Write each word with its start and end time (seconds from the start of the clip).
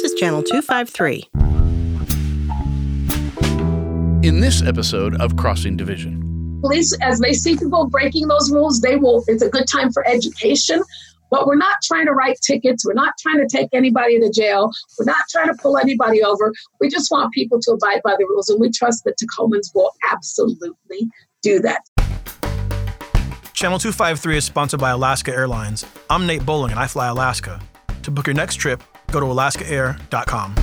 This 0.00 0.14
is 0.14 0.18
Channel 0.18 0.42
253. 0.42 1.28
In 4.26 4.40
this 4.40 4.62
episode 4.62 5.20
of 5.20 5.36
Crossing 5.36 5.76
Division, 5.76 6.58
police, 6.62 6.96
as 7.02 7.18
they 7.20 7.34
see 7.34 7.54
people 7.54 7.86
breaking 7.86 8.26
those 8.26 8.50
rules, 8.50 8.80
they 8.80 8.96
will, 8.96 9.22
it's 9.26 9.42
a 9.42 9.50
good 9.50 9.66
time 9.70 9.92
for 9.92 10.08
education. 10.08 10.82
But 11.30 11.46
we're 11.46 11.56
not 11.56 11.76
trying 11.84 12.06
to 12.06 12.12
write 12.12 12.38
tickets. 12.40 12.86
We're 12.86 12.94
not 12.94 13.12
trying 13.20 13.46
to 13.46 13.46
take 13.46 13.68
anybody 13.74 14.18
to 14.20 14.30
jail. 14.30 14.70
We're 14.98 15.04
not 15.04 15.20
trying 15.30 15.48
to 15.48 15.54
pull 15.60 15.76
anybody 15.76 16.24
over. 16.24 16.50
We 16.80 16.88
just 16.88 17.10
want 17.10 17.34
people 17.34 17.60
to 17.60 17.72
abide 17.72 18.00
by 18.02 18.16
the 18.18 18.24
rules. 18.24 18.48
And 18.48 18.58
we 18.58 18.70
trust 18.70 19.04
that 19.04 19.16
Tacomans 19.18 19.70
will 19.74 19.90
absolutely 20.10 21.10
do 21.42 21.60
that. 21.60 21.82
Channel 23.52 23.78
253 23.78 24.38
is 24.38 24.46
sponsored 24.46 24.80
by 24.80 24.92
Alaska 24.92 25.30
Airlines. 25.30 25.84
I'm 26.08 26.26
Nate 26.26 26.46
Bowling 26.46 26.70
and 26.70 26.80
I 26.80 26.86
fly 26.86 27.08
Alaska. 27.08 27.60
To 28.04 28.10
book 28.10 28.26
your 28.26 28.32
next 28.32 28.54
trip, 28.54 28.82
go 29.10 29.20
to 29.20 29.26
alaskaair.com. 29.26 30.54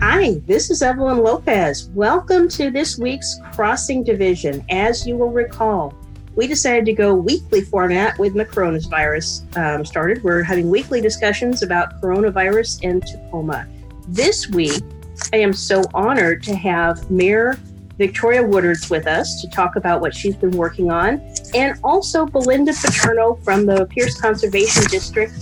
Hi, 0.00 0.40
this 0.46 0.70
is 0.70 0.82
Evelyn 0.82 1.18
Lopez. 1.18 1.88
Welcome 1.94 2.48
to 2.50 2.70
this 2.70 2.98
week's 2.98 3.40
Crossing 3.52 4.04
Division. 4.04 4.64
As 4.70 5.06
you 5.06 5.16
will 5.16 5.30
recall, 5.30 5.94
we 6.36 6.46
decided 6.46 6.84
to 6.86 6.92
go 6.92 7.14
weekly 7.14 7.60
format 7.62 8.18
with 8.18 8.34
the 8.34 8.44
coronavirus 8.44 9.56
um, 9.56 9.84
started. 9.84 10.22
We're 10.22 10.42
having 10.42 10.70
weekly 10.70 11.00
discussions 11.00 11.62
about 11.62 12.00
coronavirus 12.00 12.82
in 12.82 13.00
Tacoma. 13.00 13.66
This 14.08 14.48
week, 14.48 14.82
I 15.32 15.38
am 15.38 15.52
so 15.52 15.82
honored 15.92 16.42
to 16.44 16.54
have 16.54 17.10
Mayor 17.10 17.58
Victoria 18.02 18.42
Woodards 18.42 18.90
with 18.90 19.06
us 19.06 19.40
to 19.40 19.48
talk 19.48 19.76
about 19.76 20.00
what 20.00 20.12
she's 20.12 20.34
been 20.34 20.56
working 20.56 20.90
on, 20.90 21.20
and 21.54 21.78
also 21.84 22.26
Belinda 22.26 22.72
Paterno 22.72 23.36
from 23.44 23.64
the 23.64 23.86
Pierce 23.86 24.20
Conservation 24.20 24.82
District 24.90 25.32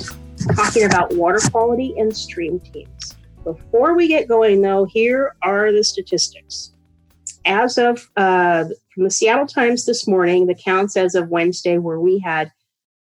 talking 0.55 0.85
about 0.85 1.11
water 1.15 1.39
quality 1.51 1.95
and 1.97 2.15
stream 2.15 2.61
teams. 2.61 3.17
Before 3.45 3.97
we 3.97 4.09
get 4.09 4.29
going, 4.29 4.61
though, 4.61 4.85
here 4.85 5.35
are 5.43 5.73
the 5.73 5.83
statistics. 5.83 6.73
As 7.47 7.79
of 7.79 8.11
uh, 8.19 8.65
from 8.93 9.05
the 9.05 9.11
Seattle 9.11 9.47
Times 9.47 9.87
this 9.87 10.07
morning, 10.07 10.47
the 10.47 10.55
counts 10.55 10.99
as 10.99 11.15
of 11.15 11.31
Wednesday 11.31 11.79
where 11.79 11.99
we 11.99 12.19
had 12.19 12.53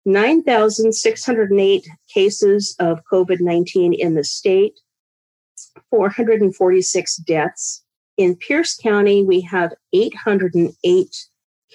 9,608 0.03 1.87
cases 2.13 2.75
of 2.79 2.99
COVID 3.09 3.39
19 3.39 3.93
in 3.93 4.15
the 4.15 4.25
state, 4.25 4.81
446 5.91 7.15
deaths. 7.25 7.84
In 8.17 8.35
Pierce 8.35 8.77
County, 8.77 9.23
we 9.23 9.41
have 9.41 9.73
808 9.93 11.27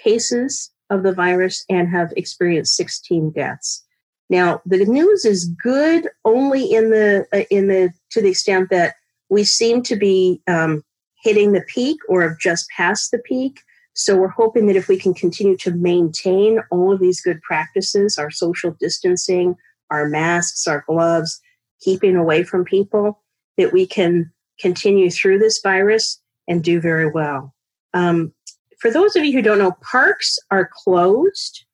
cases 0.02 0.70
of 0.88 1.02
the 1.02 1.12
virus 1.12 1.64
and 1.68 1.88
have 1.88 2.12
experienced 2.16 2.76
16 2.76 3.30
deaths. 3.32 3.84
Now, 4.30 4.62
the 4.64 4.84
news 4.84 5.24
is 5.24 5.52
good 5.62 6.08
only 6.24 6.64
in 6.72 6.90
the 6.90 7.26
uh, 7.32 7.44
in 7.50 7.66
the 7.66 7.92
to 8.12 8.22
the 8.22 8.30
extent 8.30 8.70
that 8.70 8.94
we 9.28 9.44
seem 9.44 9.82
to 9.82 9.96
be 9.96 10.40
um, 10.46 10.82
hitting 11.22 11.52
the 11.52 11.62
peak 11.62 11.98
or 12.08 12.22
have 12.22 12.38
just 12.38 12.68
passed 12.70 13.10
the 13.10 13.18
peak. 13.18 13.60
So 13.94 14.16
we're 14.16 14.28
hoping 14.28 14.66
that 14.66 14.76
if 14.76 14.88
we 14.88 14.98
can 14.98 15.14
continue 15.14 15.56
to 15.58 15.72
maintain 15.72 16.60
all 16.70 16.92
of 16.92 17.00
these 17.00 17.20
good 17.20 17.42
practices, 17.42 18.18
our 18.18 18.30
social 18.30 18.76
distancing, 18.78 19.56
our 19.90 20.08
masks, 20.08 20.66
our 20.66 20.84
gloves, 20.86 21.40
keeping 21.80 22.16
away 22.16 22.44
from 22.44 22.64
people, 22.64 23.22
that 23.58 23.72
we 23.72 23.86
can 23.86 24.32
continue 24.60 25.10
through 25.10 25.38
this 25.38 25.60
virus 25.60 26.19
and 26.50 26.62
do 26.62 26.80
very 26.80 27.10
well. 27.10 27.54
Um, 27.94 28.34
for 28.80 28.90
those 28.90 29.16
of 29.16 29.24
you 29.24 29.32
who 29.32 29.40
don't 29.40 29.58
know, 29.58 29.72
parks 29.90 30.38
are 30.50 30.68
closed. 30.70 31.64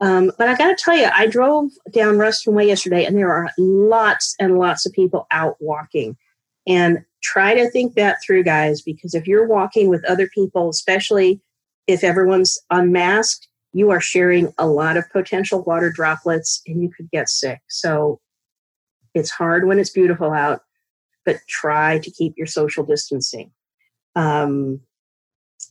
Um, 0.00 0.32
but 0.36 0.48
I 0.48 0.56
got 0.56 0.76
to 0.76 0.84
tell 0.84 0.96
you, 0.96 1.08
I 1.12 1.26
drove 1.26 1.70
down 1.92 2.18
Ruston 2.18 2.54
Way 2.54 2.66
yesterday, 2.66 3.04
and 3.04 3.16
there 3.16 3.32
are 3.32 3.50
lots 3.56 4.34
and 4.38 4.58
lots 4.58 4.84
of 4.84 4.92
people 4.92 5.26
out 5.30 5.56
walking. 5.60 6.16
And 6.66 7.04
try 7.22 7.54
to 7.54 7.70
think 7.70 7.94
that 7.94 8.18
through, 8.24 8.44
guys, 8.44 8.82
because 8.82 9.14
if 9.14 9.26
you're 9.26 9.46
walking 9.46 9.88
with 9.88 10.04
other 10.04 10.28
people, 10.28 10.68
especially 10.68 11.40
if 11.86 12.04
everyone's 12.04 12.58
unmasked, 12.70 13.48
you 13.72 13.90
are 13.90 14.00
sharing 14.00 14.52
a 14.58 14.66
lot 14.66 14.96
of 14.96 15.10
potential 15.10 15.62
water 15.62 15.90
droplets 15.90 16.60
and 16.66 16.82
you 16.82 16.90
could 16.90 17.10
get 17.10 17.28
sick. 17.28 17.60
So 17.68 18.20
it's 19.14 19.30
hard 19.30 19.66
when 19.66 19.78
it's 19.78 19.90
beautiful 19.90 20.32
out, 20.32 20.60
but 21.24 21.38
try 21.48 21.98
to 21.98 22.10
keep 22.10 22.34
your 22.36 22.46
social 22.46 22.84
distancing. 22.84 23.50
Um, 24.18 24.80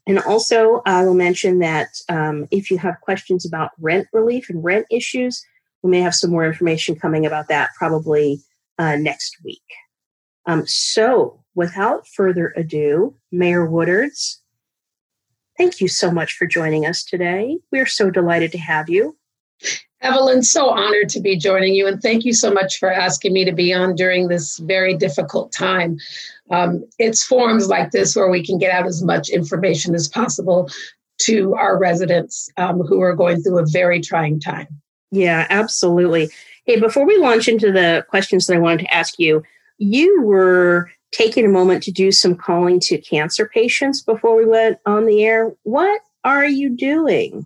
and 0.07 0.19
also, 0.19 0.81
I 0.85 1.03
will 1.05 1.13
mention 1.13 1.59
that 1.59 1.89
um, 2.07 2.47
if 2.49 2.71
you 2.71 2.77
have 2.77 3.01
questions 3.01 3.45
about 3.45 3.71
rent 3.77 4.07
relief 4.13 4.49
and 4.49 4.63
rent 4.63 4.85
issues, 4.89 5.45
we 5.83 5.91
may 5.91 5.99
have 5.99 6.15
some 6.15 6.31
more 6.31 6.45
information 6.45 6.95
coming 6.95 7.25
about 7.25 7.49
that 7.49 7.71
probably 7.77 8.39
uh, 8.79 8.95
next 8.95 9.35
week. 9.43 9.61
Um, 10.45 10.65
so, 10.65 11.43
without 11.55 12.07
further 12.07 12.53
ado, 12.55 13.15
Mayor 13.33 13.67
Woodards, 13.67 14.37
thank 15.57 15.81
you 15.81 15.89
so 15.89 16.09
much 16.09 16.33
for 16.33 16.47
joining 16.47 16.85
us 16.85 17.03
today. 17.03 17.59
We're 17.69 17.85
so 17.85 18.09
delighted 18.09 18.53
to 18.53 18.59
have 18.59 18.89
you. 18.89 19.17
Evelyn, 20.01 20.43
so 20.43 20.69
honored 20.69 21.09
to 21.09 21.19
be 21.19 21.35
joining 21.35 21.73
you, 21.73 21.87
and 21.87 22.01
thank 22.01 22.23
you 22.23 22.33
so 22.33 22.51
much 22.51 22.77
for 22.77 22.91
asking 22.91 23.33
me 23.33 23.43
to 23.45 23.51
be 23.51 23.73
on 23.73 23.95
during 23.95 24.27
this 24.27 24.57
very 24.59 24.95
difficult 24.95 25.51
time. 25.51 25.97
Um, 26.51 26.83
it's 26.99 27.23
forums 27.23 27.67
like 27.67 27.91
this 27.91 28.15
where 28.15 28.29
we 28.29 28.45
can 28.45 28.59
get 28.59 28.71
out 28.71 28.85
as 28.85 29.03
much 29.03 29.29
information 29.29 29.95
as 29.95 30.07
possible 30.07 30.69
to 31.19 31.55
our 31.55 31.79
residents 31.79 32.49
um, 32.57 32.81
who 32.81 33.01
are 33.01 33.15
going 33.15 33.41
through 33.41 33.57
a 33.57 33.65
very 33.65 33.99
trying 33.99 34.39
time. 34.39 34.67
Yeah, 35.11 35.47
absolutely. 35.49 36.29
Hey, 36.65 36.79
before 36.79 37.05
we 37.05 37.17
launch 37.17 37.47
into 37.47 37.71
the 37.71 38.05
questions 38.09 38.45
that 38.45 38.55
I 38.55 38.59
wanted 38.59 38.81
to 38.81 38.93
ask 38.93 39.17
you, 39.17 39.41
you 39.79 40.21
were 40.21 40.91
taking 41.11 41.45
a 41.45 41.49
moment 41.49 41.81
to 41.83 41.91
do 41.91 42.11
some 42.11 42.35
calling 42.35 42.79
to 42.81 42.97
cancer 42.99 43.49
patients 43.51 44.01
before 44.03 44.35
we 44.35 44.45
went 44.45 44.77
on 44.85 45.05
the 45.05 45.23
air. 45.23 45.53
What 45.63 46.01
are 46.35 46.45
you 46.47 46.69
doing? 46.69 47.45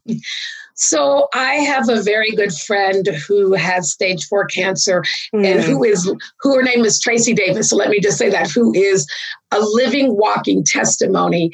So 0.75 1.28
I 1.34 1.56
have 1.56 1.90
a 1.90 2.02
very 2.02 2.31
good 2.31 2.52
friend 2.53 3.08
who 3.28 3.53
has 3.53 3.92
stage 3.92 4.25
four 4.25 4.46
cancer 4.46 5.03
mm. 5.34 5.46
and 5.46 5.64
who 5.64 5.84
is 5.84 6.12
who 6.40 6.56
her 6.56 6.64
name 6.64 6.84
is 6.86 7.00
Tracy 7.00 7.34
Davis. 7.34 7.69
So 7.69 7.75
let 7.75 7.90
me 7.90 8.00
just 8.00 8.18
say 8.18 8.30
that 8.30 8.50
who 8.50 8.74
is 8.74 9.08
a 9.52 9.59
living, 9.59 10.18
walking 10.18 10.64
testimony 10.64 11.52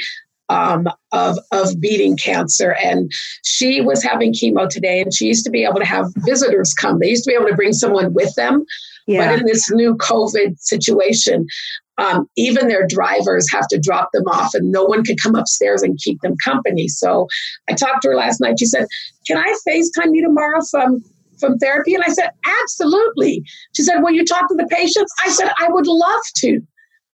um, 0.50 0.88
of 1.12 1.38
of 1.52 1.80
beating 1.80 2.16
cancer. 2.18 2.76
And 2.82 3.12
she 3.44 3.82
was 3.82 4.04
having 4.04 4.34
chemo 4.34 4.70
today, 4.70 5.02
and 5.02 5.14
she 5.14 5.26
used 5.26 5.44
to 5.46 5.52
be 5.52 5.64
able 5.64 5.80
to 5.80 5.86
have 5.86 6.08
visitors 6.18 6.74
come. 6.74 7.00
They 7.00 7.10
used 7.10 7.26
to 7.26 7.32
be 7.32 7.36
able 7.36 7.50
to 7.50 7.56
bring 7.56 7.74
someone 7.74 8.14
with 8.14 8.34
them. 8.36 8.66
Yeah. 9.08 9.26
But 9.26 9.40
in 9.40 9.46
this 9.46 9.70
new 9.72 9.96
COVID 9.96 10.60
situation, 10.60 11.48
um, 11.98 12.30
even 12.36 12.68
their 12.68 12.86
drivers 12.88 13.48
have 13.52 13.68
to 13.70 13.80
drop 13.80 14.10
them 14.14 14.28
off 14.28 14.54
and 14.54 14.72
no 14.72 14.84
one 14.84 15.04
can 15.04 15.16
come 15.18 15.36
upstairs 15.36 15.82
and 15.82 15.98
keep 15.98 16.22
them 16.22 16.36
company. 16.44 16.88
So 16.88 17.28
I 17.70 17.74
talked 17.74 18.04
to 18.04 18.10
her 18.10 18.16
last 18.16 18.40
night. 18.40 18.60
She 18.60 18.66
said, 18.66 18.86
Can 19.26 19.38
I 19.38 19.56
FaceTime 19.68 20.12
you 20.14 20.24
tomorrow 20.24 20.62
from 20.70 21.04
from 21.40 21.58
therapy? 21.58 21.94
And 21.94 22.04
I 22.04 22.10
said, 22.10 22.30
Absolutely. 22.62 23.44
She 23.76 23.84
said, 23.84 24.02
Will 24.02 24.12
you 24.12 24.26
talk 24.26 24.48
to 24.48 24.56
the 24.56 24.68
patients? 24.70 25.12
I 25.26 25.30
said, 25.30 25.52
I 25.60 25.70
would 25.70 25.88
love 25.88 26.22
to. 26.38 26.62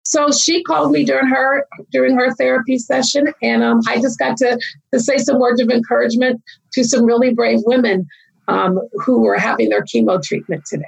So 0.04 0.32
she 0.32 0.64
called 0.64 0.92
me 0.92 1.06
during 1.06 1.28
her 1.28 1.66
during 1.92 2.16
her 2.16 2.34
therapy 2.34 2.78
session, 2.80 3.34
and 3.42 3.64
um, 3.64 3.82
I 3.88 4.02
just 4.02 4.18
got 4.18 4.36
to 4.38 4.60
to 4.94 5.00
say 5.00 5.18
some 5.18 5.40
words 5.40 5.62
of 5.62 5.70
encouragement 5.70 6.42
to 6.74 6.84
some 6.84 7.06
really 7.06 7.34
brave 7.34 7.60
women 7.66 8.08
um, 8.48 8.80
who 8.94 9.22
were 9.22 9.38
having 9.38 9.70
their 9.70 9.84
chemo 9.84 10.22
treatment 10.22 10.64
today. 10.66 10.84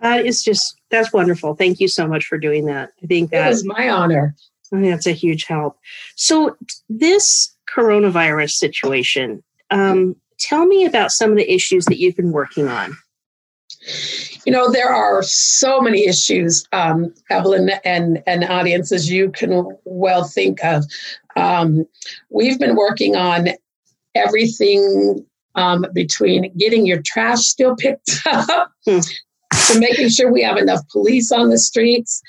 That 0.00 0.24
is 0.24 0.42
just 0.42 0.76
that's 0.90 1.12
wonderful. 1.12 1.54
Thank 1.54 1.80
you 1.80 1.88
so 1.88 2.06
much 2.06 2.24
for 2.24 2.38
doing 2.38 2.66
that. 2.66 2.90
I 3.02 3.06
think 3.06 3.30
that 3.30 3.50
is 3.50 3.64
my 3.64 3.88
honor. 3.88 4.34
That's 4.70 5.06
a 5.06 5.12
huge 5.12 5.44
help. 5.44 5.78
So 6.14 6.56
this 6.88 7.54
coronavirus 7.74 8.52
situation, 8.52 9.42
um, 9.70 10.16
tell 10.38 10.66
me 10.66 10.84
about 10.84 11.10
some 11.10 11.30
of 11.30 11.36
the 11.36 11.52
issues 11.52 11.86
that 11.86 11.98
you've 11.98 12.16
been 12.16 12.32
working 12.32 12.68
on. 12.68 12.96
You 14.44 14.52
know, 14.52 14.70
there 14.70 14.90
are 14.90 15.22
so 15.22 15.80
many 15.80 16.06
issues, 16.06 16.66
um, 16.72 17.14
Evelyn 17.30 17.70
and, 17.84 18.22
and 18.26 18.44
audience, 18.44 18.92
as 18.92 19.10
you 19.10 19.30
can 19.30 19.76
well 19.84 20.24
think 20.24 20.62
of. 20.64 20.84
Um, 21.36 21.86
we've 22.30 22.58
been 22.58 22.76
working 22.76 23.16
on 23.16 23.48
everything 24.14 25.24
um, 25.54 25.86
between 25.92 26.54
getting 26.56 26.86
your 26.86 27.02
trash 27.02 27.40
still 27.40 27.76
picked 27.76 28.20
up, 28.26 28.72
hmm 28.86 29.00
to 29.68 29.78
making 29.78 30.08
sure 30.08 30.32
we 30.32 30.42
have 30.42 30.56
enough 30.56 30.80
police 30.90 31.32
on 31.32 31.50
the 31.50 31.58
streets, 31.58 32.22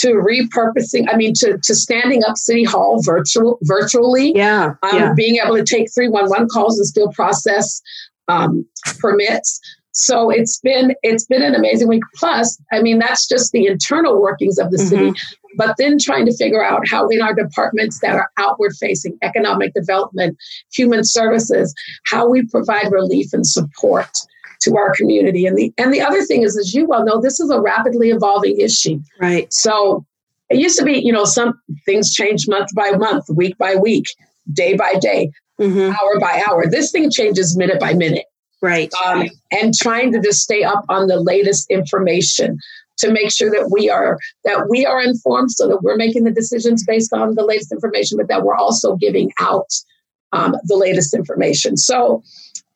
to 0.00 0.08
repurposing, 0.08 1.06
I 1.10 1.16
mean, 1.16 1.32
to, 1.34 1.58
to 1.58 1.74
standing 1.74 2.22
up 2.24 2.36
City 2.36 2.64
Hall 2.64 3.02
virtual 3.02 3.58
virtually. 3.62 4.32
Yeah, 4.34 4.74
um, 4.82 4.96
yeah. 4.96 5.12
Being 5.14 5.36
able 5.42 5.56
to 5.56 5.64
take 5.64 5.92
311 5.94 6.48
calls 6.48 6.78
and 6.78 6.86
still 6.86 7.08
process 7.12 7.80
um, 8.28 8.66
permits. 8.98 9.60
So 9.92 10.28
it's 10.28 10.60
been 10.60 10.94
it's 11.02 11.24
been 11.24 11.42
an 11.42 11.54
amazing 11.54 11.88
week. 11.88 12.02
Plus, 12.16 12.60
I 12.70 12.82
mean, 12.82 12.98
that's 12.98 13.26
just 13.26 13.52
the 13.52 13.66
internal 13.66 14.20
workings 14.20 14.58
of 14.58 14.70
the 14.70 14.76
mm-hmm. 14.76 14.88
city. 14.88 15.12
but 15.56 15.74
then 15.78 15.98
trying 15.98 16.26
to 16.26 16.36
figure 16.36 16.62
out 16.62 16.86
how 16.86 17.08
in 17.08 17.22
our 17.22 17.32
departments 17.32 18.00
that 18.00 18.14
are 18.14 18.30
outward 18.36 18.74
facing 18.78 19.16
economic 19.22 19.72
development 19.72 20.36
human 20.70 21.02
services 21.02 21.74
how 22.04 22.28
we 22.28 22.44
provide 22.46 22.92
relief 22.92 23.32
and 23.32 23.46
support 23.46 24.10
to 24.62 24.76
our 24.76 24.92
community. 24.94 25.46
And 25.46 25.56
the 25.56 25.72
and 25.78 25.92
the 25.92 26.00
other 26.00 26.22
thing 26.22 26.42
is 26.42 26.56
as 26.58 26.74
you 26.74 26.86
well 26.86 27.04
know 27.04 27.20
this 27.20 27.40
is 27.40 27.50
a 27.50 27.60
rapidly 27.60 28.10
evolving 28.10 28.58
issue. 28.60 29.00
Right. 29.20 29.52
So 29.52 30.04
it 30.50 30.58
used 30.58 30.78
to 30.78 30.84
be 30.84 30.98
you 30.98 31.12
know 31.12 31.24
some 31.24 31.60
things 31.84 32.12
change 32.12 32.46
month 32.48 32.74
by 32.74 32.92
month 32.92 33.26
week 33.34 33.56
by 33.58 33.76
week 33.76 34.06
day 34.52 34.76
by 34.76 34.94
day 35.00 35.30
mm-hmm. 35.60 35.92
hour 35.92 36.20
by 36.20 36.42
hour. 36.48 36.66
This 36.66 36.90
thing 36.90 37.10
changes 37.10 37.56
minute 37.56 37.80
by 37.80 37.94
minute. 37.94 38.26
Right. 38.62 38.92
Um, 39.04 39.28
and 39.52 39.74
trying 39.74 40.12
to 40.12 40.20
just 40.20 40.42
stay 40.42 40.64
up 40.64 40.84
on 40.88 41.08
the 41.08 41.20
latest 41.20 41.70
information 41.70 42.58
to 42.98 43.12
make 43.12 43.30
sure 43.30 43.50
that 43.50 43.70
we 43.70 43.90
are 43.90 44.18
that 44.44 44.68
we 44.70 44.86
are 44.86 45.02
informed 45.02 45.50
so 45.50 45.68
that 45.68 45.82
we're 45.82 45.96
making 45.96 46.24
the 46.24 46.30
decisions 46.30 46.84
based 46.86 47.12
on 47.12 47.34
the 47.34 47.44
latest 47.44 47.70
information 47.70 48.16
but 48.16 48.28
that 48.28 48.42
we're 48.42 48.56
also 48.56 48.96
giving 48.96 49.30
out 49.40 49.68
um, 50.32 50.56
the 50.64 50.76
latest 50.76 51.14
information. 51.14 51.76
So 51.76 52.22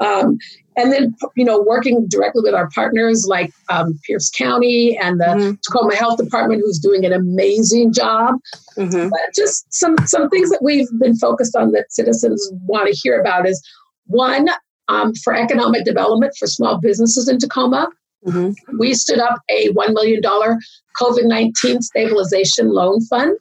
um, 0.00 0.38
and 0.81 0.93
then 0.93 1.15
you 1.37 1.44
know 1.44 1.61
working 1.61 2.06
directly 2.09 2.43
with 2.43 2.55
our 2.55 2.69
partners 2.71 3.27
like 3.29 3.53
um, 3.69 3.99
pierce 4.06 4.31
county 4.31 4.97
and 4.99 5.21
the 5.21 5.25
mm-hmm. 5.25 5.55
tacoma 5.62 5.94
health 5.94 6.19
department 6.19 6.62
who's 6.65 6.79
doing 6.79 7.05
an 7.05 7.12
amazing 7.12 7.93
job 7.93 8.35
mm-hmm. 8.77 9.09
but 9.09 9.21
just 9.37 9.73
some 9.73 9.97
some 10.06 10.29
things 10.31 10.50
that 10.50 10.61
we've 10.62 10.88
been 10.99 11.17
focused 11.17 11.55
on 11.55 11.73
that 11.73 11.93
citizens 11.93 12.50
want 12.67 12.87
to 12.87 12.99
hear 13.03 13.21
about 13.21 13.47
is 13.47 13.62
one 14.06 14.49
um, 14.88 15.12
for 15.23 15.35
economic 15.35 15.85
development 15.85 16.32
for 16.38 16.47
small 16.47 16.81
businesses 16.81 17.29
in 17.29 17.38
tacoma 17.38 17.88
Mm-hmm. 18.26 18.79
We 18.79 18.94
stood 18.94 19.19
up 19.19 19.41
a 19.50 19.69
$1 19.71 19.94
million 19.94 20.21
COVID 20.23 21.25
19 21.25 21.83
stabilization 21.83 22.69
loan 22.69 23.00
fund. 23.06 23.37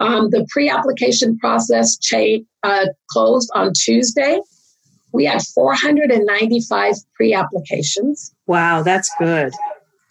Um, 0.00 0.30
the 0.30 0.44
pre 0.50 0.68
application 0.68 1.38
process 1.38 1.96
cha- 1.98 2.40
uh, 2.64 2.86
closed 3.10 3.50
on 3.54 3.72
Tuesday. 3.74 4.40
We 5.12 5.24
had 5.24 5.42
495 5.42 6.94
pre 7.14 7.34
applications. 7.34 8.34
Wow, 8.46 8.82
that's 8.82 9.10
good. 9.18 9.52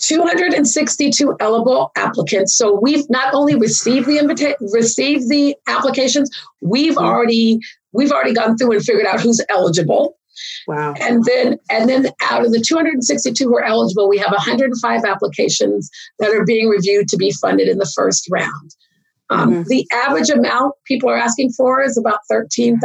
262 0.02 1.36
eligible 1.40 1.92
applicants. 1.96 2.58
So 2.58 2.80
we've 2.82 3.08
not 3.10 3.34
only 3.34 3.56
received 3.56 4.08
the 4.08 4.18
invita- 4.18 4.58
received 4.60 5.30
the 5.30 5.56
applications, 5.68 6.30
we've 6.62 6.96
mm-hmm. 6.96 7.06
already 7.06 7.60
we've 7.94 8.12
already 8.12 8.34
gone 8.34 8.58
through 8.58 8.74
and 8.74 8.84
figured 8.84 9.06
out 9.06 9.22
who's 9.22 9.42
eligible. 9.50 10.18
Wow. 10.68 10.94
And 11.00 11.24
then 11.26 11.60
and 11.70 11.90
then 11.90 12.08
out 12.30 12.46
of 12.46 12.52
the 12.52 12.62
262 12.62 13.44
who 13.44 13.56
are 13.58 13.64
eligible, 13.64 14.10
we 14.10 14.18
have 14.18 14.32
105 14.32 15.04
applications 15.04 15.90
that 16.20 16.32
are 16.32 16.46
being 16.46 16.68
reviewed 16.68 17.08
to 17.10 17.18
be 17.18 17.32
funded 17.34 17.68
in 17.68 17.78
the 17.78 17.92
first 17.96 18.28
round. 18.32 18.76
Um, 19.30 19.52
mm-hmm. 19.52 19.64
The 19.68 19.88
average 19.94 20.30
amount 20.30 20.76
people 20.86 21.10
are 21.10 21.18
asking 21.18 21.52
for 21.52 21.82
is 21.82 21.98
about 21.98 22.20
$13,000. 22.30 22.82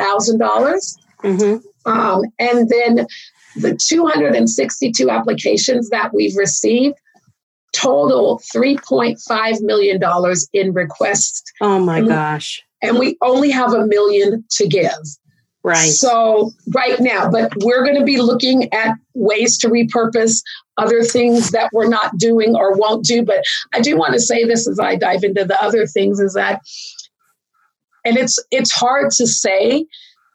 Mm-hmm. 1.22 1.56
Um, 1.86 2.24
and 2.38 2.68
then 2.68 3.06
the 3.56 3.76
262 3.76 5.10
applications 5.10 5.88
that 5.90 6.12
we've 6.12 6.36
received 6.36 6.96
total 7.72 8.40
$3.5 8.54 9.62
million 9.62 10.00
in 10.52 10.72
requests. 10.72 11.42
Oh 11.60 11.78
my 11.78 12.00
gosh. 12.00 12.62
And 12.82 12.98
we 12.98 13.16
only 13.22 13.50
have 13.50 13.72
a 13.72 13.86
million 13.86 14.44
to 14.52 14.66
give. 14.66 14.92
Right. 15.62 15.90
So, 15.90 16.52
right 16.74 17.00
now, 17.00 17.28
but 17.28 17.52
we're 17.64 17.82
going 17.82 17.98
to 17.98 18.04
be 18.04 18.20
looking 18.20 18.72
at 18.72 18.94
ways 19.14 19.58
to 19.58 19.68
repurpose 19.68 20.40
other 20.76 21.02
things 21.02 21.50
that 21.50 21.70
we're 21.72 21.88
not 21.88 22.16
doing 22.18 22.54
or 22.54 22.76
won't 22.76 23.04
do. 23.04 23.24
But 23.24 23.44
I 23.74 23.80
do 23.80 23.96
want 23.96 24.12
to 24.12 24.20
say 24.20 24.44
this 24.44 24.68
as 24.68 24.78
I 24.78 24.94
dive 24.94 25.24
into 25.24 25.44
the 25.44 25.60
other 25.60 25.84
things 25.88 26.20
is 26.20 26.34
that, 26.34 26.60
and 28.04 28.16
it's 28.16 28.38
it's 28.52 28.70
hard 28.70 29.10
to 29.16 29.26
say 29.26 29.86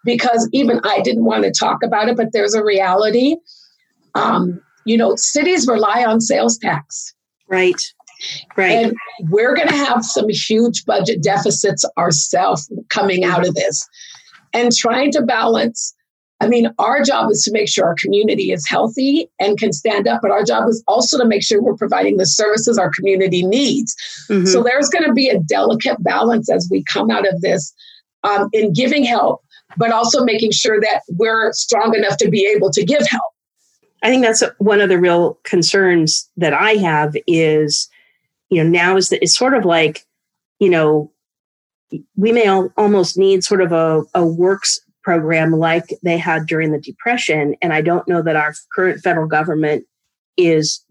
because 0.04 0.50
even 0.52 0.80
I 0.84 1.02
didn't 1.02 1.26
want 1.26 1.44
to 1.44 1.52
talk 1.52 1.84
about 1.84 2.10
it, 2.10 2.18
but 2.18 2.34
there's 2.34 2.54
a 2.54 2.64
reality. 2.64 3.36
Um, 4.16 4.62
you 4.86 4.98
know, 4.98 5.16
cities 5.16 5.68
rely 5.68 6.04
on 6.04 6.22
sales 6.22 6.58
tax. 6.58 7.14
Right. 7.48 7.82
Right. 8.56 8.72
And 8.72 8.94
we're 9.30 9.56
going 9.56 9.68
to 9.68 9.76
have 9.76 10.04
some 10.06 10.30
huge 10.30 10.86
budget 10.86 11.24
deficits 11.24 11.84
ourselves 11.98 12.72
coming 12.90 13.24
out 13.24 13.48
of 13.48 13.56
this 13.56 13.88
and 14.54 14.72
trying 14.72 15.12
to 15.14 15.22
balance. 15.22 15.96
I 16.40 16.48
mean, 16.48 16.70
our 16.80 17.04
job 17.04 17.30
is 17.32 17.44
to 17.44 17.52
make 17.52 17.70
sure 17.70 17.86
our 17.86 17.96
community 18.00 18.52
is 18.52 18.68
healthy 18.68 19.30
and 19.40 19.60
can 19.60 19.74
stand 19.74 20.08
up, 20.08 20.22
but 20.22 20.32
our 20.32 20.44
job 20.44 20.68
is 20.68 20.84
also 20.88 21.18
to 21.18 21.26
make 21.26 21.44
sure 21.44 21.62
we're 21.62 21.76
providing 21.76 22.18
the 22.18 22.26
services 22.26 22.78
our 22.78 22.92
community 22.92 23.46
needs. 23.46 23.96
Mm-hmm. 24.30 24.46
So 24.46 24.64
there's 24.64 24.90
going 24.90 25.06
to 25.06 25.14
be 25.14 25.30
a 25.30 25.40
delicate 25.40 26.02
balance 26.04 26.50
as 26.50 26.68
we 26.72 26.84
come 26.84 27.12
out 27.12 27.28
of 27.28 27.42
this 27.42 27.74
um, 28.24 28.50
in 28.54 28.74
giving 28.74 29.04
help, 29.04 29.42
but 29.78 29.92
also 29.92 30.24
making 30.24 30.52
sure 30.52 30.80
that 30.80 31.02
we're 31.10 31.52
strong 31.54 31.96
enough 31.96 32.18
to 32.18 32.30
be 32.30 32.46
able 32.46 32.70
to 32.72 32.84
give 32.84 33.02
help. 33.10 33.34
I 34.04 34.10
think 34.10 34.24
that's 34.24 34.44
one 34.58 34.82
of 34.82 34.90
the 34.90 35.00
real 35.00 35.40
concerns 35.44 36.30
that 36.38 36.54
I 36.54 36.72
have 36.74 37.16
is, 37.28 37.90
you 38.50 38.64
know, 38.64 38.70
now 38.70 38.98
is 38.98 39.10
that 39.10 39.22
it's 39.22 39.38
sort 39.38 39.54
of 39.54 39.64
like, 39.64 40.06
you 40.60 40.70
know, 40.70 41.12
we 42.16 42.32
may 42.32 42.48
all, 42.48 42.70
almost 42.78 43.18
need 43.18 43.44
sort 43.44 43.62
of 43.62 43.72
a, 43.72 44.04
a 44.16 44.26
works 44.26 44.80
program 45.04 45.52
like 45.52 45.96
they 46.04 46.18
had 46.18 46.46
during 46.46 46.72
the 46.72 46.80
Depression. 46.80 47.56
And 47.62 47.74
I 47.74 47.82
don't 47.82 48.08
know 48.08 48.22
that 48.22 48.36
our 48.36 48.54
current 48.74 49.02
federal 49.02 49.28
government 49.28 49.86
is 50.38 50.84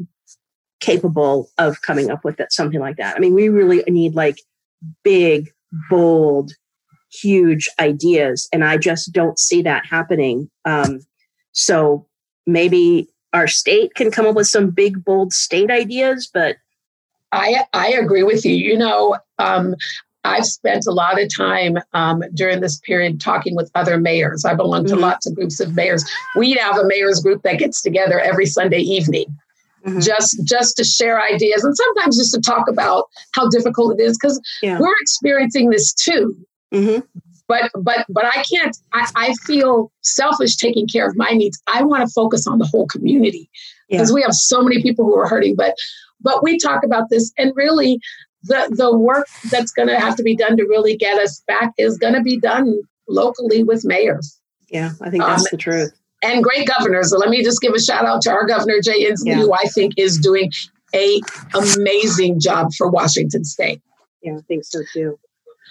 capable 0.80 1.50
of 1.58 1.82
coming 1.82 2.10
up 2.10 2.24
with 2.24 2.36
that, 2.36 2.52
something 2.52 2.80
like 2.80 2.96
that. 2.96 3.16
I 3.16 3.18
mean, 3.18 3.34
we 3.34 3.48
really 3.48 3.82
need 3.88 4.14
like 4.14 4.40
big, 5.04 5.52
bold, 5.88 6.52
huge 7.10 7.68
ideas. 7.78 8.48
And 8.52 8.64
I 8.64 8.76
just 8.76 9.12
don't 9.12 9.38
see 9.38 9.62
that 9.62 9.86
happening. 9.86 10.50
Um, 10.64 11.00
so 11.52 12.06
maybe 12.46 13.08
our 13.32 13.46
state 13.46 13.94
can 13.94 14.10
come 14.10 14.26
up 14.26 14.34
with 14.34 14.46
some 14.46 14.70
big, 14.70 15.04
bold 15.04 15.32
state 15.32 15.70
ideas, 15.70 16.30
but 16.32 16.56
I 17.32 17.64
I 17.72 17.88
agree 17.92 18.22
with 18.22 18.44
you. 18.44 18.54
You 18.54 18.76
know, 18.76 19.16
um, 19.38 19.74
I've 20.24 20.46
spent 20.46 20.86
a 20.86 20.92
lot 20.92 21.20
of 21.20 21.28
time 21.34 21.78
um, 21.92 22.22
during 22.34 22.60
this 22.60 22.78
period 22.80 23.20
talking 23.20 23.54
with 23.54 23.70
other 23.74 23.98
mayors. 23.98 24.44
I 24.44 24.54
belong 24.54 24.84
to 24.86 24.94
mm-hmm. 24.94 25.02
lots 25.02 25.26
of 25.26 25.34
groups 25.34 25.60
of 25.60 25.74
mayors. 25.74 26.04
We 26.36 26.52
have 26.52 26.76
a 26.76 26.86
mayors 26.86 27.20
group 27.20 27.42
that 27.42 27.58
gets 27.58 27.82
together 27.82 28.20
every 28.20 28.46
Sunday 28.46 28.80
evening. 28.80 29.26
Mm-hmm. 29.86 30.00
Just 30.00 30.44
just 30.44 30.76
to 30.76 30.84
share 30.84 31.22
ideas 31.22 31.64
and 31.64 31.74
sometimes 31.74 32.18
just 32.18 32.34
to 32.34 32.40
talk 32.40 32.68
about 32.68 33.04
how 33.34 33.48
difficult 33.48 33.98
it 33.98 34.02
is 34.02 34.18
because 34.18 34.38
yeah. 34.62 34.78
we're 34.78 34.92
experiencing 35.00 35.70
this 35.70 35.94
too. 35.94 36.36
Mm-hmm. 36.72 37.00
But 37.48 37.70
but 37.74 38.06
but 38.08 38.24
I 38.24 38.44
can't. 38.44 38.76
I, 38.92 39.08
I 39.16 39.34
feel 39.44 39.90
selfish 40.02 40.56
taking 40.56 40.86
care 40.86 41.08
of 41.08 41.16
my 41.16 41.30
needs. 41.30 41.60
I 41.66 41.82
want 41.82 42.06
to 42.06 42.12
focus 42.12 42.46
on 42.46 42.58
the 42.58 42.66
whole 42.66 42.86
community 42.86 43.50
because 43.88 44.10
yeah. 44.10 44.14
we 44.14 44.22
have 44.22 44.32
so 44.32 44.62
many 44.62 44.80
people 44.82 45.04
who 45.04 45.16
are 45.16 45.28
hurting. 45.28 45.56
But 45.56 45.74
but 46.20 46.42
we 46.42 46.58
talk 46.58 46.84
about 46.84 47.10
this 47.10 47.32
and 47.36 47.52
really 47.56 47.98
the 48.44 48.72
the 48.76 48.96
work 48.96 49.26
that's 49.50 49.72
going 49.72 49.88
to 49.88 49.98
have 49.98 50.16
to 50.16 50.22
be 50.22 50.36
done 50.36 50.56
to 50.56 50.64
really 50.64 50.96
get 50.96 51.18
us 51.18 51.42
back 51.46 51.72
is 51.76 51.98
going 51.98 52.14
to 52.14 52.22
be 52.22 52.38
done 52.38 52.78
locally 53.08 53.62
with 53.62 53.84
mayors. 53.84 54.38
Yeah, 54.68 54.92
I 55.00 55.10
think 55.10 55.24
that's 55.24 55.42
um, 55.42 55.48
the 55.50 55.56
truth. 55.56 55.92
And 56.22 56.44
great 56.44 56.68
governors. 56.68 57.10
So 57.10 57.18
let 57.18 57.30
me 57.30 57.42
just 57.42 57.60
give 57.60 57.72
a 57.72 57.80
shout 57.80 58.04
out 58.04 58.22
to 58.22 58.30
our 58.30 58.46
governor 58.46 58.80
Jay 58.82 59.10
Inslee, 59.10 59.28
yeah. 59.28 59.36
who 59.36 59.52
I 59.52 59.64
think 59.74 59.94
is 59.96 60.18
doing 60.18 60.52
a 60.94 61.20
amazing 61.54 62.40
job 62.40 62.72
for 62.76 62.88
Washington 62.88 63.44
State. 63.44 63.80
Yeah, 64.22 64.36
I 64.36 64.40
think 64.42 64.64
so 64.64 64.80
too. 64.92 65.18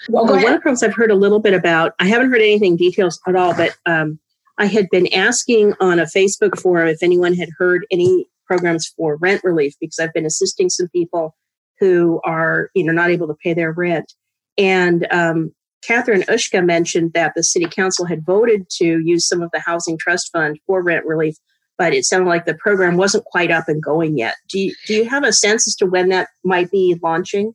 Well, 0.07 0.25
one 0.25 0.37
of 0.37 0.41
the 0.41 0.47
programs 0.47 0.83
I've 0.83 0.93
heard 0.93 1.11
a 1.11 1.15
little 1.15 1.39
bit 1.39 1.53
about. 1.53 1.93
I 1.99 2.05
haven't 2.05 2.29
heard 2.29 2.41
anything 2.41 2.77
details 2.77 3.19
at 3.27 3.35
all, 3.35 3.53
but 3.53 3.75
um, 3.85 4.19
I 4.57 4.65
had 4.65 4.87
been 4.89 5.11
asking 5.13 5.73
on 5.79 5.99
a 5.99 6.03
Facebook 6.03 6.59
forum 6.59 6.87
if 6.87 7.03
anyone 7.03 7.33
had 7.33 7.49
heard 7.57 7.85
any 7.91 8.27
programs 8.45 8.87
for 8.87 9.17
rent 9.17 9.43
relief 9.43 9.73
because 9.79 9.99
I've 9.99 10.13
been 10.13 10.25
assisting 10.25 10.69
some 10.69 10.89
people 10.89 11.35
who 11.79 12.19
are 12.23 12.69
you 12.75 12.83
know 12.83 12.93
not 12.93 13.09
able 13.09 13.27
to 13.27 13.35
pay 13.43 13.53
their 13.53 13.71
rent. 13.71 14.13
And 14.57 15.07
um, 15.11 15.51
Catherine 15.81 16.23
Ushka 16.23 16.65
mentioned 16.65 17.13
that 17.13 17.33
the 17.35 17.43
city 17.43 17.65
council 17.65 18.05
had 18.05 18.25
voted 18.25 18.69
to 18.71 18.99
use 18.99 19.27
some 19.27 19.41
of 19.41 19.49
the 19.51 19.59
housing 19.59 19.97
trust 19.97 20.31
fund 20.31 20.59
for 20.67 20.83
rent 20.83 21.05
relief, 21.05 21.35
but 21.77 21.93
it 21.93 22.05
sounded 22.05 22.27
like 22.27 22.45
the 22.45 22.55
program 22.55 22.97
wasn't 22.97 23.23
quite 23.25 23.51
up 23.51 23.69
and 23.69 23.81
going 23.81 24.17
yet. 24.17 24.35
Do 24.49 24.59
you, 24.59 24.73
do 24.87 24.93
you 24.93 25.05
have 25.05 25.23
a 25.23 25.31
sense 25.31 25.67
as 25.67 25.75
to 25.75 25.85
when 25.85 26.09
that 26.09 26.27
might 26.43 26.69
be 26.69 26.99
launching? 27.01 27.53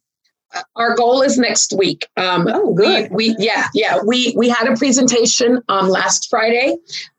Our 0.77 0.95
goal 0.95 1.23
is 1.23 1.39
next 1.39 1.73
week. 1.77 2.07
Um, 2.17 2.47
oh, 2.49 2.75
good. 2.75 3.11
We, 3.11 3.31
we, 3.31 3.37
yeah, 3.39 3.67
yeah. 3.75 3.99
We 4.05 4.35
we 4.37 4.49
had 4.49 4.69
a 4.69 4.77
presentation 4.77 5.63
um, 5.69 5.89
last 5.89 6.29
Friday, 6.31 6.77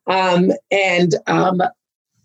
um, 0.08 0.52
and 0.72 1.16
um, 1.28 1.62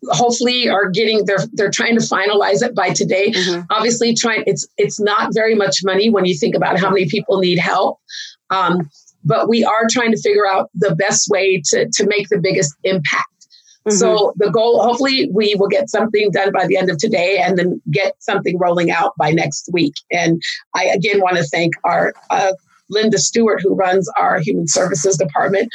hopefully 0.08 0.68
are 0.68 0.88
getting 0.88 1.24
they're 1.26 1.46
they're 1.52 1.70
trying 1.70 1.98
to 1.98 2.04
finalize 2.04 2.62
it 2.62 2.74
by 2.74 2.90
today 2.90 3.30
mm-hmm. 3.30 3.60
obviously 3.70 4.14
trying 4.14 4.42
it's 4.46 4.66
it's 4.78 4.98
not 4.98 5.34
very 5.34 5.54
much 5.54 5.80
money 5.84 6.08
when 6.08 6.24
you 6.24 6.34
think 6.34 6.54
about 6.54 6.78
how 6.78 6.88
many 6.88 7.06
people 7.06 7.38
need 7.38 7.58
help 7.58 7.98
um, 8.48 8.88
but 9.24 9.48
we 9.48 9.62
are 9.62 9.86
trying 9.90 10.10
to 10.10 10.20
figure 10.20 10.46
out 10.46 10.70
the 10.74 10.94
best 10.96 11.28
way 11.28 11.60
to 11.64 11.86
to 11.92 12.06
make 12.06 12.28
the 12.28 12.38
biggest 12.38 12.74
impact 12.84 13.39
Mm-hmm. 13.88 13.96
So 13.96 14.34
the 14.36 14.50
goal, 14.50 14.82
hopefully, 14.82 15.30
we 15.32 15.54
will 15.54 15.68
get 15.68 15.88
something 15.88 16.30
done 16.30 16.52
by 16.52 16.66
the 16.66 16.76
end 16.76 16.90
of 16.90 16.98
today, 16.98 17.38
and 17.38 17.58
then 17.58 17.80
get 17.90 18.14
something 18.18 18.58
rolling 18.58 18.90
out 18.90 19.14
by 19.18 19.30
next 19.30 19.70
week. 19.72 19.94
And 20.12 20.42
I 20.74 20.84
again 20.84 21.20
want 21.20 21.36
to 21.38 21.44
thank 21.44 21.72
our 21.84 22.12
uh, 22.28 22.52
Linda 22.90 23.18
Stewart, 23.18 23.62
who 23.62 23.74
runs 23.74 24.10
our 24.18 24.38
Human 24.40 24.66
Services 24.68 25.16
Department. 25.16 25.70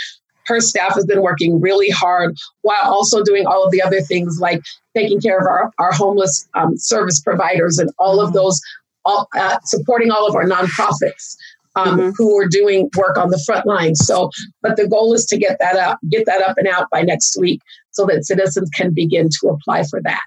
Her 0.46 0.62
staff 0.62 0.94
has 0.94 1.06
been 1.06 1.24
working 1.24 1.60
really 1.60 1.90
hard 1.90 2.36
while 2.62 2.84
also 2.86 3.24
doing 3.24 3.48
all 3.48 3.66
of 3.66 3.72
the 3.72 3.82
other 3.82 4.02
things 4.02 4.38
like 4.40 4.62
taking 4.96 5.20
care 5.20 5.40
of 5.40 5.48
our, 5.48 5.72
our 5.80 5.92
homeless 5.92 6.48
um, 6.54 6.78
service 6.78 7.20
providers 7.20 7.80
and 7.80 7.90
all 7.98 8.20
of 8.20 8.28
mm-hmm. 8.28 8.38
those, 8.38 8.62
all, 9.06 9.28
uh, 9.36 9.58
supporting 9.64 10.12
all 10.12 10.28
of 10.28 10.36
our 10.36 10.46
nonprofits 10.46 11.36
um, 11.76 11.98
mm-hmm. 11.98 12.10
who 12.16 12.38
are 12.38 12.48
doing 12.48 12.90
work 12.96 13.18
on 13.18 13.30
the 13.30 13.42
front 13.44 13.66
lines. 13.66 14.06
So, 14.06 14.30
but 14.62 14.78
the 14.78 14.88
goal 14.88 15.14
is 15.14 15.26
to 15.26 15.38
get 15.38 15.58
that 15.60 15.78
up, 15.78 15.98
get 16.12 16.28
that 16.28 16.44
up 16.44 16.58
and 16.60 16.68
out 16.68 16.90
by 16.92 17.02
next 17.02 17.38
week, 17.40 17.60
so 17.96 18.06
that 18.06 18.26
citizens 18.26 18.70
can 18.70 18.94
begin 18.94 19.30
to 19.40 19.48
apply 19.48 19.84
for 19.84 20.02
that. 20.04 20.22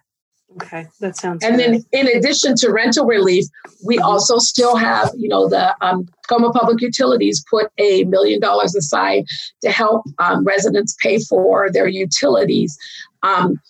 Okay, 0.57 0.87
that 1.01 1.17
sounds. 1.17 1.45
Good. 1.45 1.53
And 1.53 1.61
good. 1.61 1.85
then, 1.93 2.09
in 2.09 2.17
addition 2.17 2.55
to 2.57 2.71
rental 2.73 3.07
relief, 3.07 3.45
we 3.85 3.97
mm-hmm. 3.97 4.05
also 4.05 4.39
still 4.39 4.77
have, 4.77 5.11
you 5.17 5.29
know, 5.29 5.49
the 5.49 5.75
um, 5.81 6.09
Tacoma 6.23 6.51
Public 6.53 6.81
Utilities 6.81 7.45
put 7.49 7.71
a 7.79 8.05
million 8.05 8.41
dollars 8.41 8.75
aside 8.75 9.25
to 9.63 9.71
help 9.71 10.05
um, 10.19 10.45
residents 10.45 10.97
pay 11.01 11.19
for 11.21 11.71
their 11.71 11.87
utilities. 11.87 12.77
Um, 13.23 13.61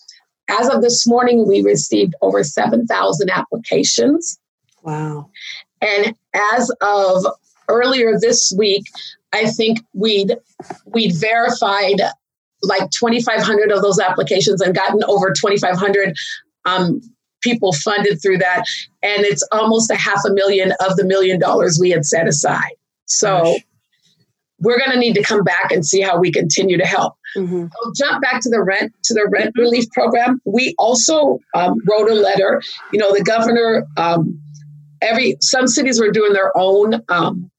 as 0.48 0.68
of 0.68 0.80
this 0.80 1.06
morning, 1.06 1.46
we 1.46 1.60
received 1.60 2.14
over 2.22 2.42
7,000 2.42 3.30
applications. 3.30 4.38
Wow. 4.82 5.28
And 5.82 6.14
as 6.54 6.70
of 6.80 7.26
earlier 7.68 8.18
this 8.18 8.52
week, 8.56 8.84
I 9.32 9.46
think 9.50 9.80
we'd 9.92 10.36
we'd 10.86 11.14
verified 11.14 12.00
like 12.62 12.90
2,500 12.90 13.72
of 13.72 13.82
those 13.82 13.98
applications 13.98 14.60
and 14.60 14.74
gotten 14.74 15.02
over 15.04 15.30
2,500 15.30 16.14
um, 16.64 17.00
people 17.40 17.72
funded 17.72 18.20
through 18.20 18.38
that, 18.38 18.64
and 19.02 19.24
it's 19.24 19.46
almost 19.52 19.90
a 19.90 19.96
half 19.96 20.20
a 20.28 20.32
million 20.32 20.72
of 20.80 20.96
the 20.96 21.04
million 21.04 21.38
dollars 21.38 21.78
we 21.80 21.90
had 21.90 22.04
set 22.04 22.26
aside. 22.26 22.74
So. 23.06 23.42
Gosh. 23.44 23.64
We're 24.60 24.76
going 24.76 24.90
to 24.90 24.98
need 24.98 25.14
to 25.14 25.22
come 25.22 25.44
back 25.44 25.70
and 25.70 25.86
see 25.86 26.00
how 26.00 26.18
we 26.18 26.32
continue 26.32 26.76
to 26.78 26.84
help. 26.84 27.14
Mm-hmm. 27.36 27.66
I'll 27.66 27.92
jump 27.92 28.20
back 28.20 28.40
to 28.40 28.50
the 28.50 28.60
rent 28.60 28.92
to 29.04 29.14
the 29.14 29.28
rent 29.30 29.50
mm-hmm. 29.50 29.60
relief 29.60 29.88
program. 29.92 30.40
We 30.44 30.74
also 30.80 31.38
um, 31.54 31.78
wrote 31.88 32.10
a 32.10 32.14
letter. 32.14 32.60
You 32.92 32.98
know, 32.98 33.14
the 33.14 33.22
governor. 33.22 33.86
Um, 33.96 34.40
every 35.00 35.36
some 35.40 35.66
cities 35.66 36.00
were 36.00 36.10
doing 36.10 36.32
their 36.32 36.56
own 36.56 37.02
um, 37.08 37.50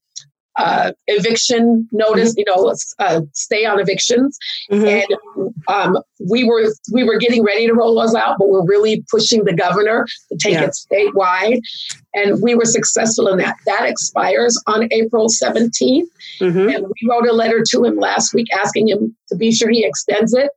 uh, 0.60 0.92
eviction 1.06 1.88
notice, 1.90 2.30
mm-hmm. 2.30 2.40
you 2.40 2.44
know, 2.48 2.74
uh, 2.98 3.22
stay 3.32 3.64
on 3.64 3.80
evictions, 3.80 4.38
mm-hmm. 4.70 4.86
and 4.86 5.52
um, 5.68 5.98
we 6.28 6.44
were 6.44 6.72
we 6.92 7.02
were 7.02 7.18
getting 7.18 7.42
ready 7.42 7.66
to 7.66 7.72
roll 7.72 7.98
those 7.98 8.14
out, 8.14 8.36
but 8.38 8.48
we're 8.48 8.66
really 8.66 9.02
pushing 9.10 9.44
the 9.44 9.54
governor 9.54 10.06
to 10.30 10.38
take 10.38 10.54
yeah. 10.54 10.64
it 10.64 10.76
statewide, 10.76 11.60
and 12.14 12.42
we 12.42 12.54
were 12.54 12.66
successful 12.66 13.28
in 13.28 13.38
that. 13.38 13.56
That 13.66 13.88
expires 13.88 14.62
on 14.66 14.88
April 14.92 15.28
seventeenth, 15.28 16.10
mm-hmm. 16.40 16.68
and 16.68 16.86
we 16.86 17.08
wrote 17.08 17.26
a 17.26 17.32
letter 17.32 17.64
to 17.70 17.84
him 17.84 17.96
last 17.96 18.34
week 18.34 18.48
asking 18.62 18.88
him 18.88 19.16
to 19.28 19.36
be 19.36 19.52
sure 19.52 19.70
he 19.70 19.84
extends 19.84 20.34
it 20.34 20.50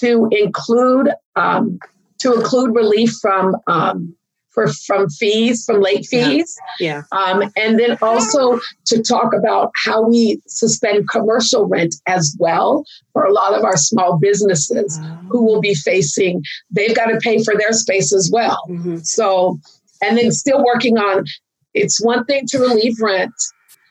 to 0.00 0.28
include 0.30 1.10
um, 1.36 1.78
to 2.20 2.34
include 2.34 2.74
relief 2.74 3.12
from 3.20 3.56
um, 3.66 4.14
for 4.58 4.72
from 4.86 5.08
fees, 5.08 5.64
from 5.64 5.80
late 5.80 6.06
fees. 6.06 6.56
Yeah. 6.80 7.02
yeah. 7.12 7.18
Um, 7.18 7.52
and 7.56 7.78
then 7.78 7.96
also 8.02 8.58
to 8.86 9.02
talk 9.02 9.32
about 9.32 9.70
how 9.84 10.06
we 10.08 10.40
suspend 10.46 11.08
commercial 11.08 11.66
rent 11.66 11.94
as 12.06 12.36
well 12.40 12.84
for 13.12 13.24
a 13.24 13.32
lot 13.32 13.56
of 13.56 13.64
our 13.64 13.76
small 13.76 14.18
businesses 14.18 14.98
oh. 15.00 15.18
who 15.30 15.44
will 15.44 15.60
be 15.60 15.74
facing, 15.74 16.42
they've 16.70 16.96
got 16.96 17.06
to 17.06 17.18
pay 17.18 17.42
for 17.42 17.54
their 17.56 17.72
space 17.72 18.12
as 18.12 18.30
well. 18.32 18.60
Mm-hmm. 18.68 18.98
So, 18.98 19.58
and 20.02 20.18
then 20.18 20.32
still 20.32 20.64
working 20.64 20.98
on 20.98 21.24
it's 21.74 22.02
one 22.02 22.24
thing 22.24 22.44
to 22.48 22.58
relieve 22.58 22.96
rent, 23.00 23.34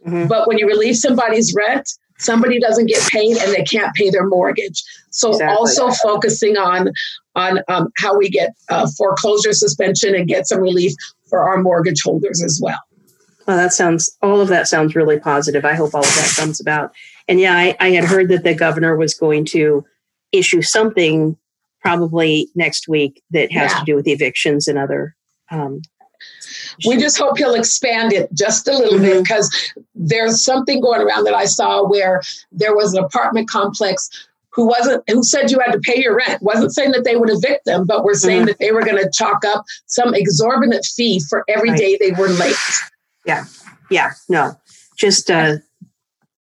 mm-hmm. 0.06 0.28
but 0.28 0.48
when 0.48 0.58
you 0.58 0.68
relieve 0.68 0.98
somebody's 0.98 1.54
rent, 1.56 1.88
somebody 2.20 2.60
doesn't 2.60 2.88
get 2.88 3.02
paid 3.10 3.38
and 3.38 3.54
they 3.54 3.64
can't 3.64 3.94
pay 3.96 4.10
their 4.10 4.28
mortgage. 4.28 4.84
So 5.12 5.32
exactly. 5.32 5.56
also 5.56 5.90
focusing 6.04 6.58
on 6.58 6.90
on 7.36 7.60
um, 7.68 7.90
how 7.98 8.18
we 8.18 8.30
get 8.30 8.52
uh, 8.70 8.88
foreclosure 8.98 9.54
suspension 9.54 10.16
and 10.16 10.28
get 10.28 10.48
some 10.48 10.60
relief 10.60 10.94
for 11.30 11.42
our 11.44 11.62
mortgage 11.62 12.02
holders 12.04 12.42
as 12.44 12.60
well. 12.62 12.80
Well, 13.48 13.58
that 13.58 13.74
sounds 13.74 14.16
all 14.22 14.42
of 14.42 14.50
that 14.50 14.68
sounds 14.68 14.96
really 14.96 15.20
positive. 15.20 15.64
I 15.64 15.74
hope 15.74 15.94
all 15.94 16.04
of 16.04 16.16
that 16.16 16.34
comes 16.36 16.60
about. 16.60 16.92
And 17.28 17.40
yeah, 17.40 17.56
I, 17.56 17.76
I 17.80 17.92
had 17.92 18.06
heard 18.06 18.30
that 18.30 18.44
the 18.44 18.54
governor 18.54 18.96
was 18.98 19.14
going 19.14 19.46
to 19.46 19.86
issue 20.32 20.62
something 20.62 21.38
probably 21.82 22.50
next 22.56 22.88
week 22.88 23.22
that 23.32 23.52
has 23.52 23.72
yeah. 23.72 23.80
to 23.80 23.86
do 23.86 23.96
with 23.96 24.08
evictions 24.08 24.68
and 24.68 24.78
other 24.78 25.16
um, 25.52 25.82
we 26.86 26.98
just 26.98 27.18
hope 27.18 27.38
he'll 27.38 27.54
expand 27.54 28.14
it 28.14 28.34
just 28.34 28.68
a 28.68 28.72
little 28.72 29.00
mm-hmm. 29.00 29.04
bit 29.04 29.24
because 29.24 29.74
there's 29.96 30.44
something 30.44 30.82
going 30.82 31.02
around 31.02 31.24
that 31.26 31.34
I 31.34 31.46
saw 31.46 31.88
where 31.88 32.22
there 32.52 32.76
was 32.76 32.94
an 32.94 33.04
apartment 33.04 33.50
complex 33.50 34.10
who 34.52 34.66
wasn't 34.68 35.04
who 35.08 35.24
said 35.24 35.52
you 35.52 35.60
had 35.60 35.72
to 35.72 35.80
pay 35.80 36.02
your 36.02 36.16
rent 36.16 36.42
wasn't 36.42 36.74
saying 36.74 36.92
that 36.92 37.04
they 37.04 37.16
would 37.16 37.30
evict 37.30 37.66
them 37.66 37.86
but 37.86 38.04
were 38.04 38.16
saying 38.16 38.40
mm-hmm. 38.40 38.48
that 38.48 38.60
they 38.60 38.72
were 38.72 38.82
going 38.82 39.02
to 39.02 39.10
chalk 39.14 39.46
up 39.46 39.64
some 39.86 40.14
exorbitant 40.16 40.84
fee 40.84 41.22
for 41.30 41.44
every 41.48 41.70
right. 41.70 41.80
day 41.80 41.98
they 42.00 42.12
were 42.12 42.30
late 42.30 42.56
yeah 43.26 43.46
yeah 43.92 44.12
no 44.30 44.60
just 44.98 45.30
uh 45.30 45.58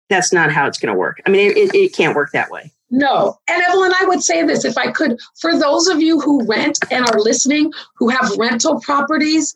that's 0.09 0.33
not 0.33 0.51
how 0.51 0.65
it's 0.65 0.79
going 0.79 0.91
to 0.91 0.97
work 0.97 1.21
i 1.27 1.29
mean 1.29 1.51
it, 1.51 1.75
it 1.75 1.93
can't 1.93 2.15
work 2.15 2.31
that 2.31 2.49
way 2.49 2.71
no. 2.89 3.37
And 3.49 3.61
Evelyn, 3.63 3.91
I 3.99 4.05
would 4.05 4.23
say 4.23 4.43
this 4.43 4.63
if 4.63 4.77
I 4.77 4.91
could, 4.91 5.19
for 5.39 5.57
those 5.57 5.87
of 5.87 6.01
you 6.01 6.19
who 6.19 6.45
rent 6.45 6.79
and 6.89 7.05
are 7.09 7.19
listening, 7.19 7.73
who 7.95 8.07
have 8.09 8.31
rental 8.37 8.79
properties, 8.79 9.53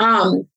um, 0.00 0.48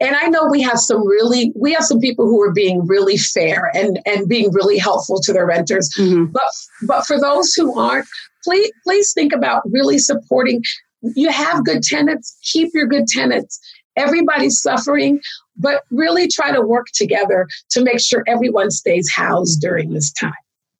and 0.00 0.14
I 0.14 0.28
know 0.28 0.46
we 0.46 0.62
have 0.62 0.78
some 0.78 1.06
really 1.06 1.52
we 1.56 1.72
have 1.72 1.84
some 1.84 2.00
people 2.00 2.26
who 2.26 2.40
are 2.42 2.52
being 2.52 2.86
really 2.86 3.16
fair 3.16 3.70
and 3.74 3.98
and 4.06 4.28
being 4.28 4.52
really 4.52 4.78
helpful 4.78 5.20
to 5.22 5.32
their 5.32 5.46
renters. 5.46 5.90
Mm-hmm. 5.98 6.26
But 6.26 6.50
but 6.86 7.06
for 7.06 7.20
those 7.20 7.52
who 7.54 7.78
aren't, 7.78 8.06
please 8.44 8.70
please 8.84 9.12
think 9.12 9.32
about 9.32 9.62
really 9.70 9.98
supporting. 9.98 10.62
You 11.02 11.30
have 11.30 11.64
good 11.64 11.82
tenants, 11.82 12.36
keep 12.42 12.70
your 12.74 12.86
good 12.86 13.06
tenants. 13.06 13.58
Everybody's 13.96 14.60
suffering, 14.60 15.20
but 15.56 15.82
really 15.90 16.28
try 16.28 16.52
to 16.52 16.60
work 16.60 16.86
together 16.94 17.48
to 17.70 17.82
make 17.82 18.00
sure 18.00 18.22
everyone 18.28 18.70
stays 18.70 19.10
housed 19.10 19.60
during 19.60 19.92
this 19.92 20.12
time. 20.12 20.32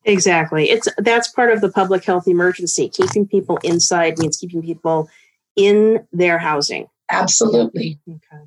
Exactly. 0.05 0.71
It's 0.71 0.89
that's 0.99 1.29
part 1.29 1.53
of 1.53 1.61
the 1.61 1.71
public 1.71 2.05
health 2.05 2.29
emergency. 2.29 2.89
Keeping 2.89 3.27
people 3.27 3.59
inside 3.65 4.19
means 4.19 4.37
keeping 4.37 4.63
people 4.63 5.09
in 5.57 6.07
their 6.13 6.39
housing. 6.39 6.87
Absolutely. 7.11 7.99
Okay. 8.09 8.45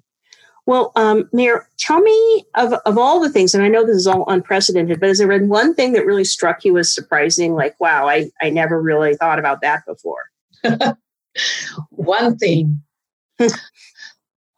Well, 0.66 0.92
um, 0.96 1.28
Mayor, 1.34 1.68
tell 1.78 2.00
me 2.02 2.46
of, 2.56 2.74
of 2.86 2.98
all 2.98 3.20
the 3.20 3.30
things, 3.30 3.54
and 3.54 3.64
I 3.64 3.68
know 3.68 3.86
this 3.86 3.96
is 3.96 4.08
all 4.08 4.30
unprecedented, 4.30 5.00
but 5.00 5.10
has 5.10 5.18
there 5.18 5.44
one 5.46 5.74
thing 5.74 5.94
that 5.94 6.06
really 6.06 6.24
struck 6.24 6.64
you 6.64 6.78
as 6.78 6.94
surprising? 6.94 7.56
Like, 7.56 7.80
wow, 7.80 8.08
I, 8.08 8.30
I 8.42 8.52
never 8.52 8.82
really 8.82 9.16
thought 9.16 9.40
about 9.40 9.62
that 9.62 9.86
before. 9.86 10.30
one 11.90 12.38
thing. 12.38 12.82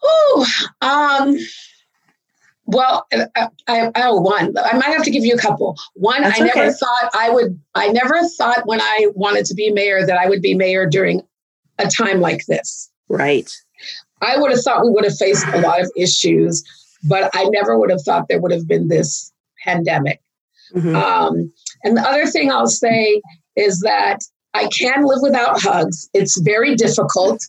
oh, 0.03 0.45
um, 0.81 1.37
well, 2.65 3.07
I, 3.35 3.47
I, 3.67 3.91
I 3.95 4.11
one. 4.11 4.53
I 4.57 4.77
might 4.77 4.93
have 4.93 5.03
to 5.03 5.11
give 5.11 5.25
you 5.25 5.35
a 5.35 5.39
couple. 5.39 5.77
One, 5.95 6.21
That's 6.21 6.39
I 6.39 6.43
never 6.43 6.71
thought 6.71 7.09
I 7.13 7.29
would. 7.29 7.59
I 7.75 7.87
never 7.89 8.21
thought 8.37 8.65
when 8.65 8.81
I 8.81 9.07
wanted 9.15 9.45
to 9.45 9.53
be 9.53 9.71
mayor 9.71 10.05
that 10.05 10.17
I 10.17 10.27
would 10.27 10.41
be 10.41 10.53
mayor 10.53 10.87
during 10.87 11.21
a 11.79 11.87
time 11.87 12.21
like 12.21 12.45
this. 12.45 12.89
Right. 13.09 13.51
I 14.21 14.37
would 14.37 14.51
have 14.51 14.61
thought 14.61 14.83
we 14.83 14.91
would 14.91 15.03
have 15.03 15.17
faced 15.17 15.45
a 15.53 15.61
lot 15.61 15.81
of 15.81 15.91
issues, 15.97 16.63
but 17.03 17.29
I 17.33 17.45
never 17.45 17.77
would 17.77 17.89
have 17.89 18.01
thought 18.01 18.27
there 18.29 18.39
would 18.39 18.51
have 18.51 18.67
been 18.67 18.87
this 18.87 19.31
pandemic. 19.63 20.21
Mm-hmm. 20.73 20.95
Um, 20.95 21.53
and 21.83 21.97
the 21.97 22.01
other 22.01 22.25
thing 22.25 22.51
I'll 22.51 22.67
say 22.67 23.21
is 23.55 23.81
that 23.81 24.19
I 24.53 24.67
can 24.67 25.03
live 25.03 25.19
without 25.21 25.61
hugs. 25.61 26.09
It's 26.13 26.39
very 26.39 26.75
difficult, 26.75 27.41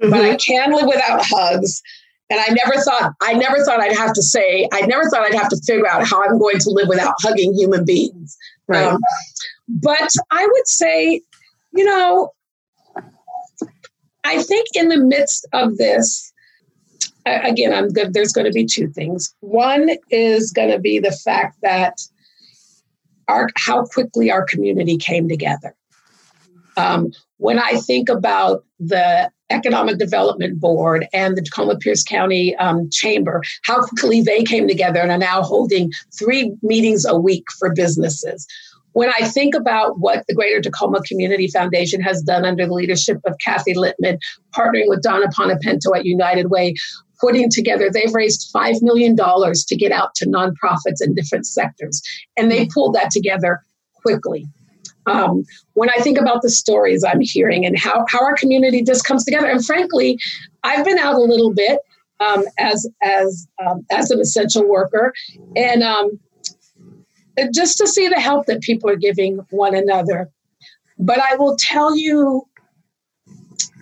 mm-hmm. 0.00 0.10
but 0.10 0.20
I 0.20 0.34
mm-hmm. 0.34 0.36
can 0.36 0.72
live 0.72 0.86
without 0.86 1.22
hugs. 1.24 1.82
And 2.30 2.38
I 2.40 2.48
never 2.48 2.78
thought 2.82 3.12
I 3.22 3.32
never 3.32 3.64
thought 3.64 3.80
I'd 3.80 3.96
have 3.96 4.12
to 4.12 4.22
say 4.22 4.68
I 4.70 4.82
never 4.82 5.08
thought 5.08 5.22
I'd 5.22 5.34
have 5.34 5.48
to 5.48 5.60
figure 5.66 5.88
out 5.88 6.06
how 6.06 6.22
I'm 6.22 6.38
going 6.38 6.58
to 6.58 6.70
live 6.70 6.88
without 6.88 7.14
hugging 7.20 7.54
human 7.54 7.86
beings. 7.86 8.36
Right. 8.66 8.84
Um, 8.84 8.98
but 9.66 10.10
I 10.30 10.46
would 10.46 10.68
say, 10.68 11.22
you 11.72 11.84
know, 11.84 12.32
I 14.28 14.42
think 14.42 14.66
in 14.74 14.88
the 14.88 14.98
midst 14.98 15.46
of 15.54 15.78
this, 15.78 16.34
again, 17.24 17.72
I'm 17.72 17.88
good. 17.88 18.12
There's 18.12 18.32
going 18.32 18.44
to 18.44 18.52
be 18.52 18.66
two 18.66 18.88
things. 18.88 19.34
One 19.40 19.88
is 20.10 20.52
going 20.52 20.70
to 20.70 20.78
be 20.78 20.98
the 20.98 21.12
fact 21.12 21.56
that 21.62 21.94
our 23.26 23.48
how 23.56 23.86
quickly 23.86 24.30
our 24.30 24.44
community 24.44 24.98
came 24.98 25.30
together. 25.30 25.74
Um, 26.76 27.12
when 27.38 27.58
I 27.58 27.80
think 27.86 28.10
about 28.10 28.64
the 28.78 29.30
Economic 29.48 29.96
Development 29.96 30.60
Board 30.60 31.06
and 31.14 31.34
the 31.34 31.42
Tacoma 31.42 31.78
Pierce 31.78 32.02
County 32.02 32.54
um, 32.56 32.90
Chamber, 32.90 33.42
how 33.62 33.80
quickly 33.80 34.20
they 34.20 34.44
came 34.44 34.68
together 34.68 35.00
and 35.00 35.10
are 35.10 35.18
now 35.18 35.42
holding 35.42 35.90
three 36.18 36.52
meetings 36.62 37.06
a 37.06 37.18
week 37.18 37.44
for 37.58 37.72
businesses 37.72 38.46
when 38.98 39.10
I 39.10 39.28
think 39.28 39.54
about 39.54 40.00
what 40.00 40.24
the 40.26 40.34
Greater 40.34 40.60
Tacoma 40.60 41.00
Community 41.02 41.46
Foundation 41.46 42.00
has 42.00 42.20
done 42.20 42.44
under 42.44 42.66
the 42.66 42.74
leadership 42.74 43.18
of 43.26 43.36
Kathi 43.38 43.76
Littmann, 43.76 44.18
partnering 44.52 44.88
with 44.88 45.02
Dona 45.02 45.28
Ponepinto 45.28 45.96
at 45.96 46.04
United 46.04 46.50
Way, 46.50 46.74
putting 47.20 47.48
together, 47.48 47.90
they've 47.92 48.12
raised 48.12 48.50
$5 48.52 48.82
million 48.82 49.14
to 49.14 49.76
get 49.76 49.92
out 49.92 50.16
to 50.16 50.26
nonprofits 50.26 51.00
in 51.00 51.14
different 51.14 51.46
sectors. 51.46 52.02
And 52.36 52.50
they 52.50 52.66
pulled 52.66 52.96
that 52.96 53.12
together 53.12 53.62
quickly. 54.02 54.48
Um, 55.06 55.44
when 55.74 55.90
I 55.90 56.02
think 56.02 56.18
about 56.18 56.42
the 56.42 56.50
stories 56.50 57.04
I'm 57.04 57.20
hearing 57.20 57.64
and 57.64 57.78
how, 57.78 58.04
how 58.08 58.24
our 58.24 58.34
community 58.34 58.82
just 58.82 59.04
comes 59.04 59.24
together, 59.24 59.46
and 59.46 59.64
frankly, 59.64 60.18
I've 60.64 60.84
been 60.84 60.98
out 60.98 61.14
a 61.14 61.22
little 61.22 61.54
bit 61.54 61.78
um, 62.18 62.42
as 62.58 62.84
as 63.00 63.46
um, 63.64 63.86
as 63.92 64.10
an 64.10 64.20
essential 64.20 64.68
worker, 64.68 65.14
and 65.54 65.84
um, 65.84 66.18
just 67.52 67.78
to 67.78 67.86
see 67.86 68.08
the 68.08 68.20
help 68.20 68.46
that 68.46 68.60
people 68.60 68.90
are 68.90 68.96
giving 68.96 69.38
one 69.50 69.74
another. 69.74 70.30
But 70.98 71.18
I 71.20 71.36
will 71.36 71.56
tell 71.58 71.96
you, 71.96 72.46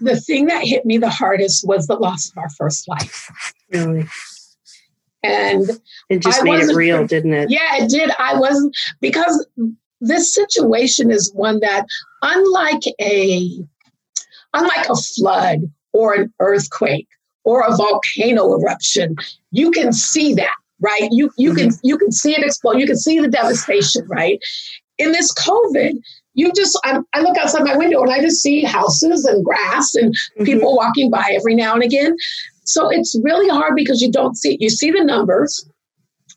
the 0.00 0.20
thing 0.20 0.46
that 0.46 0.64
hit 0.64 0.84
me 0.84 0.98
the 0.98 1.10
hardest 1.10 1.66
was 1.66 1.86
the 1.86 1.96
loss 1.96 2.30
of 2.30 2.38
our 2.38 2.50
first 2.50 2.88
life. 2.88 3.54
Really. 3.72 4.06
And 5.22 5.64
it 6.08 6.20
just 6.20 6.40
I 6.40 6.44
made 6.44 6.60
it 6.60 6.76
real, 6.76 7.06
didn't 7.06 7.32
it? 7.32 7.50
yeah, 7.50 7.82
it 7.82 7.90
did. 7.90 8.10
I 8.18 8.38
wasn't 8.38 8.76
because 9.00 9.46
this 10.00 10.32
situation 10.32 11.10
is 11.10 11.32
one 11.34 11.60
that, 11.60 11.86
unlike 12.22 12.82
a, 13.00 13.50
unlike 14.54 14.88
a 14.88 14.94
flood 14.94 15.62
or 15.92 16.14
an 16.14 16.32
earthquake 16.40 17.08
or 17.44 17.62
a 17.62 17.75
volcano 17.76 18.52
eruption, 18.52 19.16
you 19.50 19.70
can 19.70 19.92
see 19.92 20.34
that, 20.34 20.54
right? 20.80 21.09
You 21.11 21.30
you 21.38 21.54
can 21.54 21.71
you 21.83 21.99
can 21.99 22.12
see 22.12 22.33
it 22.33 22.42
explode. 22.42 22.78
You 22.78 22.87
can 22.87 22.97
see 22.97 23.21
the 23.21 23.28
devastation, 23.28 24.06
right? 24.09 24.38
In 24.99 25.12
this 25.12 25.33
COVID, 25.35 25.92
you 26.35 26.52
just 26.52 26.78
I, 26.85 27.00
I 27.14 27.21
look 27.21 27.37
outside 27.38 27.64
my 27.64 27.76
window 27.76 28.02
and 28.02 28.12
I 28.12 28.21
just 28.21 28.42
see 28.42 28.62
houses 28.62 29.25
and 29.25 29.45
grass 29.45 29.95
and 29.95 30.14
Mhm. 30.38 30.45
people 30.45 30.76
walking 30.76 31.11
by 31.11 31.25
every 31.35 31.54
now 31.54 31.75
and 31.75 31.83
again. 31.83 32.16
So 32.64 32.88
it's 32.90 33.18
really 33.23 33.49
hard 33.49 33.75
because 33.76 34.00
you 34.02 34.11
don't 34.11 34.37
see 34.37 34.56
you 34.61 34.71
see 34.71 34.90
the 34.90 35.04
numbers, 35.04 35.68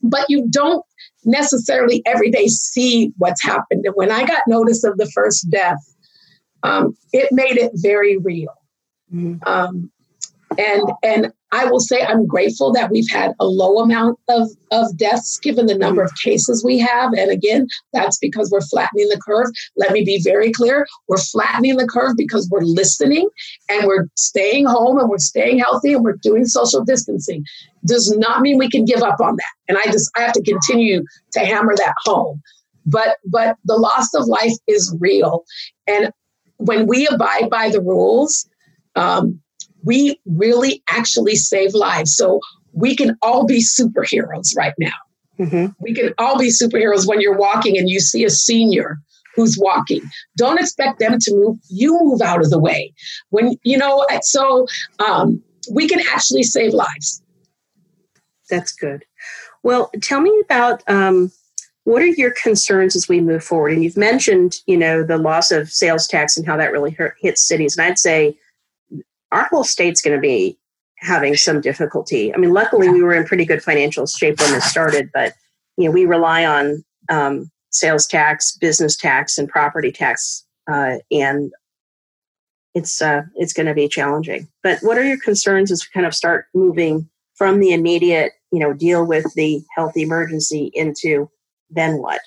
but 0.04 0.26
you 0.30 0.48
don't 0.50 0.84
necessarily 1.26 2.02
every 2.06 2.32
day 2.32 2.48
see 2.48 3.12
what's 3.18 3.44
happened. 3.44 3.86
And 3.86 3.94
when 3.96 4.12
I 4.12 4.26
got 4.26 4.44
notice 4.48 4.84
of 4.84 4.98
the 4.98 5.10
first 5.14 5.50
death, 5.50 5.80
um, 6.64 6.96
it 7.14 7.30
made 7.32 7.58
it 7.58 7.72
very 7.76 8.18
real. 8.18 8.54
Mhm. 9.14 9.46
Um, 9.48 9.92
and 10.58 10.84
and 11.04 11.34
I 11.52 11.66
will 11.66 11.80
say 11.80 12.04
I'm 12.04 12.28
grateful 12.28 12.72
that 12.74 12.92
we've 12.92 13.10
had 13.10 13.34
a 13.40 13.46
low 13.46 13.80
amount 13.80 14.20
of, 14.30 14.50
of 14.72 14.96
deaths 14.98 15.40
given 15.40 15.66
the 15.66 15.78
number 15.78 16.04
of 16.04 16.12
cases 16.22 16.64
we 16.64 16.78
have. 16.80 17.12
And 17.14 17.32
again, 17.32 17.68
that's 17.94 18.18
because 18.20 18.52
we're 18.52 18.62
flattening 18.62 19.10
the 19.10 19.20
curve. 19.20 19.48
Let 19.76 19.92
me 19.92 20.04
be 20.04 20.22
very 20.22 20.52
clear. 20.52 20.88
We're 21.08 21.18
flattening 21.18 21.78
the 21.78 21.88
curve 21.88 22.14
because 22.18 22.48
we're 22.52 22.62
listening 22.62 23.30
and 23.68 23.88
we're 23.88 24.08
staying 24.16 24.68
home 24.68 25.00
and 25.00 25.10
we're 25.10 25.18
staying 25.18 25.60
healthy 25.60 25.94
and 25.94 26.04
we're 26.04 26.18
doing 26.22 26.46
social 26.46 26.84
distancing. 26.84 27.44
Does 27.86 28.16
not 28.18 28.42
mean 28.42 28.58
we 28.58 28.70
can 28.70 28.86
give 28.86 29.02
up 29.02 29.20
on 29.20 29.36
that. 29.36 29.54
And 29.68 29.78
I 29.78 29.92
just 29.92 30.12
I 30.16 30.22
have 30.22 30.34
to 30.34 30.44
continue 30.44 31.04
to 31.34 31.40
hammer 31.40 31.76
that 31.76 31.96
home. 32.06 32.42
But 32.86 33.18
but 33.26 33.58
the 33.66 33.76
loss 33.76 34.14
of 34.14 34.26
life 34.28 34.54
is 34.68 34.96
real. 35.00 35.44
And 35.88 36.12
when 36.58 36.88
we 36.88 37.08
abide 37.08 37.50
by 37.50 37.70
the 37.70 37.82
rules, 37.82 38.48
um, 38.96 39.40
we 39.84 40.20
really 40.26 40.84
actually 40.90 41.36
save 41.36 41.74
lives. 41.74 42.16
So 42.16 42.40
we 42.74 42.96
can 42.96 43.18
all 43.22 43.46
be 43.46 43.64
superheroes 43.64 44.56
right 44.56 44.74
now. 44.78 44.94
Mhm. 45.40 45.74
We 45.80 45.94
can 45.94 46.14
all 46.18 46.38
be 46.38 46.50
superheroes 46.50 47.08
when 47.08 47.22
you're 47.22 47.38
walking 47.38 47.78
and 47.78 47.90
you 47.90 48.00
see 48.00 48.26
a 48.26 48.30
senior 48.30 48.98
who's 49.36 49.58
walking. 49.58 50.02
Don't 50.38 50.60
expect 50.60 51.00
them 51.00 51.18
to 51.20 51.34
move. 51.34 51.58
You 51.70 51.98
move 52.02 52.22
out 52.22 52.42
of 52.42 52.50
the 52.50 52.60
way. 52.60 52.94
When 53.30 53.56
you 53.64 53.78
know, 53.78 54.06
so 54.22 54.68
um, 55.00 55.42
we 55.72 55.88
can 55.88 56.02
actually 56.12 56.44
save 56.44 56.74
lives. 56.74 57.22
That's 58.50 58.72
good. 58.72 59.06
Well, 59.64 59.92
tell 60.02 60.22
me 60.22 60.38
about 60.44 60.84
um, 60.88 61.32
what 61.84 62.02
are 62.02 62.08
your 62.08 62.32
concerns 62.32 62.96
as 62.96 63.08
we 63.08 63.22
move 63.22 63.44
forward? 63.44 63.74
And 63.74 63.84
you've 63.84 63.98
mentioned, 63.98 64.58
you 64.66 64.78
know, 64.78 65.04
the 65.04 65.18
loss 65.18 65.52
of 65.52 65.72
sales 65.72 66.08
tax 66.08 66.38
and 66.38 66.46
how 66.46 66.58
that 66.58 66.72
really 66.72 66.92
hurt, 66.92 67.16
hits 67.22 67.48
cities. 67.48 67.78
And 67.78 67.86
I'd 67.86 68.00
say 68.00 68.38
our 69.32 69.46
whole 69.46 69.64
state's 69.64 70.02
going 70.02 70.16
to 70.16 70.22
be 70.22 70.58
having 70.98 71.36
some 71.36 71.62
difficulty. 71.62 72.34
I 72.34 72.38
mean, 72.38 72.54
luckily 72.54 72.90
we 72.90 73.02
were 73.02 73.14
in 73.14 73.26
pretty 73.26 73.46
good 73.46 73.64
financial 73.64 74.06
shape 74.06 74.40
when 74.40 74.52
this 74.52 74.66
started, 74.66 75.10
but 75.14 75.34
you 75.78 75.86
know, 75.86 75.92
we 75.92 76.06
rely 76.06 76.46
on 76.46 76.84
um, 77.10 77.50
sales 77.70 78.06
tax, 78.06 78.58
business 78.58 78.96
tax, 78.96 79.38
and 79.38 79.48
property 79.48 79.92
tax, 79.92 80.46
uh, 80.70 80.96
and 81.12 81.52
it's 82.76 83.02
uh, 83.02 83.24
it's 83.36 83.54
going 83.54 83.66
to 83.66 83.74
be 83.74 83.88
challenging. 83.88 84.48
But 84.62 84.80
what 84.82 84.98
are 84.98 85.04
your 85.04 85.20
concerns 85.20 85.72
as 85.72 85.84
we 85.84 85.94
kind 85.94 86.06
of 86.06 86.14
start 86.14 86.48
moving 86.54 87.10
from 87.36 87.60
the 87.60 87.74
immediate, 87.74 88.34
you 88.52 88.60
know, 88.60 88.74
deal 88.74 89.06
with 89.06 89.34
the 89.36 89.64
health 89.76 89.96
emergency 89.96 90.72
into 90.74 91.30
then 91.70 91.98
what? 92.00 92.22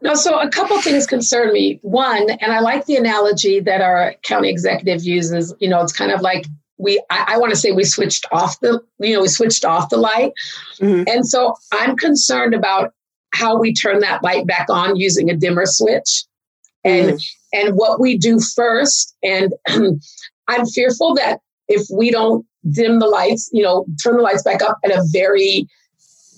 No, 0.00 0.14
so 0.14 0.38
a 0.38 0.48
couple 0.48 0.80
things 0.80 1.06
concern 1.06 1.52
me. 1.52 1.78
One, 1.82 2.30
and 2.30 2.52
I 2.52 2.60
like 2.60 2.86
the 2.86 2.96
analogy 2.96 3.60
that 3.60 3.80
our 3.80 4.14
county 4.22 4.48
executive 4.48 5.02
uses. 5.04 5.54
You 5.58 5.68
know, 5.68 5.80
it's 5.82 5.92
kind 5.92 6.12
of 6.12 6.20
like 6.20 6.46
we. 6.78 7.02
I, 7.10 7.34
I 7.34 7.38
want 7.38 7.50
to 7.50 7.56
say 7.56 7.72
we 7.72 7.84
switched 7.84 8.26
off 8.30 8.60
the. 8.60 8.80
You 9.00 9.14
know, 9.14 9.22
we 9.22 9.28
switched 9.28 9.64
off 9.64 9.88
the 9.90 9.96
light, 9.96 10.32
Mhm. 10.80 11.08
and 11.08 11.26
so 11.26 11.54
I'm 11.72 11.96
concerned 11.96 12.54
about 12.54 12.92
how 13.34 13.58
we 13.58 13.74
turn 13.74 14.00
that 14.00 14.22
light 14.22 14.46
back 14.46 14.66
on 14.70 14.96
using 14.96 15.30
a 15.30 15.36
dimmer 15.36 15.64
switch, 15.66 16.24
and 16.84 17.20
and 17.52 17.74
what 17.74 18.00
we 18.00 18.16
do 18.16 18.38
first. 18.40 19.16
And 19.22 19.52
I'm 20.48 20.66
fearful 20.66 21.14
that 21.16 21.40
if 21.66 21.86
we 21.92 22.10
don't 22.10 22.46
dim 22.70 23.00
the 23.00 23.06
lights, 23.06 23.50
you 23.52 23.62
know, 23.62 23.84
turn 24.02 24.16
the 24.16 24.22
lights 24.22 24.42
back 24.42 24.62
up 24.62 24.78
at 24.84 24.90
a 24.90 25.04
very 25.12 25.66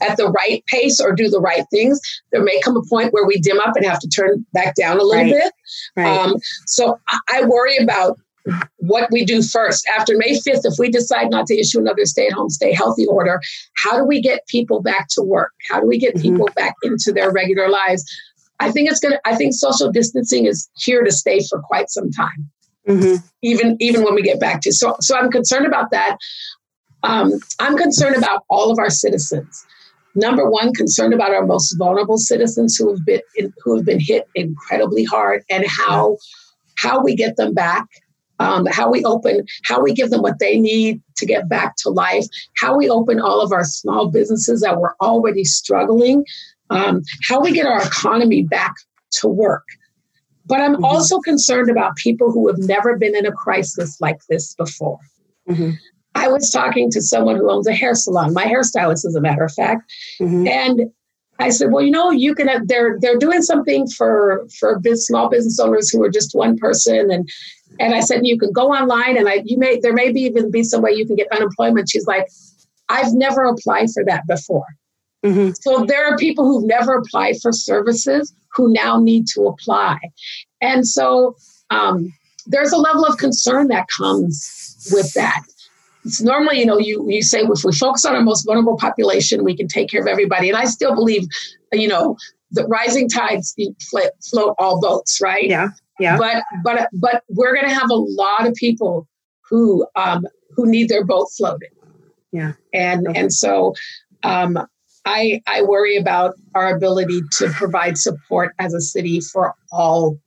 at 0.01 0.17
the 0.17 0.29
right 0.31 0.65
pace 0.67 1.01
or 1.01 1.13
do 1.15 1.29
the 1.29 1.41
right 1.41 1.65
things, 1.71 2.01
there 2.33 2.43
may 2.43 2.61
come 2.61 2.77
a 2.77 2.83
point 2.89 3.13
where 3.13 3.27
we 3.27 3.39
dim 3.41 3.61
up 3.61 3.77
and 3.77 3.85
have 3.85 3.99
to 4.01 4.09
turn 4.09 4.45
back 4.53 4.75
down 4.75 4.99
a 4.99 5.03
little 5.03 5.25
Right. 5.25 5.33
bit. 5.33 5.53
Right. 5.97 6.07
Um, 6.19 6.37
so 6.67 6.99
I, 7.33 7.43
worry 7.45 7.77
about 7.79 8.19
what 8.79 9.09
we 9.11 9.25
do 9.25 9.43
first. 9.43 9.87
After 9.97 10.17
May 10.17 10.35
5th, 10.39 10.63
if 10.65 10.75
we 10.79 10.91
decide 10.91 11.31
not 11.31 11.47
to 11.47 11.59
issue 11.59 11.79
another 11.79 12.05
stay 12.07 12.27
at 12.27 12.33
home, 12.33 12.49
stay 12.51 12.73
healthy 12.73 13.07
order, 13.07 13.41
how 13.77 13.97
do 13.99 14.05
we 14.05 14.21
get 14.21 14.47
people 14.49 14.81
back 14.83 15.07
to 15.11 15.23
work? 15.23 15.53
How 15.71 15.81
do 15.81 15.87
we 15.87 15.99
get 15.99 16.17
Mhm. 16.17 16.23
people 16.23 16.49
back 16.57 16.75
into 16.83 17.13
their 17.13 17.31
regular 17.31 17.69
lives? 17.69 18.05
I 18.61 18.71
think 18.71 18.91
it's 18.91 19.01
going 19.01 19.13
to, 19.13 19.21
I 19.25 19.37
think 19.37 19.55
social 19.55 19.91
distancing 19.91 20.47
is 20.47 20.69
here 20.77 21.03
to 21.03 21.11
stay 21.13 21.41
for 21.49 21.61
quite 21.61 21.89
some 21.91 22.11
time 22.11 22.51
Mhm. 22.89 23.23
even 23.43 23.77
even 23.79 24.03
when 24.03 24.15
we 24.15 24.23
get 24.23 24.41
back 24.41 24.63
to 24.63 24.73
so 24.73 24.97
so 25.01 25.15
i'm 25.15 25.31
concerned 25.31 25.67
about 25.67 25.91
that 25.91 26.17
um, 27.03 27.39
i'm 27.59 27.77
concerned 27.77 28.17
about 28.17 28.43
all 28.49 28.71
of 28.71 28.79
our 28.79 28.89
citizens 28.89 29.65
number 30.15 30.49
one 30.49 30.73
concerned 30.75 31.15
about 31.15 31.31
our 31.31 31.47
most 31.47 31.75
vulnerable 31.79 32.19
citizens 32.19 32.77
who 32.77 32.91
have 32.91 33.05
been 33.05 33.21
who 33.63 33.77
have 33.77 33.85
been 33.85 34.01
hit 34.01 34.29
incredibly 34.35 35.05
hard 35.05 35.43
and 35.51 35.65
how 35.67 36.17
how 36.77 37.03
we 37.03 37.15
get 37.15 37.37
them 37.37 37.55
back 37.55 37.87
um, 38.39 38.67
how 38.67 38.91
we 38.91 39.05
open 39.05 39.45
how 39.65 39.81
we 39.81 39.93
give 39.93 40.11
them 40.11 40.23
what 40.23 40.39
they 40.39 40.59
need 40.59 41.01
to 41.17 41.27
get 41.27 41.49
back 41.49 41.77
to 41.77 41.91
life 41.91 42.25
how 42.57 42.77
we 42.77 42.89
open 42.89 43.21
all 43.21 43.41
of 43.41 43.53
our 43.53 43.65
small 43.65 44.11
businesses 44.11 44.61
that 44.61 44.81
were 44.81 44.97
already 45.01 45.45
struggling 45.45 46.25
um, 46.71 47.03
how 47.29 47.41
we 47.41 47.53
get 47.53 47.67
our 47.67 47.83
economy 47.83 48.43
back 48.43 48.75
to 49.13 49.29
work 49.29 49.65
but 50.47 50.61
I'm 50.61 50.77
Mhm. 50.77 50.85
also 50.85 51.21
concerned 51.21 51.71
about 51.71 51.95
people 51.97 52.33
who 52.33 52.49
have 52.49 52.59
never 52.59 52.99
been 52.99 53.15
in 53.15 53.25
a 53.25 53.31
crisis 53.31 54.01
like 54.01 54.19
this 54.29 54.53
before. 54.55 54.99
Mhm. 55.49 55.77
I 56.15 56.29
was 56.29 56.51
talking 56.51 56.91
to 56.91 57.01
someone 57.01 57.37
who 57.37 57.51
owns 57.51 57.67
a 57.67 57.73
hair 57.75 57.95
salon, 57.95 58.33
my 58.35 58.45
hairstylist, 58.45 59.05
as 59.07 59.15
a 59.15 59.21
matter 59.21 59.45
of 59.45 59.53
fact, 59.53 59.91
Mhm. 60.21 60.49
and 60.49 60.91
I 61.39 61.49
said, 61.49 61.73
"Well, 61.73 61.83
you 61.83 61.91
know, 61.91 62.11
you 62.11 62.35
can. 62.35 62.49
Have, 62.49 62.69
they're 62.69 62.99
they're 63.01 63.17
doing 63.17 63.41
something 63.43 63.87
for 63.89 64.47
for 64.59 64.79
biz, 64.79 65.07
small 65.07 65.29
business 65.31 65.59
owners 65.59 65.89
who 65.89 66.03
are 66.03 66.11
just 66.11 66.35
one 66.35 66.57
person, 66.59 67.11
and 67.11 67.29
and 67.79 67.95
I 67.95 68.01
said 68.01 68.21
you 68.27 68.39
can 68.39 68.53
go 68.53 68.73
online, 68.73 69.17
and 69.17 69.29
I 69.29 69.43
you 69.47 69.57
may 69.57 69.79
there 69.81 69.95
may 69.95 70.13
be 70.13 70.21
even 70.23 70.51
be 70.51 70.65
some 70.65 70.83
way 70.83 70.93
you 70.93 71.07
can 71.07 71.17
get 71.17 71.29
unemployment." 71.33 71.89
She's 71.89 72.07
like, 72.07 72.27
"I've 72.91 73.15
never 73.15 73.45
applied 73.45 73.91
for 73.91 74.05
that 74.05 74.27
before." 74.27 74.67
Mhm. 75.25 75.55
So 75.63 75.85
there 75.87 76.05
are 76.07 76.17
people 76.17 76.45
who've 76.45 76.65
never 76.67 76.95
applied 76.97 77.37
for 77.41 77.53
services 77.53 78.33
who 78.55 78.73
now 78.73 79.01
need 79.01 79.27
to 79.29 79.47
apply. 79.47 79.99
And 80.61 80.87
so 80.87 81.37
um, 81.71 82.13
there's 82.47 82.73
a 82.73 82.77
level 82.79 83.05
of 83.07 83.17
concern 83.19 83.69
that 83.69 83.87
comes 83.97 84.77
with 84.93 85.13
that. 85.15 85.43
It's 86.05 86.23
normally, 86.23 86.61
you 86.61 86.67
know, 86.67 86.79
you, 86.79 87.05
you 87.09 87.23
say 87.23 87.41
if 87.41 87.65
we 87.65 87.73
focus 87.73 88.05
on 88.05 88.15
our 88.15 88.23
most 88.23 88.45
vulnerable 88.45 88.77
population, 88.77 89.45
we 89.45 89.57
can 89.57 89.69
take 89.69 89.91
care 89.91 90.01
of 90.01 90.07
everybody. 90.07 90.49
And 90.49 90.57
I 90.57 90.65
still 90.65 90.95
believe, 90.95 91.27
you 91.73 91.89
know, 91.89 92.17
the 92.51 92.67
rising 92.67 93.09
tides 93.09 93.55
float, 93.91 94.55
all 94.59 94.81
boats, 94.81 95.21
right? 95.21 95.47
Yeah. 95.47 95.69
Yeah. 95.99 96.17
But 96.17 96.43
but 96.65 96.89
but 96.93 97.23
we're 97.29 97.55
going 97.55 97.69
to 97.69 97.75
have 97.75 97.91
a 97.91 97.95
lot 97.95 98.47
of 98.47 98.55
people 98.55 99.07
who 99.49 99.87
um, 99.97 100.27
who 100.57 100.67
need 100.67 100.89
their 100.89 101.05
boat 101.05 101.29
floated. 101.37 101.69
Yeah. 102.33 102.53
And 102.73 103.07
and 103.15 103.33
so 103.33 103.75
um, 104.23 104.59
I, 105.05 105.43
I 105.47 105.63
worry 105.63 105.97
about 105.97 106.35
our 106.55 106.75
ability 106.75 107.23
to 107.39 107.49
provide 107.51 107.99
support 107.99 108.55
as 108.59 108.75
a 108.75 108.81
city 108.81 109.21
for 109.21 109.55
all, 109.73 110.19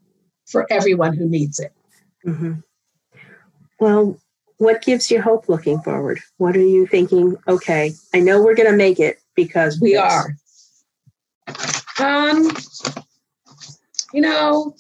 for 0.48 0.66
everyone 0.72 1.16
who 1.16 1.30
needs 1.30 1.60
it. 1.60 1.72
Mm-hmm. 2.26 2.54
Well, 3.80 4.18
what 4.58 4.82
gives 4.82 5.12
you 5.12 5.22
hope 5.22 5.50
looking 5.50 5.80
forward? 5.82 6.20
What 6.38 6.56
are 6.56 6.62
you 6.62 6.88
thinking? 6.88 7.36
Okay, 7.48 7.94
I 8.14 8.20
know 8.20 8.42
we're 8.42 8.56
going 8.56 8.72
to 8.72 8.78
make 8.78 9.00
it 9.00 9.20
because 9.36 9.80
we 9.82 9.96
are. 9.96 10.36
Um, 12.00 12.50
you 14.14 14.22
know, 14.22 14.76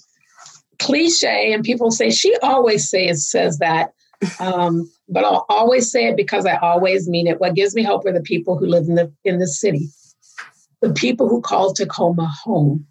cliche, 0.79 1.53
and 1.53 1.63
people 1.63 1.91
say 1.91 2.09
she 2.09 2.35
always 2.37 2.89
says 2.89 3.29
says 3.29 3.57
that, 3.59 3.93
um, 4.39 4.89
but 5.09 5.23
I'll 5.23 5.45
always 5.49 5.91
say 5.91 6.07
it 6.07 6.17
because 6.17 6.45
I 6.45 6.57
always 6.57 7.09
mean 7.09 7.27
it. 7.27 7.39
What 7.39 7.55
gives 7.55 7.75
me 7.75 7.83
hope 7.83 8.05
are 8.05 8.11
the 8.11 8.21
people 8.21 8.57
who 8.57 8.67
live 8.67 8.87
in 8.87 8.95
the 8.95 9.11
in 9.23 9.39
the 9.39 9.47
city, 9.47 9.89
the 10.81 10.93
people 10.93 11.27
who 11.27 11.41
call 11.41 11.73
Tacoma 11.73 12.31
home, 12.43 12.85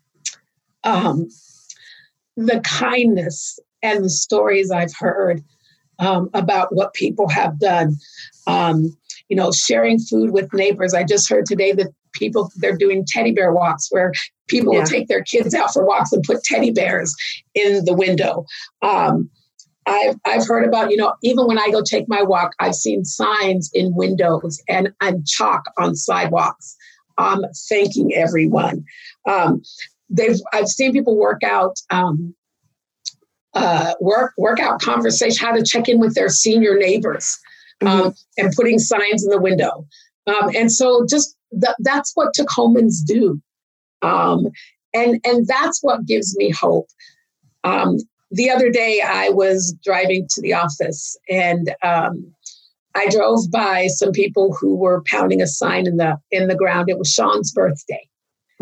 um, 0.85 1.29
the 2.37 2.61
kindness 2.61 3.59
and 3.83 4.05
the 4.05 4.11
stories 4.11 4.71
I've 4.71 4.95
heard 4.95 5.42
um, 6.02 6.28
about 6.34 6.74
what 6.74 6.94
people 6.94 7.28
have 7.28 7.58
done. 7.58 7.96
Um, 8.46 8.96
you 9.28 9.36
know, 9.36 9.50
sharing 9.50 9.98
food 9.98 10.32
with 10.32 10.52
neighbors. 10.52 10.92
I 10.92 11.04
just 11.04 11.30
heard 11.30 11.46
today 11.46 11.72
that 11.72 11.86
people 12.12 12.50
they're 12.56 12.76
doing 12.76 13.06
teddy 13.06 13.32
bear 13.32 13.52
walks 13.52 13.88
where 13.90 14.12
people 14.48 14.74
yeah. 14.74 14.80
will 14.80 14.86
take 14.86 15.08
their 15.08 15.22
kids 15.22 15.54
out 15.54 15.72
for 15.72 15.86
walks 15.86 16.12
and 16.12 16.22
put 16.24 16.44
teddy 16.44 16.70
bears 16.70 17.14
in 17.54 17.84
the 17.86 17.94
window. 17.94 18.44
Um, 18.82 19.30
I've 19.86 20.16
I've 20.26 20.46
heard 20.46 20.66
about 20.66 20.90
you 20.90 20.96
know 20.96 21.14
even 21.22 21.46
when 21.46 21.58
I 21.58 21.70
go 21.70 21.82
take 21.82 22.08
my 22.08 22.22
walk, 22.22 22.52
I've 22.58 22.74
seen 22.74 23.04
signs 23.04 23.70
in 23.72 23.94
windows 23.94 24.60
and 24.68 24.92
and 25.00 25.26
chalk 25.26 25.64
on 25.78 25.96
sidewalks, 25.96 26.76
um, 27.16 27.44
thanking 27.68 28.12
everyone. 28.14 28.84
Um, 29.26 29.62
they've 30.10 30.38
I've 30.52 30.68
seen 30.68 30.92
people 30.92 31.16
work 31.16 31.42
out 31.42 31.76
um, 31.90 32.34
uh, 33.54 33.94
work 34.00 34.32
workout 34.36 34.80
conversation, 34.80 35.44
how 35.44 35.52
to 35.52 35.62
check 35.62 35.88
in 35.88 35.98
with 35.98 36.14
their 36.14 36.28
senior 36.28 36.76
neighbors, 36.76 37.38
um, 37.82 37.88
mm-hmm. 37.88 38.08
and 38.38 38.54
putting 38.54 38.78
signs 38.78 39.24
in 39.24 39.30
the 39.30 39.40
window. 39.40 39.86
Um, 40.26 40.50
and 40.54 40.72
so, 40.72 41.04
just 41.08 41.36
th- 41.52 41.76
that's 41.80 42.12
what 42.14 42.32
Tacomans 42.34 43.02
do, 43.02 43.40
um, 44.02 44.48
and 44.94 45.20
and 45.24 45.46
that's 45.46 45.82
what 45.82 46.06
gives 46.06 46.36
me 46.36 46.50
hope. 46.50 46.88
Um, 47.64 47.98
the 48.30 48.50
other 48.50 48.70
day, 48.70 49.02
I 49.04 49.28
was 49.28 49.74
driving 49.84 50.26
to 50.30 50.40
the 50.40 50.54
office, 50.54 51.16
and 51.28 51.74
um, 51.82 52.32
I 52.94 53.08
drove 53.08 53.50
by 53.50 53.88
some 53.88 54.12
people 54.12 54.56
who 54.58 54.76
were 54.76 55.02
pounding 55.06 55.42
a 55.42 55.46
sign 55.46 55.86
in 55.86 55.98
the 55.98 56.18
in 56.30 56.48
the 56.48 56.56
ground. 56.56 56.88
It 56.88 56.98
was 56.98 57.12
Sean's 57.12 57.52
birthday. 57.52 58.08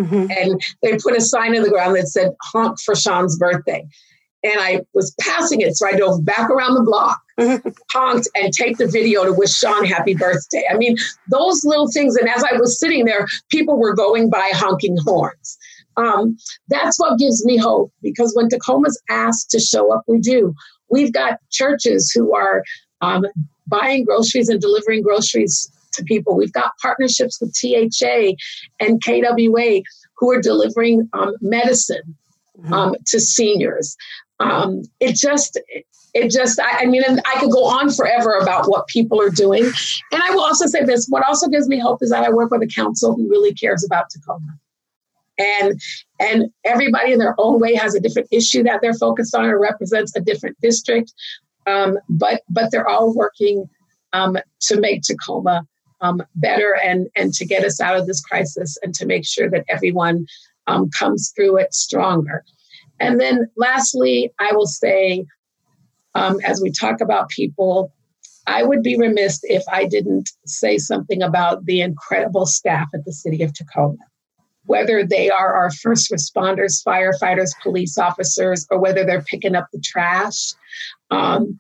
Mm-hmm. 0.01 0.31
And 0.31 0.63
they 0.83 0.97
put 0.97 1.15
a 1.15 1.21
sign 1.21 1.55
in 1.55 1.63
the 1.63 1.69
ground 1.69 1.95
that 1.95 2.09
said 2.09 2.31
honk 2.43 2.81
for 2.81 2.95
Sean's 2.95 3.39
birthday 3.39 3.87
and 4.43 4.55
I 4.59 4.81
was 4.95 5.15
passing 5.21 5.61
it. 5.61 5.77
So 5.77 5.87
I 5.87 5.97
drove 5.97 6.25
back 6.25 6.51
around 6.51 6.75
the 6.75 6.83
block, 6.83 7.21
honked, 7.93 8.29
and 8.35 8.53
taped 8.53 8.79
the 8.79 8.87
video 8.87 9.25
to 9.25 9.33
wish 9.33 9.53
Sean 9.53 9.85
happy 9.85 10.15
birthday. 10.15 10.65
I 10.71 10.77
mean, 10.77 10.97
those 11.29 11.65
little 11.65 11.91
things. 11.91 12.17
And 12.17 12.29
as 12.29 12.45
I 12.45 12.57
was 12.57 12.79
sitting 12.79 13.05
there, 13.05 13.27
people 13.51 13.79
were 13.79 13.95
going 13.95 14.31
by 14.31 14.51
honking 14.55 14.97
horns. 15.05 15.59
Um, 15.97 16.37
that's 16.69 16.99
what 16.99 17.19
gives 17.19 17.45
me 17.45 17.57
hope 17.57 17.93
because 18.03 18.33
when 18.35 18.49
Tacoma's 18.49 19.01
asked 19.11 19.51
to 19.51 19.61
show 19.61 19.93
up, 19.93 20.05
we 20.09 20.19
do. 20.19 20.55
We've 20.89 21.13
got 21.13 21.39
churches 21.51 22.11
who 22.11 22.35
are 22.35 22.65
um, 23.01 23.27
buying 23.67 24.05
groceries 24.05 24.49
and 24.49 24.61
delivering 24.61 25.03
groceries 25.03 25.71
to 25.93 26.05
people. 26.05 26.37
We've 26.37 26.53
got 26.53 26.73
partnerships 26.81 27.41
with 27.41 27.55
THA 27.55 28.35
and 28.79 29.03
KWA 29.03 29.83
who 30.17 30.31
are 30.33 30.41
delivering 30.41 31.09
um, 31.13 31.35
medicine 31.41 32.17
mm-hmm. 32.59 32.73
um, 32.73 32.95
to 33.07 33.21
seniors 33.21 33.97
um, 34.41 34.83
it 34.99 35.15
just 35.15 35.61
it 36.13 36.31
just 36.31 36.59
I, 36.59 36.83
I, 36.83 36.87
mean 36.87 37.03
i 37.05 37.39
could 37.39 37.53
go 37.53 37.65
on 37.65 37.91
forever 37.93 38.33
about 38.33 38.69
what 38.69 38.89
people 38.89 39.21
are 39.21 39.31
doing. 39.31 39.65
And 40.13 40.23
i 40.23 40.31
will 40.31 40.43
also 40.43 40.67
say 40.67 40.85
this 40.85 41.07
what 41.09 41.27
also 41.27 41.49
gives 41.49 41.69
me 41.69 41.79
hope 41.79 42.03
is 42.03 42.11
that 42.11 42.25
i 42.25 42.31
work 42.31 42.51
with 42.51 42.63
a 42.63 42.67
council 42.67 43.15
who 43.15 43.29
really 43.29 43.55
cares 43.55 43.85
about 43.85 44.11
tacoma. 44.11 44.59
And 45.39 45.81
and 46.19 46.51
everybody 46.65 47.13
in 47.13 47.19
their 47.19 47.35
own 47.39 47.61
way 47.61 47.75
has 47.75 47.95
a 47.95 48.01
different 48.01 48.29
issue 48.31 48.63
that 48.65 48.81
they're 48.83 48.95
focused 48.95 49.35
on 49.35 49.45
or 49.45 49.59
represents 49.59 50.15
a 50.17 50.21
different 50.21 50.57
district. 50.61 51.13
Um, 51.67 51.99
but 52.09 52.43
but 52.49 52.71
they're 52.71 52.89
all 52.89 53.15
working 53.15 53.69
um, 54.13 54.37
to 54.63 54.81
make 54.81 55.03
tacoma 55.03 55.67
um, 56.01 56.23
better 56.35 56.77
and 56.83 57.09
and 57.17 57.33
to 57.35 57.47
get 57.47 57.65
us 57.65 57.81
out 57.81 57.97
of 57.97 58.07
this 58.07 58.21
crisis 58.21 58.77
and 58.83 58.95
to 58.95 59.07
make 59.07 59.27
sure 59.27 59.49
that 59.51 59.65
everyone 59.69 60.27
um, 60.67 60.91
comes 60.91 61.33
through 61.35 61.59
it 61.59 61.73
stronger 61.73 62.45
and 63.01 63.19
then 63.19 63.51
lastly, 63.57 64.33
I 64.39 64.53
will 64.53 64.67
say, 64.67 65.25
um, 66.15 66.39
as 66.45 66.61
we 66.61 66.71
talk 66.71 67.01
about 67.01 67.29
people, 67.31 67.93
I 68.47 68.63
would 68.63 68.83
be 68.83 68.97
remiss 68.97 69.41
if 69.45 69.63
I 69.71 69.87
didn't 69.87 70.31
say 70.47 70.79
something 70.79 71.23
about 71.23 71.65
the 71.65 71.81
incredible 71.81 72.47
staff 72.47 72.89
at 72.95 73.05
the 73.05 73.13
city 73.13 73.43
of 73.43 73.55
Tacoma. 73.55 73.97
Whether 74.65 75.05
they 75.05 75.31
are 75.31 75.55
our 75.55 75.71
first 75.71 76.13
responders, 76.13 76.83
firefighters, 76.85 77.51
police 77.63 77.97
officers, 77.99 78.67
or 78.71 78.79
whether 78.79 79.05
they're 79.05 79.23
picking 79.23 79.57
up 79.57 79.69
the 79.73 79.81
trash. 79.81 80.53
Um, 81.11 81.59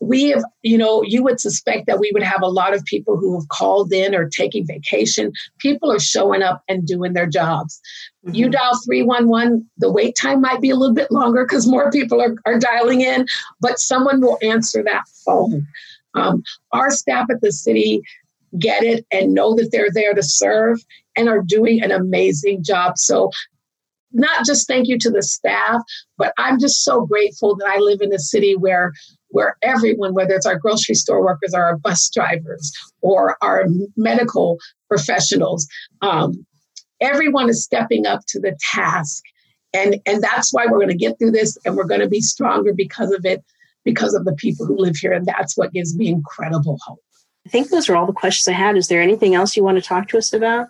we 0.00 0.28
have, 0.28 0.44
you 0.62 0.78
know, 0.78 1.02
you 1.02 1.22
would 1.24 1.40
suspect 1.40 1.86
that 1.86 1.98
we 1.98 2.10
would 2.12 2.22
have 2.22 2.42
a 2.42 2.48
lot 2.48 2.74
of 2.74 2.84
people 2.84 3.16
who 3.16 3.34
have 3.38 3.48
called 3.48 3.92
in 3.92 4.14
or 4.14 4.28
taking 4.28 4.66
vacation. 4.66 5.32
People 5.58 5.90
are 5.90 5.98
showing 5.98 6.42
up 6.42 6.62
and 6.68 6.86
doing 6.86 7.14
their 7.14 7.26
jobs. 7.26 7.80
Mm-hmm. 8.24 8.34
You 8.34 8.48
dial 8.48 8.78
311, 8.84 9.68
the 9.78 9.90
wait 9.90 10.16
time 10.16 10.40
might 10.40 10.60
be 10.60 10.70
a 10.70 10.76
little 10.76 10.94
bit 10.94 11.10
longer 11.10 11.44
because 11.44 11.66
more 11.66 11.90
people 11.90 12.20
are, 12.20 12.36
are 12.46 12.58
dialing 12.58 13.00
in, 13.00 13.26
but 13.60 13.80
someone 13.80 14.20
will 14.20 14.38
answer 14.40 14.82
that 14.84 15.02
phone. 15.24 15.66
Um, 16.14 16.42
our 16.72 16.90
staff 16.90 17.26
at 17.30 17.40
the 17.40 17.52
city 17.52 18.02
get 18.58 18.82
it 18.82 19.04
and 19.12 19.34
know 19.34 19.54
that 19.56 19.70
they're 19.72 19.92
there 19.92 20.14
to 20.14 20.22
serve 20.22 20.80
and 21.16 21.28
are 21.28 21.42
doing 21.42 21.82
an 21.82 21.90
amazing 21.90 22.62
job. 22.62 22.98
So 22.98 23.30
not 24.12 24.46
just 24.46 24.66
thank 24.66 24.88
you 24.88 24.98
to 24.98 25.10
the 25.10 25.22
staff, 25.22 25.82
but 26.16 26.32
I'm 26.38 26.58
just 26.58 26.82
so 26.82 27.04
grateful 27.04 27.56
that 27.56 27.68
I 27.68 27.78
live 27.78 28.00
in 28.00 28.12
a 28.12 28.18
city 28.18 28.56
where 28.56 28.92
where 29.30 29.56
everyone, 29.62 30.14
whether 30.14 30.34
it's 30.34 30.46
our 30.46 30.58
grocery 30.58 30.94
store 30.94 31.22
workers 31.22 31.52
or 31.54 31.62
our 31.62 31.76
bus 31.76 32.08
drivers 32.08 32.72
or 33.00 33.36
our 33.42 33.66
medical 33.96 34.58
professionals, 34.88 35.66
um, 36.02 36.46
everyone 37.00 37.48
is 37.48 37.62
stepping 37.62 38.06
up 38.06 38.20
to 38.28 38.40
the 38.40 38.56
task. 38.72 39.22
And, 39.74 40.00
and 40.06 40.22
that's 40.22 40.52
why 40.52 40.66
we're 40.66 40.78
going 40.78 40.88
to 40.88 40.96
get 40.96 41.18
through 41.18 41.32
this 41.32 41.58
and 41.64 41.76
we're 41.76 41.84
going 41.84 42.00
to 42.00 42.08
be 42.08 42.20
stronger 42.20 42.72
because 42.72 43.12
of 43.12 43.24
it, 43.24 43.44
because 43.84 44.14
of 44.14 44.24
the 44.24 44.34
people 44.34 44.64
who 44.66 44.78
live 44.78 44.96
here. 44.96 45.12
And 45.12 45.26
that's 45.26 45.56
what 45.56 45.72
gives 45.72 45.94
me 45.96 46.08
incredible 46.08 46.78
hope. 46.82 47.02
I 47.46 47.50
think 47.50 47.70
those 47.70 47.88
are 47.88 47.96
all 47.96 48.06
the 48.06 48.12
questions 48.12 48.48
I 48.48 48.58
had. 48.58 48.76
Is 48.76 48.88
there 48.88 49.02
anything 49.02 49.34
else 49.34 49.56
you 49.56 49.64
want 49.64 49.76
to 49.76 49.82
talk 49.82 50.08
to 50.08 50.18
us 50.18 50.32
about? 50.32 50.68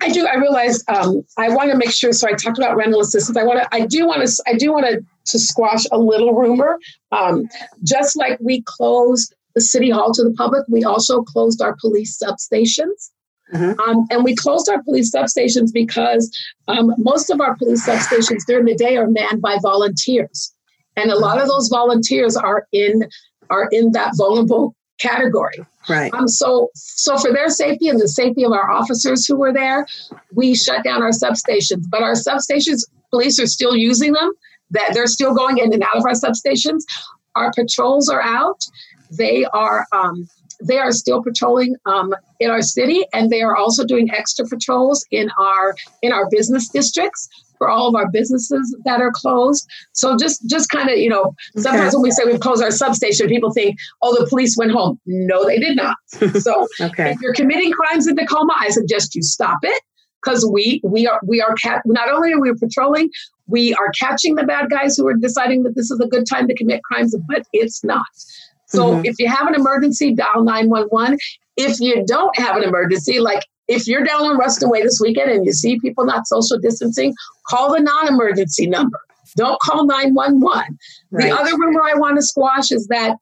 I 0.00 0.10
do. 0.10 0.26
I 0.26 0.36
realize 0.36 0.82
um, 0.88 1.22
I 1.36 1.50
want 1.50 1.70
to 1.70 1.76
make 1.76 1.90
sure. 1.90 2.12
So 2.12 2.28
I 2.28 2.32
talked 2.32 2.58
about 2.58 2.76
rental 2.76 3.00
assistance. 3.00 3.36
I 3.36 3.44
want 3.44 3.62
to. 3.62 3.68
I 3.74 3.86
do 3.86 4.06
want 4.06 4.26
to. 4.26 4.42
I 4.46 4.54
do 4.54 4.72
want 4.72 4.86
to 4.86 5.04
to 5.26 5.38
squash 5.38 5.84
a 5.92 5.98
little 5.98 6.34
rumor. 6.34 6.78
Um, 7.12 7.48
just 7.84 8.16
like 8.16 8.38
we 8.40 8.62
closed 8.62 9.34
the 9.54 9.60
city 9.60 9.90
hall 9.90 10.12
to 10.12 10.22
the 10.22 10.32
public, 10.32 10.64
we 10.68 10.84
also 10.84 11.22
closed 11.22 11.60
our 11.60 11.76
police 11.80 12.18
substations. 12.22 13.10
Mm-hmm. 13.52 13.80
Um, 13.80 14.06
and 14.10 14.24
we 14.24 14.36
closed 14.36 14.68
our 14.68 14.82
police 14.82 15.12
substations 15.14 15.72
because 15.72 16.30
um, 16.68 16.94
most 16.98 17.30
of 17.30 17.40
our 17.40 17.56
police 17.56 17.86
substations 17.86 18.46
during 18.46 18.64
the 18.64 18.76
day 18.76 18.96
are 18.96 19.08
manned 19.08 19.42
by 19.42 19.58
volunteers, 19.60 20.54
and 20.96 21.10
a 21.10 21.18
lot 21.18 21.40
of 21.40 21.48
those 21.48 21.68
volunteers 21.68 22.36
are 22.36 22.66
in 22.72 23.08
are 23.50 23.68
in 23.72 23.92
that 23.92 24.12
vulnerable 24.16 24.74
category. 25.00 25.64
Right. 25.88 26.12
Um, 26.14 26.28
so, 26.28 26.70
so 26.74 27.18
for 27.18 27.32
their 27.32 27.48
safety 27.48 27.88
and 27.88 28.00
the 28.00 28.08
safety 28.08 28.44
of 28.44 28.52
our 28.52 28.70
officers 28.70 29.26
who 29.26 29.36
were 29.36 29.52
there, 29.52 29.86
we 30.34 30.54
shut 30.54 30.84
down 30.84 31.02
our 31.02 31.10
substations. 31.10 31.84
But 31.90 32.02
our 32.02 32.12
substations, 32.12 32.84
police 33.10 33.40
are 33.40 33.46
still 33.46 33.76
using 33.76 34.12
them. 34.12 34.32
That 34.72 34.92
they're 34.94 35.08
still 35.08 35.34
going 35.34 35.58
in 35.58 35.72
and 35.72 35.82
out 35.82 35.96
of 35.96 36.04
our 36.04 36.12
substations. 36.12 36.84
Our 37.34 37.50
patrols 37.52 38.08
are 38.08 38.22
out. 38.22 38.60
They 39.10 39.44
are 39.46 39.84
um, 39.92 40.28
they 40.62 40.78
are 40.78 40.92
still 40.92 41.22
patrolling 41.22 41.74
um, 41.86 42.14
in 42.38 42.50
our 42.50 42.62
city, 42.62 43.04
and 43.12 43.30
they 43.30 43.42
are 43.42 43.56
also 43.56 43.84
doing 43.84 44.12
extra 44.12 44.46
patrols 44.46 45.04
in 45.10 45.28
our 45.38 45.74
in 46.02 46.12
our 46.12 46.28
business 46.30 46.68
districts 46.68 47.28
for 47.60 47.68
all 47.68 47.86
of 47.86 47.94
our 47.94 48.10
businesses 48.10 48.74
that 48.86 49.02
are 49.02 49.12
closed. 49.12 49.68
So 49.92 50.16
just 50.16 50.48
just 50.48 50.70
kind 50.70 50.88
of, 50.88 50.96
you 50.96 51.10
know, 51.10 51.34
sometimes 51.56 51.88
okay. 51.88 51.96
when 51.96 52.02
we 52.02 52.10
say 52.10 52.24
we've 52.24 52.40
closed 52.40 52.62
our 52.62 52.70
substation, 52.70 53.28
people 53.28 53.52
think, 53.52 53.76
oh, 54.00 54.18
the 54.18 54.26
police 54.26 54.56
went 54.56 54.72
home. 54.72 54.98
No, 55.04 55.44
they 55.44 55.58
did 55.58 55.76
not. 55.76 55.96
So 56.40 56.66
okay. 56.80 57.10
if 57.10 57.20
you're 57.20 57.34
committing 57.34 57.70
crimes 57.70 58.06
in 58.06 58.16
Tacoma, 58.16 58.54
I 58.58 58.70
suggest 58.70 59.14
you 59.14 59.22
stop 59.22 59.58
it 59.62 59.82
because 60.22 60.48
we 60.50 60.80
we 60.82 61.06
are 61.06 61.20
we 61.26 61.42
are 61.42 61.54
cat 61.54 61.82
not 61.84 62.10
only 62.10 62.32
are 62.32 62.40
we 62.40 62.52
patrolling, 62.54 63.10
we 63.46 63.74
are 63.74 63.90
catching 63.98 64.36
the 64.36 64.44
bad 64.44 64.70
guys 64.70 64.96
who 64.96 65.06
are 65.06 65.14
deciding 65.14 65.64
that 65.64 65.74
this 65.74 65.90
is 65.90 66.00
a 66.00 66.06
good 66.06 66.26
time 66.26 66.48
to 66.48 66.54
commit 66.54 66.82
crimes, 66.84 67.14
but 67.28 67.42
it's 67.52 67.84
not. 67.84 68.06
So 68.68 68.92
mm-hmm. 68.92 69.04
if 69.04 69.18
you 69.18 69.28
have 69.28 69.48
an 69.48 69.54
emergency, 69.54 70.14
dial 70.14 70.44
911. 70.44 71.18
If 71.56 71.78
you 71.78 72.04
don't 72.06 72.36
have 72.38 72.56
an 72.56 72.62
emergency, 72.62 73.20
like 73.20 73.42
if 73.70 73.86
you're 73.86 74.04
down 74.04 74.22
on 74.24 74.36
Ruston 74.36 74.68
Way 74.68 74.82
this 74.82 74.98
weekend 75.00 75.30
and 75.30 75.46
you 75.46 75.52
see 75.52 75.78
people 75.78 76.04
not 76.04 76.26
social 76.26 76.58
distancing, 76.58 77.14
call 77.48 77.72
the 77.72 77.80
non 77.80 78.08
emergency 78.08 78.66
number. 78.66 78.98
Don't 79.36 79.60
call 79.60 79.86
911. 79.86 80.76
Right. 81.12 81.28
The 81.28 81.34
other 81.34 81.52
rumor 81.52 81.82
I 81.82 81.94
want 81.94 82.16
to 82.16 82.22
squash 82.22 82.72
is 82.72 82.88
that 82.88 83.16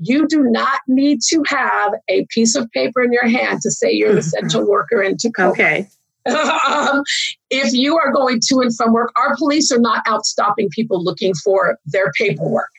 you 0.00 0.28
do 0.28 0.44
not 0.44 0.80
need 0.86 1.18
to 1.30 1.42
have 1.48 1.94
a 2.08 2.24
piece 2.30 2.54
of 2.54 2.70
paper 2.70 3.02
in 3.02 3.12
your 3.12 3.26
hand 3.26 3.60
to 3.62 3.72
say 3.72 3.90
you're 3.90 4.12
an 4.12 4.18
essential 4.18 4.66
worker 4.66 5.02
in 5.02 5.16
Tacoma. 5.16 5.50
Okay. 5.50 5.88
um, 6.68 7.02
if 7.50 7.72
you 7.72 7.98
are 7.98 8.12
going 8.12 8.38
to 8.40 8.60
and 8.60 8.74
from 8.76 8.92
work, 8.92 9.10
our 9.16 9.34
police 9.36 9.72
are 9.72 9.80
not 9.80 10.02
out 10.06 10.24
stopping 10.24 10.68
people 10.70 11.02
looking 11.02 11.34
for 11.42 11.76
their 11.86 12.12
paperwork. 12.16 12.70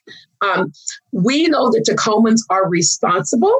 Um, 0.42 0.72
we 1.12 1.48
know 1.48 1.70
that 1.72 1.84
Tacomans 1.86 2.42
are 2.50 2.70
responsible 2.70 3.60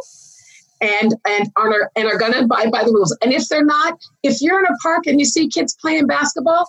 and 0.82 1.16
and 1.28 1.52
are 1.56 1.92
and 1.96 2.08
are 2.08 2.18
going 2.18 2.34
to 2.34 2.40
abide 2.40 2.72
by 2.72 2.84
the 2.84 2.92
rules. 2.92 3.16
And 3.24 3.34
if 3.34 3.48
they're 3.48 3.66
not, 3.66 4.00
if 4.24 4.42
you're 4.42 4.60
in 4.60 4.66
a 4.66 4.78
park 4.82 5.08
and 5.08 5.20
you 5.20 5.26
see 5.26 5.48
kids 5.48 5.76
playing 5.82 6.08
basketball, 6.08 6.66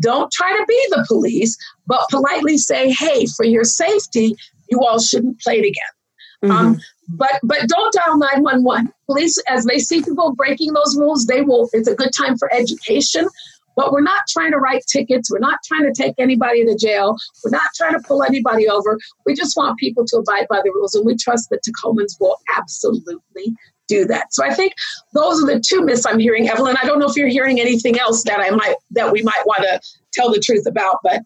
don't 0.00 0.30
try 0.32 0.56
to 0.56 0.64
be 0.66 0.86
the 0.90 1.04
police, 1.08 1.56
but 1.86 2.00
politely 2.10 2.58
say, 2.58 2.92
"Hey, 2.92 3.26
for 3.26 3.44
your 3.44 3.64
safety, 3.64 4.36
you 4.70 4.80
all 4.80 4.98
shouldn't 4.98 5.40
play 5.40 5.56
together." 5.56 5.96
Um, 6.42 6.50
mm-hmm. 6.50 6.66
Um, 6.66 6.80
but 7.08 7.40
but 7.42 7.68
don't 7.68 7.92
dial 7.92 8.18
911 8.18 8.92
police 9.06 9.40
as 9.48 9.64
they 9.64 9.78
see 9.78 10.02
people 10.02 10.34
breaking 10.34 10.72
those 10.72 10.96
rules 10.98 11.24
they 11.26 11.40
will 11.40 11.68
it's 11.72 11.88
a 11.88 11.94
good 11.94 12.10
time 12.16 12.36
for 12.36 12.52
education 12.52 13.28
but 13.76 13.92
we're 13.92 14.00
not 14.00 14.22
trying 14.28 14.50
to 14.52 14.58
write 14.58 14.82
tickets. 14.90 15.30
We're 15.30 15.38
not 15.38 15.58
trying 15.64 15.84
to 15.84 15.92
take 15.92 16.14
anybody 16.18 16.64
to 16.64 16.76
jail. 16.76 17.16
We're 17.44 17.50
not 17.50 17.70
trying 17.76 17.92
to 17.92 18.00
pull 18.00 18.22
anybody 18.22 18.68
over. 18.68 18.98
We 19.24 19.34
just 19.34 19.56
want 19.56 19.78
people 19.78 20.04
to 20.06 20.16
abide 20.16 20.46
by 20.48 20.60
the 20.64 20.70
rules 20.74 20.94
and 20.94 21.04
we 21.06 21.16
trust 21.16 21.50
that 21.50 21.62
tacomans 21.62 22.16
will 22.18 22.36
absolutely 22.56 23.54
do 23.88 24.04
that. 24.06 24.32
So 24.32 24.44
i 24.44 24.52
think 24.52 24.72
those 25.14 25.40
are 25.40 25.46
the 25.46 25.60
two 25.60 25.84
myths 25.84 26.04
i'm 26.06 26.18
hearing 26.18 26.48
evelyn. 26.48 26.76
I 26.82 26.86
don't 26.86 26.98
know 26.98 27.06
if 27.06 27.16
you're 27.16 27.28
hearing 27.28 27.60
anything 27.60 28.00
else 28.00 28.24
that 28.24 28.40
i 28.40 28.50
might 28.50 28.74
that 28.90 29.12
we 29.12 29.22
might 29.22 29.42
want 29.44 29.62
to 29.62 29.80
tell 30.12 30.32
the 30.32 30.40
truth 30.40 30.66
about 30.66 30.96
but 31.04 31.22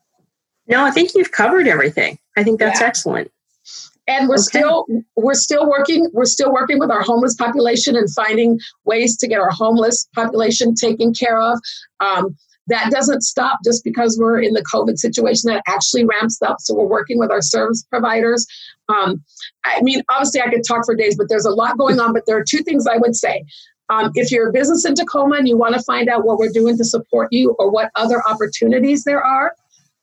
no 0.67 0.85
i 0.85 0.91
think 0.91 1.13
you've 1.15 1.33
covered 1.33 1.67
everything. 1.67 2.19
I 2.37 2.45
think 2.45 2.59
that's 2.59 2.81
yeah. 2.81 2.87
excellent 2.87 3.31
and 4.11 4.29
we're 4.29 4.35
okay. 4.35 4.59
still 4.59 4.87
we're 5.17 5.35
still 5.35 5.69
working 5.71 6.11
we're 6.13 6.25
still 6.25 6.53
working 6.53 6.79
with 6.79 6.91
our 6.91 7.01
homeless 7.01 7.35
population 7.35 7.97
and 7.97 8.13
finding 8.13 8.59
ways 8.85 9.17
to 9.17 9.29
get 9.29 9.39
our 9.39 9.51
homeless 9.51 10.09
population 10.15 10.75
taken 10.75 11.15
care 11.15 11.41
of. 11.41 11.59
Um, 12.01 12.37
that 12.67 12.91
doesn't 12.91 13.23
stop 13.23 13.59
just 13.65 13.83
because 13.85 14.19
we're 14.21 14.41
in 14.41 14.53
the 14.53 14.63
covid 14.63 14.99
situation. 14.99 15.51
That 15.51 15.63
actually 15.67 16.05
ramps 16.05 16.43
up. 16.43 16.57
So 16.61 16.75
we're 16.75 16.87
working 16.87 17.19
with 17.19 17.31
our 17.31 17.41
service 17.41 17.85
providers. 17.89 18.47
Um, 18.89 19.23
i 19.65 19.81
mean 19.83 20.03
obviously 20.11 20.41
i 20.41 20.51
could 20.51 20.65
talk 20.67 20.85
for 20.85 20.97
days 20.97 21.17
but 21.17 21.29
there's 21.29 21.47
a 21.47 21.51
lot 21.51 21.79
going 21.79 22.01
on. 22.01 22.13
But 22.13 22.25
there 22.27 22.37
are 22.37 22.45
two 22.45 22.63
things 22.63 22.87
i 22.87 22.97
would 22.97 23.15
say. 23.15 23.45
Um, 23.91 24.13
if 24.15 24.31
you're 24.31 24.49
a 24.49 24.53
business 24.53 24.85
in 24.85 24.95
tacoma 24.95 25.37
and 25.37 25.49
you 25.49 25.57
want 25.57 25.75
to 25.75 25.83
find 25.83 26.09
out 26.09 26.25
what 26.25 26.39
we're 26.39 26.53
doing 26.53 26.77
to 26.79 26.85
support 26.85 27.29
you 27.31 27.57
or 27.59 27.71
what 27.71 27.91
other 27.95 28.23
opportunities 28.29 29.05
there 29.05 29.23
are 29.23 29.55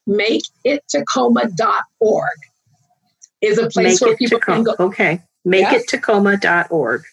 make 0.06 0.43
it 0.63 0.84
tacoma.org 0.89 2.38
is 3.41 3.58
a 3.58 3.69
place 3.69 4.02
Make 4.02 4.08
where 4.08 4.17
people 4.17 4.39
Tacoma. 4.39 4.63
can 4.63 4.76
go. 4.78 4.86
Okay. 4.86 5.21
Make 5.45 5.71
it 5.71 5.88
Tacoma.org 5.88 7.04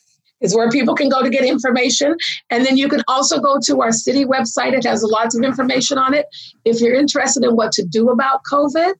is 0.44 0.54
where 0.54 0.70
people 0.70 0.94
can 0.94 1.08
go 1.08 1.22
to 1.22 1.30
get 1.30 1.44
information. 1.44 2.16
And 2.50 2.64
then 2.64 2.76
you 2.76 2.88
can 2.88 3.02
also 3.08 3.40
go 3.40 3.58
to 3.64 3.80
our 3.80 3.92
city 3.92 4.24
website. 4.24 4.72
It 4.72 4.84
has 4.84 5.02
lots 5.02 5.36
of 5.36 5.42
information 5.42 5.98
on 5.98 6.14
it. 6.14 6.26
If 6.64 6.80
you're 6.80 6.94
interested 6.94 7.44
in 7.44 7.56
what 7.56 7.72
to 7.72 7.84
do 7.84 8.10
about 8.10 8.40
COVID 8.50 8.94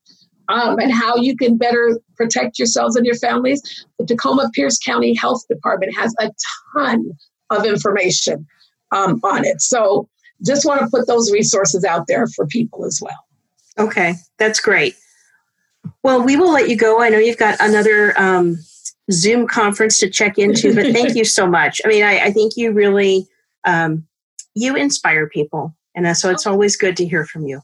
um, 0.48 0.78
and 0.78 0.92
how 0.92 1.16
you 1.16 1.36
can 1.36 1.56
better 1.56 1.98
protect 2.16 2.58
yourselves 2.58 2.96
and 2.96 3.04
your 3.04 3.16
families, 3.16 3.86
the 3.98 4.06
Tacoma 4.06 4.50
Pierce 4.54 4.78
County 4.78 5.14
Health 5.14 5.42
Department 5.48 5.94
has 5.94 6.14
a 6.18 6.30
ton 6.74 7.10
of 7.50 7.66
information 7.66 8.46
um, 8.92 9.20
on 9.22 9.44
it. 9.44 9.60
So 9.60 10.08
just 10.44 10.64
want 10.64 10.80
to 10.80 10.88
put 10.88 11.06
those 11.06 11.30
resources 11.30 11.84
out 11.84 12.06
there 12.08 12.26
for 12.28 12.46
people 12.46 12.84
as 12.84 13.00
well. 13.02 13.86
Okay, 13.86 14.14
that's 14.38 14.60
great. 14.60 14.94
Well, 16.04 16.22
we 16.22 16.36
will 16.36 16.52
let 16.52 16.68
you 16.68 16.76
go. 16.76 17.00
I 17.00 17.08
know 17.08 17.18
you've 17.18 17.38
got 17.38 17.56
another 17.60 18.12
um, 18.20 18.58
Zoom 19.10 19.46
conference 19.46 19.98
to 20.00 20.10
check 20.10 20.38
into, 20.38 20.74
but 20.74 20.92
thank 20.92 21.14
you 21.16 21.24
so 21.24 21.46
much. 21.46 21.80
I 21.82 21.88
mean, 21.88 22.04
I, 22.04 22.26
I 22.26 22.30
think 22.30 22.52
you 22.56 22.72
really 22.72 23.26
um, 23.64 24.06
you 24.54 24.76
inspire 24.76 25.26
people, 25.28 25.74
and 25.94 26.14
so 26.14 26.30
it's 26.30 26.46
always 26.46 26.76
good 26.76 26.94
to 26.98 27.06
hear 27.06 27.24
from 27.24 27.46
you. 27.46 27.62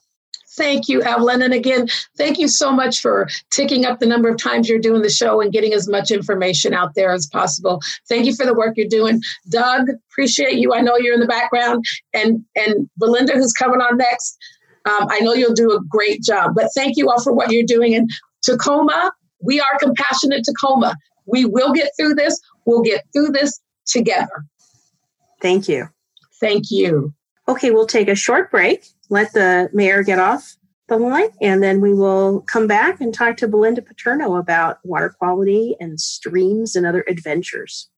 Thank 0.57 0.89
you, 0.89 1.03
Evelyn. 1.03 1.43
And 1.43 1.53
again, 1.53 1.87
thank 2.17 2.39
you 2.39 2.49
so 2.49 2.73
much 2.73 3.01
for 3.01 3.29
ticking 3.51 3.85
up 3.85 4.01
the 4.01 4.07
number 4.07 4.29
of 4.29 4.39
times 4.39 4.69
you're 4.69 4.81
doing 4.81 5.03
the 5.03 5.11
show 5.11 5.41
and 5.41 5.53
getting 5.53 5.75
as 5.75 5.87
much 5.87 6.11
information 6.11 6.75
out 6.75 6.95
there 6.95 7.13
as 7.13 7.27
possible. 7.27 7.81
Thank 8.09 8.25
you 8.25 8.35
for 8.35 8.45
the 8.45 8.55
work 8.55 8.77
you're 8.77 8.89
doing. 8.89 9.21
Doug, 9.51 9.89
appreciate 10.11 10.55
you. 10.55 10.75
I 10.75 10.81
know 10.81 10.97
you're 10.97 11.15
in 11.15 11.21
the 11.21 11.27
background. 11.27 11.85
And 12.15 12.43
and 12.57 12.89
Belinda, 12.97 13.35
who's 13.35 13.53
coming 13.53 13.81
on 13.81 13.99
next, 13.99 14.39
um, 14.87 15.07
I 15.11 15.21
know 15.21 15.35
you'll 15.35 15.55
do 15.55 15.73
a 15.73 15.81
great 15.89 16.23
job, 16.23 16.53
but 16.55 16.71
thank 16.75 16.97
you 16.97 17.11
all 17.11 17.23
for 17.23 17.33
what 17.33 17.51
you're 17.53 17.65
doing. 17.65 17.95
And 17.95 18.11
Tacoma, 18.43 19.13
we 19.43 19.61
are 19.61 19.79
compassionate 19.79 20.45
Tacoma. 20.45 20.97
We 21.27 21.45
will 21.45 21.73
get 21.73 21.93
through 21.99 22.15
this. 22.15 22.39
We'll 22.67 22.83
get 22.83 23.05
through 23.13 23.29
this 23.29 23.61
together. 23.87 24.45
Thank 25.41 25.69
you. 25.69 25.89
Thank 26.41 26.71
you. 26.71 27.15
Okay, 27.49 27.71
we'll 27.71 27.87
take 27.87 28.09
a 28.09 28.15
short 28.15 28.51
break, 28.51 28.87
let 29.09 29.33
the 29.33 29.71
mayor 29.73 30.03
get 30.03 30.19
off 30.19 30.57
the 30.89 30.97
line, 30.97 31.31
and 31.41 31.63
then 31.63 31.81
we 31.81 31.95
will 31.95 32.43
come 32.43 32.67
back 32.67 33.01
and 33.01 33.15
talk 33.15 33.37
to 33.39 33.49
Belinda 33.49 33.83
Paterno 33.83 34.37
about 34.37 34.79
water 34.85 35.15
quality 35.19 35.77
and 35.81 36.01
streams 36.01 36.77
and 36.77 36.87
other 36.87 37.05
adventures. 37.09 37.89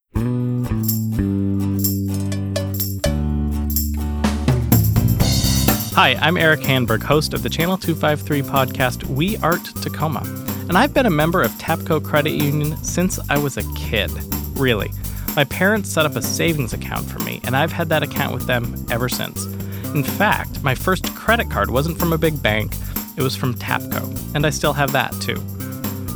Hi, 5.95 6.15
I'm 6.21 6.37
Erik 6.37 6.61
Hanberg, 6.61 7.03
host 7.03 7.35
of 7.35 7.43
the 7.43 7.49
Channel 7.51 7.77
253 7.77 8.41
podcast 8.41 9.03
We 9.03 9.37
Art 9.37 9.63
Tacoma. 9.79 10.23
And 10.67 10.75
I've 10.75 10.91
been 10.91 11.05
a 11.05 11.11
member 11.11 11.43
of 11.43 11.51
Tapco 11.51 12.03
Credit 12.03 12.31
Union 12.31 12.75
since 12.83 13.19
I 13.29 13.37
was 13.37 13.57
a 13.57 13.73
kid. 13.75 14.09
Really. 14.57 14.89
My 15.35 15.43
parents 15.43 15.91
set 15.91 16.07
up 16.07 16.15
a 16.15 16.21
savings 16.23 16.73
account 16.73 17.05
for 17.05 17.19
me, 17.19 17.41
and 17.43 17.55
I've 17.55 17.71
had 17.71 17.89
that 17.89 18.01
account 18.01 18.33
with 18.33 18.47
them 18.47 18.75
ever 18.89 19.07
since. 19.07 19.45
In 19.93 20.03
fact, 20.03 20.63
my 20.63 20.73
first 20.73 21.13
credit 21.13 21.51
card 21.51 21.69
wasn't 21.69 21.99
from 21.99 22.11
a 22.11 22.17
big 22.17 22.41
bank, 22.41 22.75
it 23.15 23.21
was 23.21 23.35
from 23.35 23.53
Tapco, 23.53 24.33
and 24.33 24.47
I 24.47 24.49
still 24.49 24.73
have 24.73 24.93
that 24.93 25.13
too. 25.21 25.39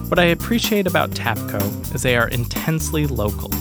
What 0.09 0.17
I 0.17 0.25
appreciate 0.25 0.87
about 0.87 1.11
Tapco 1.11 1.93
is 1.93 2.01
they 2.01 2.17
are 2.17 2.29
intensely 2.29 3.05
local. 3.05 3.51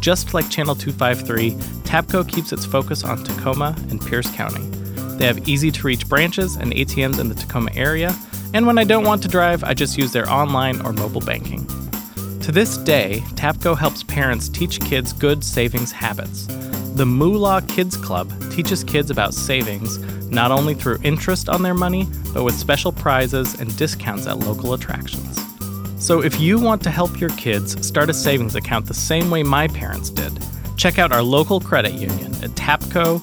Just 0.00 0.34
like 0.34 0.50
Channel 0.50 0.74
253, 0.74 1.52
Tapco 1.84 2.28
keeps 2.28 2.52
its 2.52 2.66
focus 2.66 3.04
on 3.04 3.22
Tacoma 3.22 3.76
and 3.88 4.04
Pierce 4.04 4.34
County. 4.34 4.79
They 5.20 5.26
have 5.26 5.46
easy 5.46 5.70
to 5.70 5.86
reach 5.86 6.08
branches 6.08 6.56
and 6.56 6.72
ATMs 6.72 7.20
in 7.20 7.28
the 7.28 7.34
Tacoma 7.34 7.70
area, 7.74 8.16
and 8.54 8.66
when 8.66 8.78
I 8.78 8.84
don't 8.84 9.04
want 9.04 9.20
to 9.20 9.28
drive, 9.28 9.62
I 9.62 9.74
just 9.74 9.98
use 9.98 10.12
their 10.12 10.26
online 10.30 10.80
or 10.80 10.94
mobile 10.94 11.20
banking. 11.20 11.66
To 12.40 12.50
this 12.50 12.78
day, 12.78 13.22
Tapco 13.34 13.76
helps 13.76 14.02
parents 14.02 14.48
teach 14.48 14.80
kids 14.80 15.12
good 15.12 15.44
savings 15.44 15.92
habits. 15.92 16.46
The 16.94 17.04
Moolah 17.04 17.60
Kids 17.68 17.98
Club 17.98 18.32
teaches 18.50 18.82
kids 18.82 19.10
about 19.10 19.34
savings 19.34 19.98
not 20.30 20.52
only 20.52 20.72
through 20.72 21.00
interest 21.02 21.50
on 21.50 21.60
their 21.60 21.74
money, 21.74 22.08
but 22.32 22.42
with 22.42 22.54
special 22.54 22.90
prizes 22.90 23.60
and 23.60 23.76
discounts 23.76 24.26
at 24.26 24.38
local 24.38 24.72
attractions. 24.72 25.38
So 26.02 26.22
if 26.22 26.40
you 26.40 26.58
want 26.58 26.82
to 26.84 26.90
help 26.90 27.20
your 27.20 27.28
kids 27.36 27.86
start 27.86 28.08
a 28.08 28.14
savings 28.14 28.54
account 28.54 28.86
the 28.86 28.94
same 28.94 29.30
way 29.30 29.42
my 29.42 29.68
parents 29.68 30.08
did, 30.08 30.32
check 30.78 30.98
out 30.98 31.12
our 31.12 31.22
local 31.22 31.60
credit 31.60 31.92
union 31.92 32.32
at 32.36 32.52
tapcocu.org. 32.52 33.20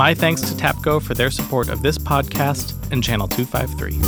My 0.00 0.14
thanks 0.14 0.40
to 0.40 0.54
Tapco 0.54 1.02
for 1.02 1.12
their 1.12 1.30
support 1.30 1.68
of 1.68 1.82
this 1.82 1.98
podcast 1.98 2.90
and 2.90 3.04
Channel 3.04 3.28
253. 3.28 4.00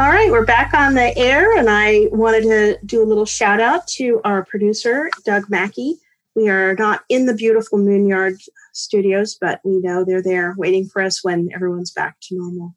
All 0.00 0.10
right, 0.10 0.30
we're 0.30 0.46
back 0.46 0.72
on 0.72 0.94
the 0.94 1.14
air, 1.14 1.58
and 1.58 1.68
I 1.68 2.08
wanted 2.10 2.44
to 2.44 2.78
do 2.86 3.02
a 3.02 3.04
little 3.04 3.26
shout 3.26 3.60
out 3.60 3.86
to 3.88 4.22
our 4.24 4.46
producer, 4.46 5.10
Doug 5.26 5.50
Mackey. 5.50 5.96
We 6.34 6.48
are 6.48 6.74
not 6.76 7.02
in 7.10 7.26
the 7.26 7.34
beautiful 7.34 7.78
Moonyard 7.78 8.42
studios, 8.72 9.36
but 9.38 9.60
we 9.62 9.78
know 9.78 10.06
they're 10.06 10.22
there 10.22 10.54
waiting 10.56 10.86
for 10.86 11.02
us 11.02 11.22
when 11.22 11.50
everyone's 11.54 11.92
back 11.92 12.16
to 12.22 12.34
normal. 12.34 12.74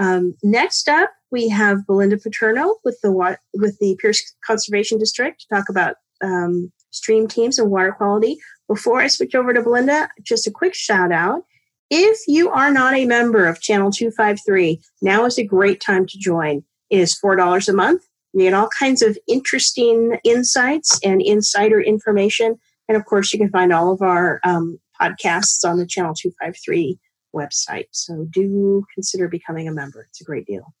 Um, 0.00 0.34
next 0.42 0.88
up, 0.88 1.10
we 1.30 1.50
have 1.50 1.86
Belinda 1.86 2.16
Paterno 2.16 2.76
with 2.86 2.98
the 3.02 3.36
with 3.52 3.78
the 3.80 3.98
Pierce 4.00 4.34
Conservation 4.42 4.98
District 4.98 5.42
to 5.42 5.46
talk 5.54 5.68
about 5.68 5.96
um, 6.24 6.72
stream 6.92 7.26
teams 7.26 7.58
and 7.58 7.70
water 7.70 7.92
quality. 7.92 8.38
Before 8.68 9.00
I 9.00 9.08
switch 9.08 9.34
over 9.34 9.52
to 9.52 9.62
Belinda, 9.62 10.08
just 10.22 10.46
a 10.46 10.50
quick 10.50 10.74
shout 10.74 11.10
out. 11.10 11.42
If 11.90 12.20
you 12.26 12.48
are 12.48 12.72
not 12.72 12.94
a 12.94 13.04
member 13.04 13.46
of 13.46 13.60
Channel 13.60 13.90
253, 13.90 14.80
now 15.02 15.26
is 15.26 15.38
a 15.38 15.44
great 15.44 15.80
time 15.80 16.06
to 16.06 16.18
join. 16.18 16.64
It 16.88 17.00
is 17.00 17.18
$4 17.22 17.68
a 17.68 17.72
month. 17.72 18.02
You 18.32 18.44
get 18.44 18.54
all 18.54 18.68
kinds 18.68 19.02
of 19.02 19.18
interesting 19.28 20.18
insights 20.24 20.98
and 21.04 21.20
insider 21.20 21.80
information. 21.80 22.58
And 22.88 22.96
of 22.96 23.04
course, 23.04 23.32
you 23.32 23.38
can 23.38 23.50
find 23.50 23.72
all 23.72 23.92
of 23.92 24.00
our 24.00 24.40
um, 24.42 24.78
podcasts 24.98 25.68
on 25.68 25.76
the 25.76 25.86
Channel 25.86 26.14
253 26.14 26.98
website. 27.34 27.86
So 27.90 28.26
do 28.30 28.84
consider 28.94 29.28
becoming 29.28 29.68
a 29.68 29.72
member. 29.72 30.06
It's 30.08 30.20
a 30.20 30.24
great 30.24 30.46
deal. 30.46 30.72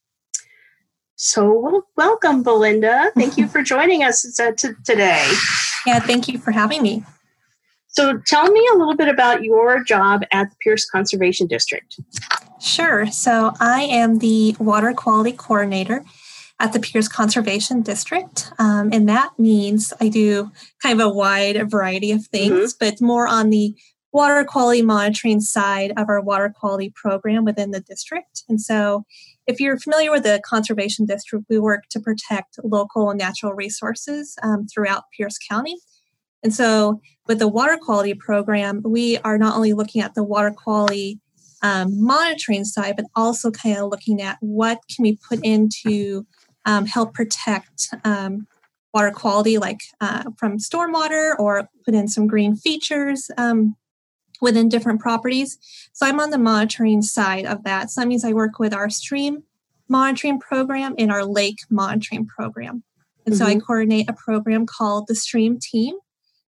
So, 1.24 1.56
well, 1.56 1.86
welcome, 1.96 2.42
Belinda. 2.42 3.12
Thank 3.14 3.38
you 3.38 3.46
for 3.52 3.62
joining 3.62 4.02
us 4.02 4.40
uh, 4.40 4.50
today. 4.56 5.32
Yeah, 5.86 6.00
thank 6.00 6.26
you 6.26 6.36
for 6.36 6.50
having 6.50 6.82
me. 6.82 7.04
So, 7.86 8.18
tell 8.26 8.50
me 8.50 8.68
a 8.74 8.76
little 8.76 8.96
bit 8.96 9.06
about 9.06 9.44
your 9.44 9.84
job 9.84 10.22
at 10.32 10.50
the 10.50 10.56
Pierce 10.60 10.84
Conservation 10.84 11.46
District. 11.46 11.96
Sure. 12.60 13.06
So, 13.06 13.52
I 13.60 13.82
am 13.82 14.18
the 14.18 14.56
water 14.58 14.92
quality 14.94 15.30
coordinator 15.30 16.04
at 16.58 16.72
the 16.72 16.80
Pierce 16.80 17.06
Conservation 17.06 17.82
District. 17.82 18.50
Um, 18.58 18.90
and 18.92 19.08
that 19.08 19.30
means 19.38 19.92
I 20.00 20.08
do 20.08 20.50
kind 20.82 21.00
of 21.00 21.06
a 21.06 21.14
wide 21.14 21.70
variety 21.70 22.10
of 22.10 22.26
things, 22.26 22.74
mm-hmm. 22.74 22.84
but 22.84 23.00
more 23.00 23.28
on 23.28 23.50
the 23.50 23.76
water 24.12 24.42
quality 24.44 24.82
monitoring 24.82 25.40
side 25.40 25.92
of 25.96 26.08
our 26.08 26.20
water 26.20 26.52
quality 26.58 26.92
program 26.96 27.44
within 27.44 27.70
the 27.70 27.80
district. 27.80 28.42
And 28.48 28.60
so, 28.60 29.04
if 29.46 29.60
you're 29.60 29.78
familiar 29.78 30.10
with 30.10 30.22
the 30.22 30.40
Conservation 30.44 31.04
District, 31.06 31.44
we 31.48 31.58
work 31.58 31.84
to 31.90 32.00
protect 32.00 32.58
local 32.62 33.12
natural 33.14 33.54
resources 33.54 34.36
um, 34.42 34.66
throughout 34.66 35.04
Pierce 35.16 35.38
County. 35.38 35.76
And 36.42 36.54
so, 36.54 37.00
with 37.26 37.38
the 37.38 37.48
water 37.48 37.78
quality 37.80 38.14
program, 38.14 38.82
we 38.84 39.18
are 39.18 39.38
not 39.38 39.54
only 39.54 39.72
looking 39.72 40.02
at 40.02 40.14
the 40.14 40.24
water 40.24 40.50
quality 40.50 41.20
um, 41.62 42.04
monitoring 42.04 42.64
side, 42.64 42.96
but 42.96 43.06
also 43.14 43.50
kind 43.50 43.78
of 43.78 43.90
looking 43.90 44.20
at 44.20 44.38
what 44.40 44.80
can 44.94 45.04
we 45.04 45.18
put 45.28 45.38
into 45.44 46.26
um, 46.64 46.86
help 46.86 47.14
protect 47.14 47.88
um, 48.04 48.46
water 48.92 49.12
quality, 49.12 49.58
like 49.58 49.80
uh, 50.00 50.24
from 50.36 50.58
stormwater, 50.58 51.38
or 51.38 51.68
put 51.84 51.94
in 51.94 52.08
some 52.08 52.26
green 52.26 52.56
features 52.56 53.30
um, 53.38 53.76
within 54.42 54.68
different 54.68 55.00
properties. 55.00 55.56
So 55.92 56.04
I'm 56.04 56.20
on 56.20 56.30
the 56.30 56.38
monitoring 56.38 57.00
side 57.00 57.46
of 57.46 57.64
that. 57.64 57.90
So 57.90 58.00
that 58.00 58.08
means 58.08 58.24
I 58.24 58.32
work 58.32 58.58
with 58.58 58.74
our 58.74 58.90
stream 58.90 59.44
monitoring 59.88 60.40
program 60.40 60.94
and 60.98 61.10
our 61.10 61.24
lake 61.24 61.60
monitoring 61.70 62.26
program. 62.26 62.82
And 63.24 63.34
mm-hmm. 63.34 63.38
so 63.38 63.46
I 63.46 63.52
mm-hmm. 63.52 63.60
coordinate 63.60 64.10
a 64.10 64.14
program 64.14 64.66
called 64.66 65.06
the 65.06 65.14
Stream 65.14 65.58
Team, 65.60 65.94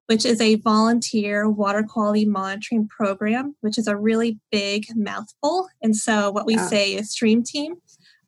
which 0.07 0.25
is 0.25 0.41
a 0.41 0.57
volunteer 0.57 1.49
water 1.49 1.83
quality 1.83 2.25
monitoring 2.25 2.89
program, 2.89 3.57
which 3.61 3.79
is 3.79 3.87
a 3.87 3.97
really 3.97 4.39
big 4.51 4.87
mouthful. 4.97 5.69
And 5.83 5.95
so 5.95 6.31
what 6.31 6.47
we 6.47 6.55
yeah. 6.55 6.69
say 6.69 6.95
is 6.95 7.11
Stream 7.11 7.43
Team. 7.43 7.77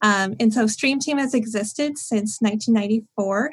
Um, 0.03 0.35
and 0.39 0.53
so 0.53 0.67
Stream 0.67 1.01
Team 1.01 1.17
has 1.17 1.33
existed 1.33 1.97
since 1.97 2.37
1994. 2.41 3.51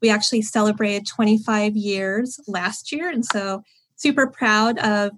We 0.00 0.08
actually 0.08 0.40
celebrated 0.40 1.06
25 1.06 1.76
years 1.76 2.40
last 2.46 2.90
year. 2.92 3.10
And 3.10 3.26
so 3.26 3.62
super 3.96 4.26
proud 4.26 4.78
of 4.78 5.12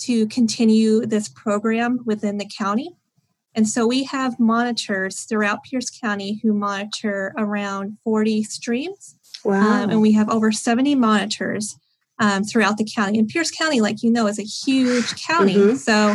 to 0.00 0.26
continue 0.26 1.06
this 1.06 1.28
program 1.28 2.00
within 2.04 2.38
the 2.38 2.48
county. 2.56 2.96
And 3.54 3.68
so 3.68 3.86
we 3.86 4.04
have 4.04 4.38
monitors 4.38 5.22
throughout 5.22 5.64
Pierce 5.64 5.90
County 5.90 6.40
who 6.42 6.52
monitor 6.52 7.34
around 7.36 7.98
40 8.04 8.44
streams. 8.44 9.16
Wow. 9.44 9.82
Um, 9.82 9.90
and 9.90 10.00
we 10.00 10.12
have 10.12 10.28
over 10.28 10.52
70 10.52 10.94
monitors 10.94 11.76
um, 12.18 12.44
throughout 12.44 12.76
the 12.76 12.88
county. 12.88 13.18
And 13.18 13.28
Pierce 13.28 13.50
County, 13.50 13.80
like 13.80 14.02
you 14.02 14.10
know, 14.10 14.26
is 14.26 14.38
a 14.38 14.42
huge 14.42 15.20
county. 15.22 15.56
Mm-hmm. 15.56 15.76
So 15.76 16.14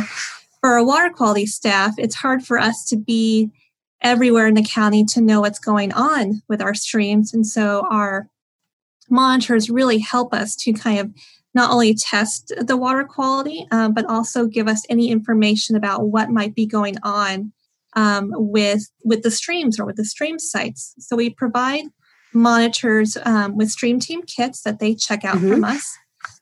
for 0.60 0.70
our 0.70 0.84
water 0.84 1.10
quality 1.10 1.46
staff, 1.46 1.94
it's 1.98 2.14
hard 2.14 2.44
for 2.44 2.58
us 2.58 2.84
to 2.86 2.96
be 2.96 3.50
everywhere 4.00 4.46
in 4.46 4.54
the 4.54 4.64
county 4.64 5.04
to 5.04 5.20
know 5.20 5.40
what's 5.40 5.58
going 5.58 5.92
on 5.92 6.42
with 6.48 6.62
our 6.62 6.74
streams. 6.74 7.34
And 7.34 7.46
so 7.46 7.86
our 7.90 8.28
monitors 9.10 9.70
really 9.70 9.98
help 9.98 10.32
us 10.32 10.56
to 10.56 10.72
kind 10.72 11.00
of 11.00 11.12
not 11.56 11.70
only 11.70 11.94
test 11.94 12.52
the 12.58 12.76
water 12.76 13.02
quality, 13.02 13.66
um, 13.72 13.94
but 13.94 14.04
also 14.04 14.46
give 14.46 14.68
us 14.68 14.84
any 14.90 15.10
information 15.10 15.74
about 15.74 16.08
what 16.08 16.28
might 16.28 16.54
be 16.54 16.66
going 16.66 16.96
on 17.02 17.50
um, 17.94 18.30
with 18.36 18.82
with 19.04 19.22
the 19.22 19.30
streams 19.30 19.80
or 19.80 19.86
with 19.86 19.96
the 19.96 20.04
stream 20.04 20.38
sites. 20.38 20.94
So 20.98 21.16
we 21.16 21.30
provide 21.30 21.86
monitors 22.34 23.16
um, 23.24 23.56
with 23.56 23.70
Stream 23.70 23.98
Team 23.98 24.22
kits 24.22 24.60
that 24.62 24.78
they 24.78 24.94
check 24.94 25.24
out 25.24 25.38
mm-hmm. 25.38 25.50
from 25.50 25.64
us. 25.64 25.96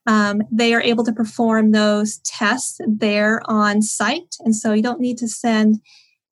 Um, 0.06 0.42
they 0.50 0.74
are 0.74 0.82
able 0.82 1.04
to 1.04 1.12
perform 1.12 1.70
those 1.70 2.18
tests 2.18 2.80
there 2.86 3.40
on 3.44 3.82
site, 3.82 4.34
and 4.40 4.54
so 4.54 4.72
you 4.72 4.82
don't 4.82 5.00
need 5.00 5.18
to 5.18 5.28
send 5.28 5.78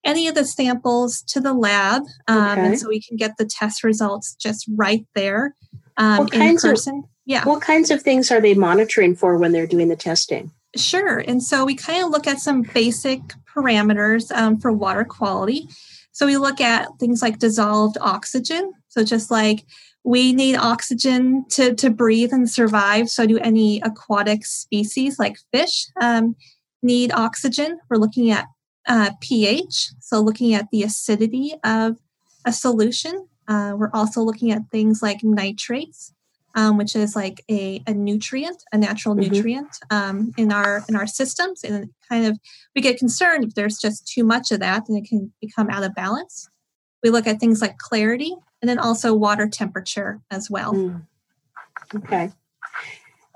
any 0.05 0.27
of 0.27 0.35
the 0.35 0.45
samples 0.45 1.23
to 1.23 1.41
the 1.41 1.55
lab, 1.55 2.03
um, 2.27 2.59
okay. 2.59 2.67
and 2.67 2.81
so 2.81 2.89
we 2.89 3.01
can 3.01 3.17
get 3.17 3.37
the 3.39 3.45
test 3.45 3.85
results 3.85 4.35
just 4.35 4.69
right 4.77 5.07
there 5.15 5.55
um, 5.97 6.29
in 6.33 6.57
person. 6.57 7.05
Of, 7.05 7.12
yeah. 7.25 7.45
What 7.45 7.63
kinds 7.63 7.91
of 7.91 8.03
things 8.03 8.31
are 8.31 8.41
they 8.41 8.55
monitoring 8.55 9.15
for 9.15 9.37
when 9.39 9.53
they're 9.53 9.67
doing 9.67 9.89
the 9.89 9.97
testing? 9.97 10.51
Sure. 10.77 11.19
And 11.19 11.43
so 11.43 11.65
we 11.65 11.75
kind 11.75 12.05
of 12.05 12.11
look 12.11 12.27
at 12.27 12.41
some 12.41 12.63
basic 12.63 13.21
parameters 13.55 14.33
um, 14.33 14.59
for 14.59 14.73
water 14.73 15.05
quality. 15.05 15.69
So 16.13 16.27
we 16.27 16.37
look 16.37 16.61
at 16.61 16.89
things 16.99 17.23
like 17.23 17.39
dissolved 17.39 17.97
oxygen. 18.01 18.73
So 18.89 19.05
just 19.05 19.31
like 19.31 19.65
we 20.05 20.33
need 20.33 20.57
oxygen 20.57 21.45
to, 21.51 21.75
to 21.75 21.91
breathe 21.91 22.33
and 22.33 22.51
survive. 22.51 23.09
So 23.09 23.27
do 23.27 23.39
any 23.39 23.81
aquatic 23.83 24.45
species 24.45 25.19
like 25.19 25.37
fish 25.53 25.87
um, 26.01 26.35
need 26.83 27.13
oxygen? 27.13 27.79
We're 27.89 27.99
looking 27.99 28.31
at 28.31 28.47
uh, 28.89 29.13
pH. 29.21 29.93
So 30.01 30.21
looking 30.21 30.55
at 30.55 30.71
the 30.73 30.83
acidity 30.83 31.55
of 31.63 31.99
a 32.45 32.53
solution. 32.53 33.29
Uh, 33.47 33.75
we're 33.77 33.91
also 33.93 34.23
looking 34.23 34.51
at 34.51 34.71
things 34.71 35.03
like 35.03 35.23
nitrates 35.23 36.13
um, 36.55 36.77
which 36.77 36.95
is 36.95 37.17
like 37.17 37.45
a, 37.51 37.83
a 37.87 37.95
nutrient, 37.95 38.63
a 38.73 38.79
natural 38.79 39.15
mm-hmm. 39.15 39.33
nutrient 39.33 39.77
um, 39.91 40.33
in 40.37 40.53
our 40.53 40.85
in 40.89 40.97
our 40.97 41.07
systems, 41.07 41.65
and 41.65 41.91
kind 42.09 42.27
of 42.27 42.39
we 42.75 42.83
get 42.83 42.99
concerned 42.99 43.45
if 43.45 43.55
there's 43.55 43.79
just 43.79 44.07
too 44.07 44.25
much 44.25 44.51
of 44.51 44.61
that, 44.61 44.87
then 44.87 44.97
it 44.97 45.09
can 45.09 45.33
become 45.41 45.71
out 45.71 45.83
of 45.83 45.95
balance. 45.95 46.49
We 47.03 47.11
look 47.11 47.27
at 47.27 47.41
things 47.41 47.61
like 47.61 47.79
clarity, 47.79 48.35
and 48.61 48.69
then 48.69 48.79
also 48.79 49.15
water 49.15 49.49
temperature 49.49 50.21
as 50.31 50.51
well. 50.51 50.73
Mm. 50.73 51.07
Okay, 51.97 52.31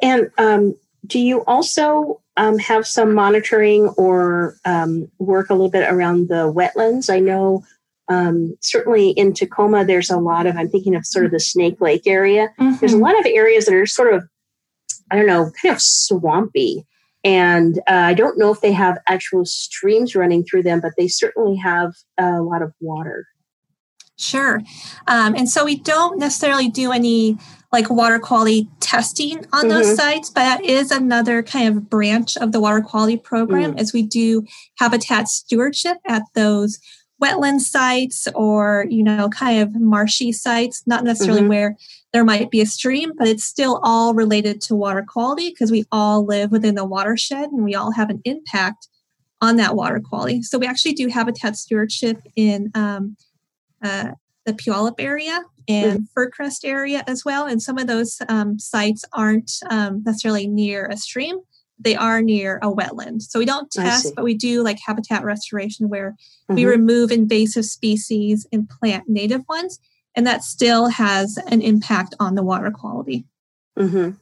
and 0.03 0.31
um, 0.39 0.75
do 1.07 1.19
you 1.19 1.45
also 1.45 2.21
um, 2.37 2.59
have 2.59 2.87
some 2.87 3.15
monitoring 3.15 3.89
or 3.97 4.57
um, 4.65 5.11
work 5.19 5.51
a 5.51 5.55
little 5.55 5.71
bit 5.71 5.91
around 5.91 6.29
the 6.29 6.53
wetlands? 6.53 7.13
I 7.13 7.19
know 7.19 7.65
um, 8.09 8.57
certainly 8.61 9.11
in 9.11 9.33
Tacoma, 9.33 9.85
there's 9.85 10.11
a 10.11 10.19
lot 10.19 10.47
of, 10.47 10.57
I'm 10.57 10.69
thinking 10.69 10.95
of 10.95 11.05
sort 11.05 11.27
of 11.27 11.33
the 11.33 11.41
Snake 11.41 11.81
Lake 11.81 12.07
area. 12.07 12.49
Mm-hmm. 12.61 12.77
There's 12.79 12.93
a 12.93 12.99
lot 12.99 13.19
of 13.19 13.27
areas 13.27 13.67
that 13.67 13.75
are 13.75 13.87
sort 13.87 14.15
of, 14.15 14.25
I 15.11 15.17
don't 15.17 15.27
know, 15.27 15.51
kind 15.63 15.75
of 15.75 15.81
swampy. 15.81 16.87
And 17.25 17.79
uh, 17.89 17.93
I 17.93 18.15
don't 18.15 18.39
know 18.39 18.53
if 18.53 18.61
they 18.61 18.73
have 18.73 18.99
actual 19.09 19.45
streams 19.45 20.15
running 20.15 20.45
through 20.45 20.63
them, 20.63 20.81
but 20.81 20.93
they 20.97 21.09
certainly 21.09 21.57
have 21.57 21.93
a 22.19 22.41
lot 22.41 22.63
of 22.63 22.73
water. 22.81 23.27
Sure. 24.19 24.61
Um, 25.09 25.35
and 25.35 25.49
so 25.49 25.65
we 25.65 25.77
don't 25.77 26.19
necessarily 26.19 26.69
do 26.69 26.93
any 26.93 27.37
like 27.73 27.91
water 27.91 28.19
quality 28.19 28.69
testing 28.81 29.39
on 29.53 29.65
mm-hmm. 29.65 29.69
those 29.69 29.97
sites, 29.97 30.31
but 30.31 30.41
that 30.41 30.65
is 30.65 30.91
another 30.91 31.43
kind 31.43 31.69
of 31.69 31.91
branch 31.91 32.37
of 32.37 32.53
the 32.53 32.61
water 32.61 32.81
quality 32.81 33.17
program 33.17 33.75
mm. 33.75 33.81
as 33.81 33.93
we 33.93 34.03
do 34.03 34.47
habitat 34.79 35.29
stewardship 35.29 35.99
at 36.07 36.23
those 36.35 36.79
wetland 37.23 37.61
sites 37.61 38.29
or 38.35 38.87
you 38.91 39.03
know 39.03 39.29
kind 39.29 39.61
of 39.61 39.81
marshy 39.81 40.33
sites 40.33 40.83
not 40.87 41.05
necessarily 41.05 41.41
mm-hmm. 41.41 41.49
where 41.49 41.77
there 42.13 42.25
might 42.25 42.51
be 42.51 42.61
a 42.61 42.67
stream 42.67 43.13
but 43.17 43.27
it's 43.27 43.45
still 43.45 43.81
all 43.83 44.15
related 44.15 44.61
to 44.61 44.75
water 44.75 45.05
quality 45.07 45.51
because 45.51 45.71
we 45.71 45.85
all 45.91 46.25
live 46.25 46.51
within 46.51 46.75
the 46.75 46.85
watershed 46.85 47.51
and 47.51 47.65
we 47.65 47.75
all 47.75 47.93
have 47.93 48.11
an 48.11 48.21
impact 48.25 48.89
on 49.41 49.57
that 49.57 49.75
water 49.75 50.01
quality 50.01 50.43
so 50.43 50.59
we 50.59 50.67
actually 50.67 50.93
do 50.93 51.09
habitat 51.09 51.57
stewardship 51.57 52.21
in 52.37 52.71
um, 52.75 53.17
uh, 53.83 54.11
the 54.45 54.53
puyallup 54.53 54.95
area 54.99 55.43
and 55.69 56.01
mm-hmm. 56.01 56.21
Fircrest 56.21 56.65
area 56.65 57.03
as 57.07 57.25
well 57.25 57.47
and 57.47 57.63
some 57.63 57.79
of 57.79 57.87
those 57.87 58.19
um, 58.29 58.59
sites 58.59 59.05
aren't 59.13 59.53
um, 59.71 60.03
necessarily 60.05 60.47
near 60.47 60.87
a 60.87 60.97
stream 60.97 61.41
they 61.79 61.95
are 61.95 62.23
near 62.23 62.59
a 62.63 62.73
wetland. 62.73 63.23
So 63.23 63.39
we 63.39 63.45
don't 63.45 63.71
test, 63.71 64.15
but 64.15 64.25
we 64.25 64.35
do 64.35 64.63
like 64.63 64.79
habitat 64.85 65.25
restoration 65.25 65.89
where 65.89 66.13
mm-hmm. 66.13 66.55
we 66.55 66.65
remove 66.65 67.11
invasive 67.11 67.65
species 67.65 68.47
and 68.53 68.69
plant 68.69 69.09
native 69.09 69.43
ones. 69.49 69.79
And 70.15 70.27
that 70.27 70.43
still 70.43 70.89
has 70.89 71.39
an 71.49 71.61
impact 71.61 72.15
on 72.19 72.35
the 72.35 72.43
water 72.43 72.71
quality. 72.71 73.27
Mm-hmm. 73.79 74.13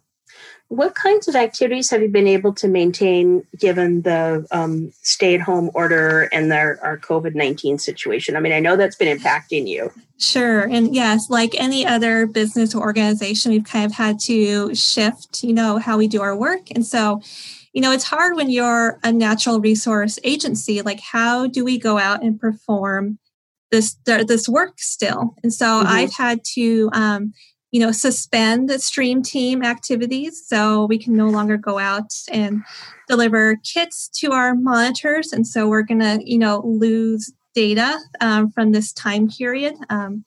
What 0.68 0.96
kinds 0.96 1.28
of 1.28 1.36
activities 1.36 1.90
have 1.90 2.02
you 2.02 2.08
been 2.08 2.26
able 2.26 2.52
to 2.54 2.66
maintain 2.66 3.46
given 3.60 4.02
the 4.02 4.44
um, 4.50 4.92
stay 5.02 5.36
at 5.36 5.40
home 5.40 5.70
order 5.74 6.22
and 6.32 6.50
their, 6.50 6.80
our 6.82 6.98
COVID 6.98 7.36
19 7.36 7.78
situation? 7.78 8.34
I 8.34 8.40
mean, 8.40 8.52
I 8.52 8.58
know 8.58 8.76
that's 8.76 8.96
been 8.96 9.16
impacting 9.16 9.68
you. 9.68 9.92
Sure. 10.18 10.60
And 10.62 10.94
yes, 10.94 11.28
like 11.28 11.54
any 11.58 11.84
other 11.84 12.26
business 12.26 12.74
or 12.74 12.82
organization, 12.82 13.52
we've 13.52 13.64
kind 13.64 13.84
of 13.84 13.92
had 13.92 14.20
to 14.20 14.74
shift, 14.74 15.42
you 15.42 15.52
know, 15.52 15.78
how 15.78 15.98
we 15.98 16.06
do 16.06 16.22
our 16.22 16.36
work. 16.36 16.70
And 16.70 16.86
so, 16.86 17.20
you 17.72 17.82
know, 17.82 17.90
it's 17.90 18.04
hard 18.04 18.36
when 18.36 18.48
you're 18.48 19.00
a 19.02 19.12
natural 19.12 19.60
resource 19.60 20.18
agency. 20.22 20.82
Like, 20.82 21.00
how 21.00 21.48
do 21.48 21.64
we 21.64 21.78
go 21.78 21.98
out 21.98 22.22
and 22.22 22.38
perform 22.38 23.18
this 23.72 23.96
this 24.04 24.48
work 24.48 24.74
still? 24.78 25.34
And 25.42 25.52
so, 25.52 25.66
mm-hmm. 25.66 25.88
I've 25.88 26.14
had 26.14 26.44
to 26.54 26.90
um, 26.92 27.32
you 27.74 27.80
know, 27.80 27.90
suspend 27.90 28.70
the 28.70 28.78
stream 28.78 29.20
team 29.20 29.64
activities 29.64 30.40
so 30.46 30.84
we 30.84 30.96
can 30.96 31.16
no 31.16 31.26
longer 31.26 31.56
go 31.56 31.80
out 31.80 32.12
and 32.30 32.62
deliver 33.08 33.56
kits 33.64 34.08
to 34.20 34.30
our 34.30 34.54
monitors. 34.54 35.32
And 35.32 35.44
so 35.44 35.66
we're 35.68 35.82
going 35.82 35.98
to, 35.98 36.20
you 36.24 36.38
know, 36.38 36.62
lose 36.64 37.32
data 37.54 37.98
um, 38.20 38.50
from 38.50 38.72
this 38.72 38.92
time 38.92 39.28
period. 39.28 39.74
Um, 39.90 40.24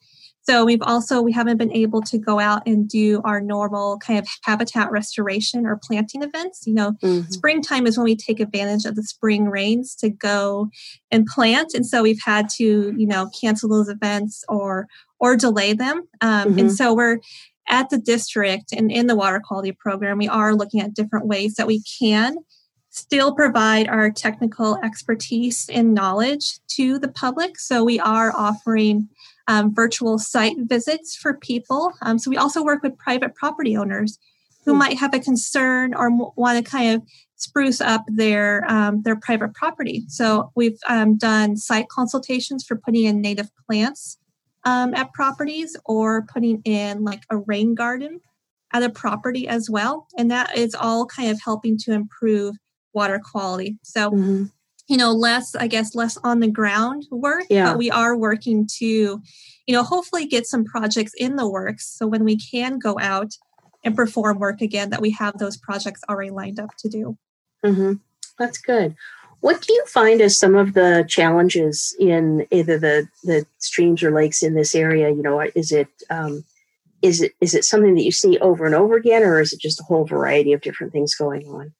so 0.48 0.64
we've 0.64 0.80
also 0.80 1.20
we 1.20 1.32
haven't 1.32 1.58
been 1.58 1.72
able 1.72 2.00
to 2.02 2.16
go 2.16 2.40
out 2.40 2.62
and 2.66 2.88
do 2.88 3.20
our 3.22 3.38
normal 3.38 3.98
kind 3.98 4.18
of 4.18 4.26
habitat 4.44 4.90
restoration 4.90 5.66
or 5.66 5.76
planting 5.76 6.22
events. 6.22 6.66
You 6.66 6.72
know, 6.72 6.92
mm-hmm. 7.02 7.30
springtime 7.30 7.86
is 7.86 7.98
when 7.98 8.04
we 8.04 8.16
take 8.16 8.40
advantage 8.40 8.86
of 8.86 8.96
the 8.96 9.02
spring 9.02 9.50
rains 9.50 9.94
to 9.96 10.08
go 10.08 10.70
and 11.10 11.26
plant, 11.26 11.74
and 11.74 11.86
so 11.86 12.02
we've 12.02 12.22
had 12.24 12.48
to 12.56 12.94
you 12.96 13.06
know 13.06 13.28
cancel 13.38 13.68
those 13.68 13.90
events 13.90 14.42
or 14.48 14.86
or 15.20 15.36
delay 15.36 15.74
them. 15.74 16.08
Um, 16.22 16.48
mm-hmm. 16.48 16.58
And 16.58 16.72
so 16.72 16.94
we're 16.94 17.18
at 17.68 17.90
the 17.90 17.98
district 17.98 18.72
and 18.72 18.90
in 18.90 19.06
the 19.06 19.16
water 19.16 19.42
quality 19.44 19.72
program, 19.72 20.16
we 20.16 20.28
are 20.28 20.54
looking 20.54 20.80
at 20.80 20.94
different 20.94 21.26
ways 21.26 21.56
that 21.56 21.66
we 21.66 21.82
can 22.00 22.36
still 22.90 23.34
provide 23.34 23.88
our 23.88 24.10
technical 24.10 24.76
expertise 24.82 25.68
and 25.68 25.94
knowledge 25.94 26.58
to 26.68 26.98
the 26.98 27.08
public. 27.08 27.58
So 27.58 27.84
we 27.84 28.00
are 28.00 28.34
offering 28.34 29.08
um, 29.46 29.74
virtual 29.74 30.18
site 30.18 30.56
visits 30.58 31.16
for 31.16 31.34
people. 31.34 31.92
Um, 32.02 32.18
so 32.18 32.30
we 32.30 32.36
also 32.36 32.62
work 32.62 32.82
with 32.82 32.98
private 32.98 33.34
property 33.34 33.76
owners 33.76 34.18
who 34.64 34.74
mm 34.74 34.78
might 34.78 34.98
have 34.98 35.14
a 35.14 35.18
concern 35.18 35.94
or 35.94 36.10
want 36.36 36.62
to 36.62 36.70
kind 36.70 36.94
of 36.94 37.02
spruce 37.36 37.80
up 37.80 38.04
their 38.06 38.70
um, 38.70 39.00
their 39.02 39.16
private 39.16 39.54
property. 39.54 40.04
So 40.08 40.52
we've 40.54 40.78
um, 40.86 41.16
done 41.16 41.56
site 41.56 41.88
consultations 41.88 42.66
for 42.66 42.76
putting 42.76 43.04
in 43.04 43.22
native 43.22 43.48
plants 43.66 44.18
um, 44.64 44.92
at 44.94 45.12
properties 45.14 45.74
or 45.86 46.26
putting 46.32 46.60
in 46.64 47.02
like 47.02 47.22
a 47.30 47.38
rain 47.38 47.74
garden 47.74 48.20
at 48.74 48.82
a 48.82 48.90
property 48.90 49.48
as 49.48 49.70
well, 49.70 50.06
and 50.18 50.30
that 50.30 50.54
is 50.56 50.74
all 50.74 51.06
kind 51.06 51.30
of 51.30 51.40
helping 51.42 51.78
to 51.78 51.92
improve 51.92 52.54
water 52.98 53.20
quality. 53.32 53.78
So. 53.82 54.10
Mm-hmm 54.10 54.44
you 54.88 54.96
know 54.96 55.12
less 55.12 55.54
i 55.54 55.66
guess 55.66 55.94
less 55.94 56.16
on 56.24 56.40
the 56.40 56.50
ground 56.50 57.06
work 57.10 57.44
yeah. 57.48 57.70
but 57.70 57.78
we 57.78 57.90
are 57.90 58.16
working 58.16 58.66
to 58.66 59.20
you 59.66 59.74
know 59.74 59.82
hopefully 59.82 60.26
get 60.26 60.46
some 60.46 60.64
projects 60.64 61.12
in 61.18 61.36
the 61.36 61.48
works 61.48 61.86
so 61.86 62.06
when 62.06 62.24
we 62.24 62.36
can 62.36 62.78
go 62.78 62.98
out 62.98 63.34
and 63.84 63.94
perform 63.94 64.38
work 64.38 64.60
again 64.60 64.90
that 64.90 65.00
we 65.00 65.10
have 65.10 65.38
those 65.38 65.56
projects 65.56 66.00
already 66.08 66.30
lined 66.30 66.58
up 66.58 66.70
to 66.78 66.88
do 66.88 67.16
mm-hmm. 67.64 67.92
that's 68.38 68.58
good 68.58 68.96
what 69.40 69.60
do 69.60 69.72
you 69.72 69.84
find 69.86 70.20
as 70.20 70.38
some 70.38 70.56
of 70.56 70.74
the 70.74 71.04
challenges 71.08 71.94
in 72.00 72.46
either 72.50 72.78
the 72.78 73.06
the 73.24 73.46
streams 73.58 74.02
or 74.02 74.10
lakes 74.10 74.42
in 74.42 74.54
this 74.54 74.74
area 74.74 75.10
you 75.10 75.22
know 75.22 75.40
is 75.54 75.70
it 75.70 75.88
um, 76.10 76.44
is 77.02 77.20
it 77.20 77.32
is 77.40 77.54
it 77.54 77.64
something 77.64 77.94
that 77.94 78.04
you 78.04 78.10
see 78.10 78.38
over 78.38 78.64
and 78.64 78.74
over 78.74 78.96
again 78.96 79.22
or 79.22 79.40
is 79.40 79.52
it 79.52 79.60
just 79.60 79.80
a 79.80 79.84
whole 79.84 80.04
variety 80.04 80.52
of 80.52 80.60
different 80.62 80.92
things 80.92 81.14
going 81.14 81.46
on 81.46 81.72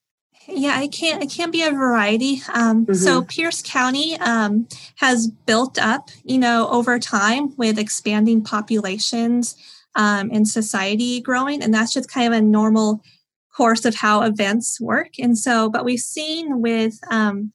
yeah, 0.48 0.80
it 0.80 0.92
can't 0.92 1.22
it 1.22 1.30
can't 1.30 1.52
be 1.52 1.62
a 1.62 1.70
variety. 1.70 2.42
Um, 2.52 2.86
mm-hmm. 2.86 2.94
So 2.94 3.22
Pierce 3.22 3.62
County 3.62 4.18
um, 4.18 4.66
has 4.96 5.28
built 5.28 5.78
up, 5.78 6.10
you 6.24 6.38
know, 6.38 6.68
over 6.68 6.98
time 6.98 7.54
with 7.56 7.78
expanding 7.78 8.42
populations 8.42 9.56
um, 9.94 10.30
and 10.32 10.48
society 10.48 11.20
growing, 11.20 11.62
and 11.62 11.72
that's 11.72 11.92
just 11.92 12.10
kind 12.10 12.32
of 12.32 12.38
a 12.38 12.42
normal 12.42 13.02
course 13.54 13.84
of 13.84 13.96
how 13.96 14.22
events 14.22 14.80
work. 14.80 15.18
And 15.18 15.36
so, 15.36 15.68
but 15.68 15.84
we've 15.84 15.98
seen 15.98 16.62
with 16.62 16.98
um, 17.10 17.52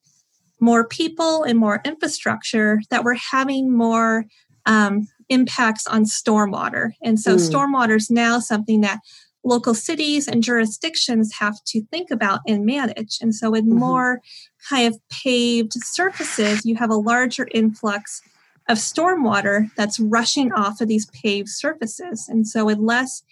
more 0.59 0.85
people 0.85 1.43
and 1.43 1.57
more 1.57 1.81
infrastructure 1.85 2.81
that 2.89 3.03
we're 3.03 3.15
having 3.15 3.75
more 3.75 4.25
um, 4.65 5.07
impacts 5.29 5.87
on 5.87 6.05
stormwater, 6.05 6.91
and 7.01 7.19
so 7.19 7.37
mm. 7.37 7.49
stormwater 7.49 7.95
is 7.95 8.11
now 8.11 8.39
something 8.39 8.81
that 8.81 8.99
local 9.43 9.73
cities 9.73 10.27
and 10.27 10.43
jurisdictions 10.43 11.33
have 11.39 11.63
to 11.65 11.83
think 11.85 12.11
about 12.11 12.41
and 12.47 12.65
manage. 12.65 13.17
And 13.21 13.35
so, 13.35 13.51
with 13.51 13.65
mm-hmm. 13.65 13.79
more 13.79 14.21
kind 14.69 14.93
of 14.93 14.99
paved 15.09 15.73
surfaces, 15.73 16.65
you 16.65 16.75
have 16.75 16.89
a 16.89 16.95
larger 16.95 17.47
influx 17.53 18.21
of 18.69 18.77
stormwater 18.77 19.67
that's 19.75 19.99
rushing 19.99 20.51
off 20.53 20.79
of 20.79 20.87
these 20.87 21.07
paved 21.07 21.49
surfaces. 21.49 22.27
And 22.29 22.47
so, 22.47 22.65
with 22.65 22.79
less 22.79 23.23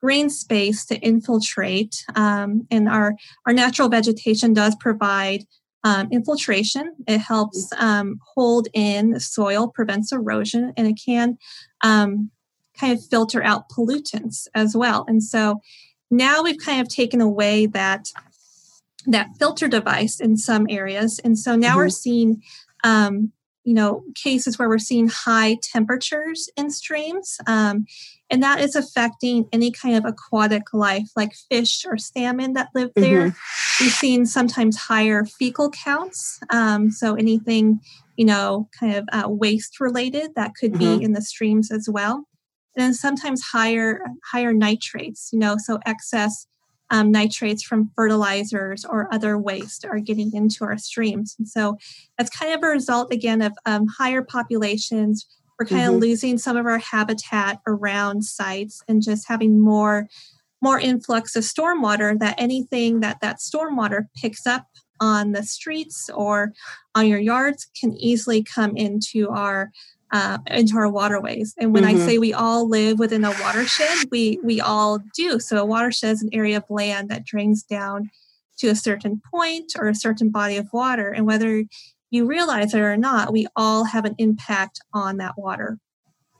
green 0.00 0.30
space 0.30 0.84
to 0.86 0.96
infiltrate, 0.96 2.04
um, 2.14 2.66
and 2.70 2.88
our, 2.88 3.14
our 3.46 3.52
natural 3.52 3.88
vegetation 3.88 4.54
does 4.54 4.74
provide 4.76 5.44
um, 5.84 6.08
infiltration. 6.10 6.94
It 7.06 7.18
helps 7.18 7.70
um, 7.76 8.18
hold 8.34 8.68
in 8.72 9.18
soil, 9.20 9.68
prevents 9.68 10.12
erosion, 10.12 10.72
and 10.76 10.86
it 10.86 10.98
can 11.04 11.38
um, 11.82 12.30
kind 12.80 12.96
of 12.96 13.04
filter 13.04 13.42
out 13.42 13.68
pollutants 13.68 14.48
as 14.54 14.76
well. 14.76 15.04
And 15.06 15.22
so 15.22 15.60
now 16.10 16.42
we've 16.42 16.58
kind 16.58 16.80
of 16.80 16.88
taken 16.88 17.20
away 17.20 17.66
that 17.66 18.08
that 19.06 19.28
filter 19.38 19.68
device 19.68 20.20
in 20.20 20.36
some 20.36 20.66
areas, 20.68 21.20
and 21.24 21.38
so 21.38 21.56
now 21.56 21.70
mm-hmm. 21.70 21.78
we're 21.78 21.88
seeing. 21.90 22.42
Um, 22.82 23.32
you 23.64 23.74
know 23.74 24.02
cases 24.14 24.58
where 24.58 24.70
we're 24.70 24.78
seeing 24.78 25.08
high 25.08 25.56
temperatures 25.62 26.48
in 26.56 26.70
streams 26.70 27.36
um, 27.46 27.84
and 28.30 28.42
that 28.42 28.58
is 28.60 28.74
affecting 28.74 29.46
any 29.52 29.70
kind 29.70 29.96
of 29.96 30.04
aquatic 30.06 30.72
life 30.72 31.08
like 31.14 31.32
fish 31.50 31.84
or 31.86 31.98
salmon 31.98 32.54
that 32.54 32.68
live 32.74 32.90
there 32.96 33.28
mm-hmm. 33.28 33.84
we've 33.84 33.92
seen 33.92 34.24
sometimes 34.24 34.76
higher 34.76 35.24
fecal 35.26 35.70
counts 35.70 36.40
um, 36.48 36.90
so 36.90 37.14
anything 37.14 37.80
you 38.16 38.24
know 38.24 38.66
kind 38.78 38.96
of 38.96 39.06
uh, 39.12 39.28
waste 39.28 39.78
related 39.78 40.30
that 40.36 40.54
could 40.54 40.72
mm-hmm. 40.72 40.98
be 40.98 41.04
in 41.04 41.12
the 41.12 41.22
streams 41.22 41.70
as 41.70 41.86
well 41.86 42.26
and 42.76 42.94
sometimes 42.96 43.42
higher 43.42 44.00
higher 44.32 44.52
nitrates 44.52 45.30
you 45.32 45.38
know 45.38 45.56
so 45.58 45.78
excess 45.86 46.46
um, 46.92 47.12
nitrates 47.12 47.62
from 47.62 47.92
fertilizers 47.94 48.84
or 48.84 49.12
other 49.14 49.38
waste 49.38 49.84
are 49.84 50.00
getting 50.00 50.34
into 50.34 50.64
our 50.64 50.76
streams 50.78 51.36
and 51.38 51.48
so 51.48 51.76
that's 52.18 52.30
kind 52.30 52.52
of 52.52 52.62
a 52.62 52.72
result 52.72 53.12
again 53.12 53.42
of 53.42 53.52
um, 53.66 53.86
higher 53.86 54.22
populations 54.22 55.26
we're 55.58 55.66
kind 55.66 55.82
mm-hmm. 55.82 55.94
of 55.96 56.00
losing 56.00 56.38
some 56.38 56.56
of 56.56 56.66
our 56.66 56.78
habitat 56.78 57.60
around 57.66 58.24
sites 58.24 58.82
and 58.88 59.02
just 59.02 59.28
having 59.28 59.60
more 59.60 60.08
more 60.62 60.78
influx 60.78 61.36
of 61.36 61.44
stormwater 61.44 62.18
that 62.18 62.34
anything 62.38 63.00
that 63.00 63.20
that 63.20 63.38
stormwater 63.38 64.06
picks 64.20 64.46
up 64.46 64.66
on 65.00 65.32
the 65.32 65.42
streets 65.42 66.10
or 66.14 66.52
on 66.94 67.06
your 67.06 67.18
yards 67.18 67.68
can 67.78 67.94
easily 67.94 68.42
come 68.42 68.76
into 68.76 69.28
our 69.30 69.70
uh, 70.12 70.38
into 70.48 70.76
our 70.76 70.88
waterways. 70.88 71.54
And 71.58 71.72
when 71.72 71.84
mm-hmm. 71.84 72.02
I 72.02 72.06
say 72.06 72.18
we 72.18 72.32
all 72.32 72.68
live 72.68 72.98
within 72.98 73.24
a 73.24 73.30
watershed, 73.30 74.08
we 74.10 74.38
we 74.42 74.60
all 74.60 74.98
do. 75.14 75.38
So 75.38 75.58
a 75.58 75.64
watershed 75.64 76.12
is 76.12 76.22
an 76.22 76.30
area 76.32 76.58
of 76.58 76.64
land 76.68 77.08
that 77.10 77.24
drains 77.24 77.62
down 77.62 78.10
to 78.58 78.68
a 78.68 78.76
certain 78.76 79.22
point 79.30 79.72
or 79.78 79.88
a 79.88 79.94
certain 79.94 80.30
body 80.30 80.56
of 80.56 80.72
water, 80.72 81.10
and 81.10 81.26
whether 81.26 81.64
you 82.10 82.26
realize 82.26 82.74
it 82.74 82.80
or 82.80 82.96
not, 82.96 83.32
we 83.32 83.46
all 83.54 83.84
have 83.84 84.04
an 84.04 84.16
impact 84.18 84.80
on 84.92 85.18
that 85.18 85.38
water. 85.38 85.78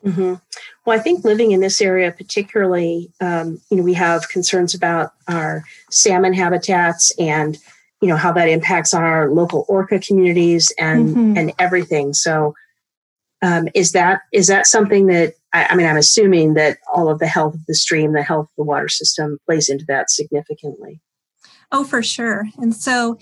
Mm-hmm. 0.05 0.35
Well, 0.85 0.99
I 0.99 1.03
think 1.03 1.25
living 1.25 1.53
in 1.53 1.61
this 1.61 1.81
area, 1.81 2.11
particularly, 2.11 3.13
um, 3.21 3.61
you 3.71 3.77
know, 3.77 3.83
we 3.83 3.95
have 3.95 4.29
concerns 4.29 4.75
about 4.75 5.13
our 5.29 5.63
salmon 5.91 6.33
habitats 6.33 7.13
and 7.19 7.59
you 8.01 8.09
know 8.09 8.17
how 8.17 8.33
that 8.33 8.49
impacts 8.49 8.95
on 8.95 9.03
our 9.03 9.31
local 9.31 9.67
orca 9.69 9.99
communities 9.99 10.73
and 10.79 11.11
mm-hmm. 11.11 11.37
and 11.37 11.53
everything. 11.59 12.15
So 12.15 12.55
um, 13.43 13.69
is 13.75 13.93
that 13.93 14.23
is 14.33 14.47
that 14.49 14.67
something 14.67 15.07
that 15.07 15.35
I, 15.53 15.67
I, 15.67 15.75
mean? 15.77 15.87
I'm 15.87 15.97
assuming 15.97 16.55
that 16.55 16.79
all 16.93 17.09
of 17.11 17.19
the 17.19 17.27
health 17.27 17.55
of 17.55 17.65
the 17.67 17.75
stream, 17.75 18.13
the 18.13 18.23
health 18.23 18.47
of 18.47 18.57
the 18.57 18.65
water 18.65 18.89
system, 18.89 19.39
plays 19.47 19.69
into 19.69 19.85
that 19.87 20.11
significantly. 20.11 21.01
Oh, 21.73 21.85
for 21.85 22.03
sure. 22.03 22.45
And 22.59 22.75
so, 22.75 23.19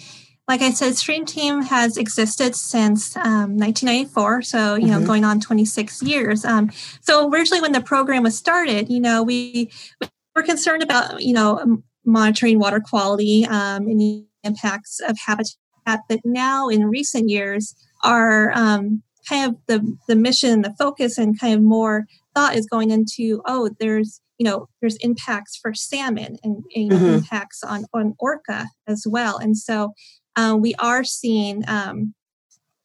like 0.49 0.63
I 0.63 0.71
said, 0.71 0.97
Stream 0.97 1.25
Team 1.25 1.63
has 1.63 1.97
existed 1.97 2.57
since 2.57 3.17
um, 3.17 3.57
1994, 3.57 4.43
so 4.43 4.75
you 4.75 4.87
know, 4.87 4.97
mm-hmm. 4.97 5.07
going 5.07 5.25
on 5.25 5.41
26 5.41 6.03
years. 6.03 6.45
Um, 6.45 6.71
so 7.01 7.29
originally, 7.29 7.61
when 7.61 7.73
the 7.73 7.81
program 7.81 8.23
was 8.23 8.37
started, 8.37 8.89
you 8.89 9.01
know, 9.01 9.23
we, 9.23 9.71
we 10.01 10.09
were 10.35 10.43
concerned 10.43 10.83
about 10.83 11.23
you 11.23 11.33
know 11.33 11.83
monitoring 12.05 12.59
water 12.59 12.81
quality 12.81 13.45
um, 13.45 13.87
and 13.87 14.01
the 14.01 14.25
impacts 14.43 15.01
of 15.07 15.17
habitat, 15.27 16.01
but 16.09 16.21
now 16.25 16.69
in 16.69 16.87
recent 16.87 17.29
years, 17.29 17.75
our 18.03 18.51
um, 18.53 19.03
kind 19.29 19.51
of 19.51 19.57
the 19.67 19.97
the 20.07 20.17
mission 20.17 20.63
the 20.63 20.75
focus 20.79 21.19
and 21.19 21.39
kind 21.39 21.55
of 21.55 21.63
more 21.63 22.07
thought 22.35 22.57
is 22.57 22.67
going 22.67 22.91
into 22.91 23.43
oh 23.47 23.71
there's 23.81 24.21
you 24.39 24.45
know 24.45 24.69
there's 24.81 24.97
impacts 24.97 25.57
for 25.57 25.75
salmon 25.75 26.37
and, 26.43 26.65
and 26.75 26.91
mm-hmm. 26.93 27.05
impacts 27.05 27.63
on 27.63 27.85
on 27.93 28.15
orca 28.19 28.67
as 28.87 29.07
well 29.09 29.39
and 29.39 29.57
so 29.57 29.93
uh, 30.37 30.57
we 30.57 30.75
are 30.77 31.03
seeing 31.03 31.65
um, 31.69 32.15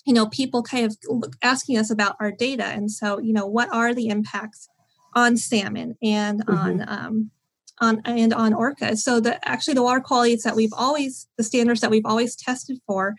you 0.05 0.13
know 0.13 0.27
people 0.27 0.63
kind 0.63 0.85
of 0.85 0.97
asking 1.41 1.77
us 1.77 1.91
about 1.91 2.15
our 2.19 2.31
data 2.31 2.65
and 2.65 2.91
so 2.91 3.19
you 3.19 3.33
know 3.33 3.45
what 3.45 3.71
are 3.73 3.93
the 3.93 4.07
impacts 4.07 4.67
on 5.15 5.37
salmon 5.37 5.95
and 6.01 6.45
mm-hmm. 6.45 6.57
on 6.57 6.85
um, 6.87 7.31
on 7.79 8.01
and 8.05 8.33
on 8.33 8.53
orca 8.53 8.95
so 8.97 9.19
the 9.19 9.39
actually 9.47 9.73
the 9.73 9.83
water 9.83 10.01
qualities 10.01 10.43
that 10.43 10.55
we've 10.55 10.73
always 10.75 11.27
the 11.37 11.43
standards 11.43 11.81
that 11.81 11.91
we've 11.91 12.05
always 12.05 12.35
tested 12.35 12.79
for 12.85 13.15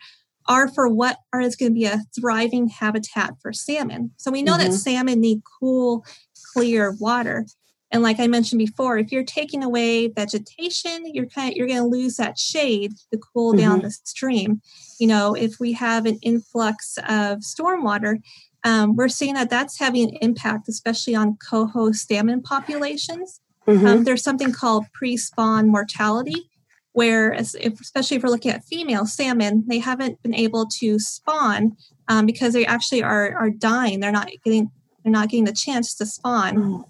are 0.47 0.67
for 0.67 0.87
what 0.87 1.17
are 1.33 1.41
is 1.41 1.55
going 1.55 1.71
to 1.71 1.79
be 1.79 1.85
a 1.85 2.01
thriving 2.19 2.67
habitat 2.67 3.35
for 3.41 3.51
salmon. 3.51 4.11
So 4.17 4.31
we 4.31 4.43
know 4.43 4.53
mm-hmm. 4.53 4.71
that 4.71 4.77
salmon 4.77 5.19
need 5.21 5.41
cool, 5.59 6.05
clear 6.53 6.95
water. 6.99 7.45
And 7.91 8.03
like 8.03 8.19
I 8.19 8.27
mentioned 8.27 8.59
before, 8.59 8.97
if 8.97 9.11
you're 9.11 9.23
taking 9.23 9.63
away 9.63 10.07
vegetation, 10.07 11.03
you're 11.13 11.27
kind 11.27 11.51
of, 11.51 11.55
you're 11.55 11.67
going 11.67 11.79
to 11.79 11.87
lose 11.87 12.17
that 12.17 12.37
shade 12.37 12.93
to 13.11 13.19
cool 13.33 13.53
mm-hmm. 13.53 13.61
down 13.61 13.81
the 13.81 13.91
stream. 13.91 14.61
You 14.99 15.07
know, 15.07 15.33
if 15.33 15.59
we 15.59 15.73
have 15.73 16.05
an 16.05 16.19
influx 16.21 16.97
of 17.07 17.39
stormwater, 17.39 18.17
um, 18.63 18.95
we're 18.95 19.07
seeing 19.09 19.35
that 19.35 19.49
that's 19.49 19.79
having 19.79 20.09
an 20.09 20.17
impact, 20.21 20.67
especially 20.67 21.15
on 21.15 21.37
coho 21.37 21.91
salmon 21.91 22.41
populations. 22.41 23.39
Mm-hmm. 23.67 23.85
Um, 23.85 24.03
there's 24.03 24.23
something 24.23 24.51
called 24.51 24.85
pre-spawn 24.93 25.69
mortality, 25.69 26.49
where 26.95 27.33
if, 27.33 27.81
especially 27.81 28.15
if 28.15 28.23
we're 28.23 28.29
looking 28.29 28.51
at 28.51 28.63
female 28.63 29.05
salmon, 29.05 29.65
they 29.67 29.79
haven't 29.79 30.23
been 30.23 30.33
able 30.33 30.65
to 30.65 30.97
spawn 30.97 31.75
um, 32.07 32.25
because 32.25 32.53
they 32.53 32.65
actually 32.65 33.03
are 33.03 33.35
are 33.37 33.49
dying. 33.49 33.99
They're 33.99 34.13
not 34.13 34.29
getting 34.45 34.71
they're 35.03 35.11
not 35.11 35.27
getting 35.27 35.43
the 35.43 35.51
chance 35.51 35.93
to 35.95 36.05
spawn. 36.05 36.55
Mm. 36.55 36.83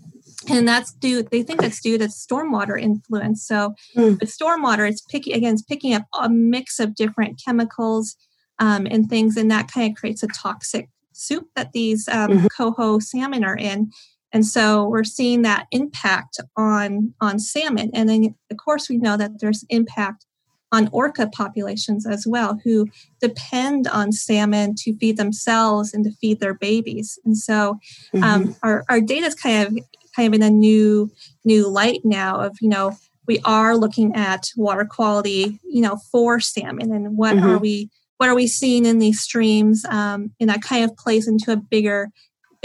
And 0.47 0.67
that's 0.67 0.93
due. 0.93 1.23
They 1.23 1.41
think 1.41 1.59
that's 1.59 1.81
due 1.81 1.97
to 1.97 2.05
stormwater 2.05 2.79
influence. 2.79 3.47
So, 3.47 3.73
mm. 3.97 4.19
with 4.19 4.31
stormwater, 4.31 4.87
it's 4.87 5.01
picking 5.01 5.33
again, 5.33 5.55
it's 5.55 5.63
picking 5.63 5.95
up 5.95 6.03
a 6.21 6.29
mix 6.29 6.79
of 6.79 6.93
different 6.93 7.41
chemicals 7.43 8.15
um, 8.59 8.85
and 8.85 9.09
things, 9.09 9.37
and 9.37 9.49
that 9.49 9.71
kind 9.71 9.91
of 9.91 9.97
creates 9.97 10.21
a 10.21 10.27
toxic 10.27 10.87
soup 11.13 11.47
that 11.55 11.71
these 11.71 12.07
um, 12.09 12.29
mm-hmm. 12.29 12.47
coho 12.55 12.99
salmon 12.99 13.43
are 13.43 13.57
in. 13.57 13.91
And 14.35 14.45
so 14.45 14.85
we're 14.85 15.05
seeing 15.05 15.43
that 15.43 15.67
impact 15.71 16.41
on 16.57 17.13
on 17.21 17.39
salmon, 17.39 17.89
and 17.93 18.09
then 18.09 18.35
of 18.51 18.57
course 18.57 18.89
we 18.89 18.97
know 18.97 19.15
that 19.15 19.39
there's 19.39 19.63
impact 19.69 20.25
on 20.73 20.89
orca 20.91 21.27
populations 21.27 22.05
as 22.05 22.27
well, 22.27 22.59
who 22.65 22.87
depend 23.21 23.87
on 23.87 24.11
salmon 24.11 24.75
to 24.79 24.97
feed 24.97 25.15
themselves 25.15 25.93
and 25.93 26.03
to 26.03 26.11
feed 26.11 26.41
their 26.41 26.53
babies. 26.53 27.17
And 27.23 27.37
so 27.37 27.79
um, 28.15 28.21
mm-hmm. 28.21 28.51
our 28.61 28.83
our 28.89 28.99
data 28.99 29.27
is 29.27 29.35
kind 29.35 29.67
of 29.67 29.83
kind 30.13 30.27
of 30.27 30.33
in 30.33 30.45
a 30.45 30.51
new 30.51 31.09
new 31.45 31.69
light 31.69 32.01
now 32.03 32.37
of 32.37 32.57
you 32.59 32.67
know 32.67 32.91
we 33.27 33.39
are 33.45 33.77
looking 33.77 34.13
at 34.15 34.49
water 34.57 34.83
quality 34.83 35.61
you 35.63 35.81
know 35.81 35.97
for 36.11 36.41
salmon 36.41 36.91
and 36.91 37.17
what 37.17 37.35
mm-hmm. 37.35 37.45
are 37.45 37.57
we 37.57 37.89
what 38.17 38.29
are 38.29 38.35
we 38.35 38.47
seeing 38.47 38.85
in 38.85 38.99
these 38.99 39.21
streams 39.21 39.85
um, 39.85 40.31
and 40.41 40.49
that 40.49 40.61
kind 40.61 40.83
of 40.83 40.95
plays 40.97 41.25
into 41.27 41.53
a 41.53 41.57
bigger 41.57 42.09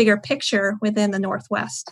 bigger 0.01 0.17
picture 0.17 0.79
within 0.81 1.11
the 1.11 1.19
Northwest. 1.19 1.91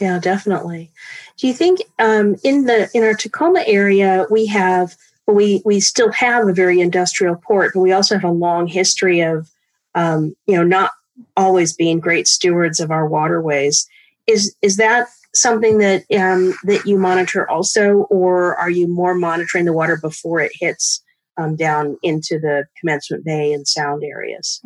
Yeah, 0.00 0.18
definitely. 0.18 0.90
Do 1.36 1.46
you 1.46 1.52
think 1.52 1.80
um, 1.98 2.36
in 2.42 2.64
the 2.64 2.88
in 2.94 3.04
our 3.04 3.12
Tacoma 3.12 3.62
area 3.66 4.26
we 4.30 4.46
have 4.46 4.96
we 5.26 5.60
we 5.66 5.78
still 5.78 6.10
have 6.12 6.48
a 6.48 6.54
very 6.54 6.80
industrial 6.80 7.36
port, 7.36 7.72
but 7.74 7.80
we 7.80 7.92
also 7.92 8.14
have 8.14 8.24
a 8.24 8.32
long 8.32 8.66
history 8.66 9.20
of 9.20 9.50
um, 9.94 10.34
you 10.46 10.56
know 10.56 10.64
not 10.64 10.92
always 11.36 11.74
being 11.74 12.00
great 12.00 12.26
stewards 12.26 12.80
of 12.80 12.90
our 12.90 13.06
waterways. 13.06 13.86
Is 14.26 14.56
is 14.62 14.78
that 14.78 15.08
something 15.34 15.76
that 15.78 16.04
um, 16.18 16.54
that 16.64 16.86
you 16.86 16.96
monitor 16.96 17.48
also, 17.50 18.06
or 18.08 18.56
are 18.56 18.70
you 18.70 18.88
more 18.88 19.14
monitoring 19.14 19.66
the 19.66 19.74
water 19.74 19.98
before 19.98 20.40
it 20.40 20.52
hits 20.54 21.02
um, 21.36 21.56
down 21.56 21.96
into 22.02 22.38
the 22.38 22.64
commencement 22.78 23.24
bay 23.24 23.52
and 23.52 23.66
sound 23.66 24.02
areas? 24.04 24.60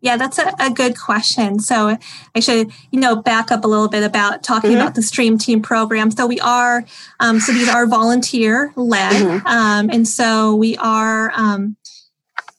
Yeah, 0.00 0.16
that's 0.16 0.38
a, 0.38 0.52
a, 0.60 0.70
good 0.70 0.98
question. 0.98 1.58
So 1.58 1.96
I 2.34 2.40
should, 2.40 2.70
you 2.90 3.00
know, 3.00 3.16
back 3.16 3.50
up 3.50 3.64
a 3.64 3.68
little 3.68 3.88
bit 3.88 4.04
about 4.04 4.42
talking 4.42 4.70
mm-hmm. 4.70 4.80
about 4.80 4.94
the 4.94 5.02
Stream 5.02 5.38
Team 5.38 5.60
program. 5.60 6.10
So 6.10 6.26
we 6.26 6.38
are, 6.40 6.84
um, 7.20 7.40
so 7.40 7.52
these 7.52 7.68
are 7.68 7.86
volunteer 7.86 8.72
led, 8.76 9.12
mm-hmm. 9.12 9.46
um, 9.46 9.90
and 9.90 10.06
so 10.06 10.54
we 10.54 10.76
are. 10.76 11.32
Um, 11.34 11.76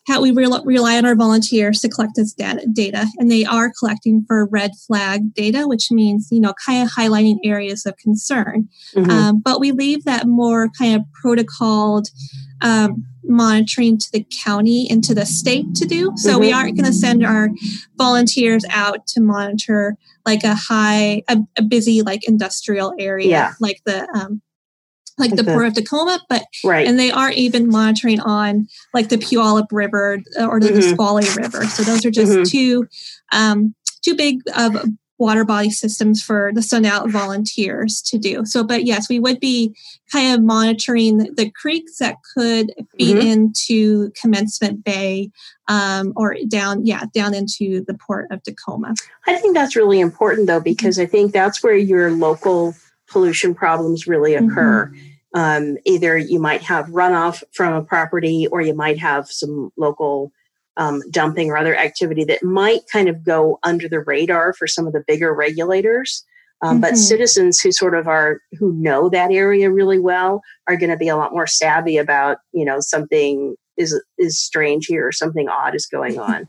how 0.08 0.22
we 0.22 0.32
re- 0.32 0.48
rely 0.64 0.98
on 0.98 1.06
our 1.06 1.16
volunteers 1.16 1.82
to 1.82 1.90
collect 1.90 2.14
this 2.16 2.32
data, 2.32 2.66
data, 2.72 3.06
and 3.18 3.30
they 3.30 3.44
are 3.44 3.74
collecting 3.78 4.24
for 4.26 4.46
red 4.46 4.72
flag 4.88 5.34
data, 5.34 5.68
which 5.68 5.92
means 5.92 6.30
you 6.32 6.40
know 6.40 6.54
kind 6.66 6.82
of 6.82 6.94
highlighting 6.94 7.38
areas 7.44 7.86
of 7.86 7.98
concern. 7.98 8.70
Mm-hmm. 8.96 9.12
Um, 9.12 9.42
but 9.44 9.60
we 9.60 9.74
leave 9.74 10.06
that 10.06 10.26
more 10.26 10.70
kind 10.78 10.96
of 10.96 11.02
protocoled 11.22 12.06
um, 12.62 13.06
monitoring 13.28 13.98
to 13.98 14.12
the 14.12 14.26
county 14.44 14.88
and 14.90 15.04
to 15.04 15.14
the 15.14 15.26
state 15.26 15.76
to 15.76 15.86
do. 15.86 16.14
So 16.16 16.32
mm-hmm. 16.32 16.40
we 16.40 16.54
aren't 16.54 16.76
going 16.78 16.86
to 16.86 16.94
send 16.94 17.26
our 17.26 17.50
volunteers 17.98 18.64
out 18.70 19.08
to 19.08 19.22
monitor 19.22 19.96
like 20.26 20.44
a 20.44 20.56
high, 20.56 21.24
a, 21.28 21.38
a 21.58 21.62
busy 21.62 22.02
like 22.02 22.28
industrial 22.28 22.94
area, 22.98 23.30
yeah. 23.30 23.54
like 23.60 23.82
the 23.86 24.08
um, 24.14 24.42
like, 25.20 25.36
the 25.36 25.44
Port 25.44 25.66
of 25.66 25.74
Tacoma, 25.74 26.20
but 26.30 26.44
right. 26.64 26.86
and 26.86 27.00
they 27.00 27.10
aren't 27.10 27.38
even 27.38 27.68
monitoring 27.68 28.20
on 28.20 28.68
like 28.94 29.10
the 29.10 29.18
Puyallup 29.18 29.66
River 29.72 30.20
or 30.40 30.60
the 30.60 30.68
mm-hmm. 30.68 30.76
Nisqually 30.76 31.26
River. 31.36 31.66
So 31.66 31.82
those 31.82 32.06
are 32.06 32.12
just 32.12 32.32
mm-hmm. 32.32 32.44
two 32.44 32.88
um, 33.32 33.74
too 34.04 34.16
big 34.16 34.42
of 34.56 34.76
water 35.18 35.44
body 35.44 35.70
systems 35.70 36.22
for 36.22 36.52
the 36.54 36.62
Sundown 36.62 37.10
volunteers 37.12 38.02
to 38.04 38.18
do. 38.18 38.46
So, 38.46 38.64
but 38.64 38.86
yes, 38.86 39.10
we 39.10 39.20
would 39.20 39.40
be 39.40 39.76
kind 40.12 40.34
of 40.34 40.44
monitoring 40.44 41.18
the 41.36 41.50
creeks 41.52 41.98
that 41.98 42.18
could 42.36 42.72
feed 42.98 43.18
mm-hmm. 43.18 43.28
into 43.28 44.12
Commencement 44.12 44.84
Bay 44.84 45.32
um, 45.68 46.14
or 46.16 46.36
down, 46.48 46.86
yeah, 46.86 47.06
down 47.14 47.34
into 47.34 47.84
the 47.88 47.96
port 47.96 48.28
of 48.32 48.44
Tacoma. 48.44 48.94
I 49.26 49.36
think 49.36 49.56
that's 49.56 49.76
really 49.76 50.00
important 50.00 50.48
though, 50.48 50.62
because 50.62 51.00
I 51.00 51.06
think 51.06 51.34
that's 51.34 51.64
where 51.64 51.76
your 51.76 52.12
local 52.12 52.76
pollution 53.08 53.56
problems 53.56 54.08
really 54.08 54.36
occur. 54.36 54.88
Mm-hmm. 54.88 55.08
Um, 55.34 55.78
either 55.86 56.18
you 56.18 56.40
might 56.40 56.62
have 56.62 56.88
runoff 56.88 57.44
from 57.52 57.74
a 57.74 57.84
property 57.84 58.48
or 58.48 58.62
you 58.62 58.74
might 58.74 58.98
have 59.00 59.30
some 59.30 59.72
local 59.78 60.32
um, 60.78 61.02
dumping 61.12 61.50
or 61.50 61.58
other 61.58 61.76
activity 61.76 62.24
that 62.26 62.44
might 62.44 62.82
kind 62.92 63.10
of 63.10 63.24
go 63.24 63.60
under 63.64 63.90
the 63.90 64.00
radar 64.00 64.54
for 64.54 64.68
some 64.68 64.88
of 64.88 64.94
the 64.94 65.04
bigger 65.06 65.34
regulators. 65.34 66.24
Um, 66.62 66.76
mm-hmm. 66.76 66.82
But 66.82 66.98
citizens 66.98 67.60
who 67.60 67.72
sort 67.72 67.94
of 67.94 68.08
are 68.08 68.40
who 68.58 68.74
know 68.74 69.10
that 69.10 69.32
area 69.32 69.70
really 69.70 70.00
well 70.00 70.42
are 70.68 70.78
going 70.78 70.90
to 70.90 70.98
be 70.98 71.08
a 71.08 71.18
lot 71.18 71.32
more 71.32 71.46
savvy 71.48 71.98
about 71.98 72.38
you 72.52 72.66
know 72.66 72.80
something 72.80 73.56
is 73.76 74.00
is 74.18 74.40
strange 74.40 74.86
here 74.88 75.08
or 75.08 75.12
something 75.12 75.50
odd 75.50 75.76
is 75.76 75.86
going 75.86 76.18
on. 76.20 76.48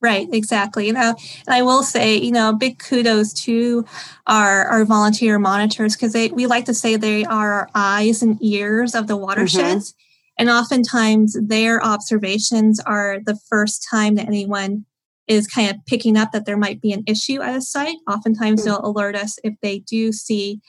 Right, 0.00 0.28
exactly. 0.32 0.86
You 0.86 0.92
know, 0.92 1.16
and 1.46 1.54
I 1.54 1.62
will 1.62 1.82
say, 1.82 2.16
you 2.16 2.30
know, 2.30 2.52
big 2.52 2.78
kudos 2.78 3.32
to 3.44 3.84
our 4.26 4.66
our 4.66 4.84
volunteer 4.84 5.38
monitors 5.38 5.96
because 5.96 6.12
they 6.12 6.28
we 6.28 6.46
like 6.46 6.66
to 6.66 6.74
say 6.74 6.96
they 6.96 7.24
are 7.24 7.52
our 7.52 7.70
eyes 7.74 8.22
and 8.22 8.38
ears 8.42 8.94
of 8.94 9.06
the 9.06 9.16
watersheds. 9.16 9.92
Mm-hmm. 9.92 10.07
And 10.38 10.48
oftentimes 10.48 11.36
their 11.40 11.82
observations 11.82 12.80
are 12.80 13.18
the 13.24 13.38
first 13.48 13.86
time 13.90 14.14
that 14.14 14.28
anyone 14.28 14.84
is 15.26 15.46
kind 15.46 15.70
of 15.70 15.84
picking 15.86 16.16
up 16.16 16.32
that 16.32 16.46
there 16.46 16.56
might 16.56 16.80
be 16.80 16.92
an 16.92 17.04
issue 17.06 17.42
at 17.42 17.56
a 17.56 17.60
site. 17.60 17.96
Oftentimes 18.08 18.60
mm-hmm. 18.60 18.70
they'll 18.70 18.90
alert 18.90 19.14
us 19.14 19.38
if 19.44 19.54
they 19.60 19.80
do 19.80 20.12
see 20.12 20.60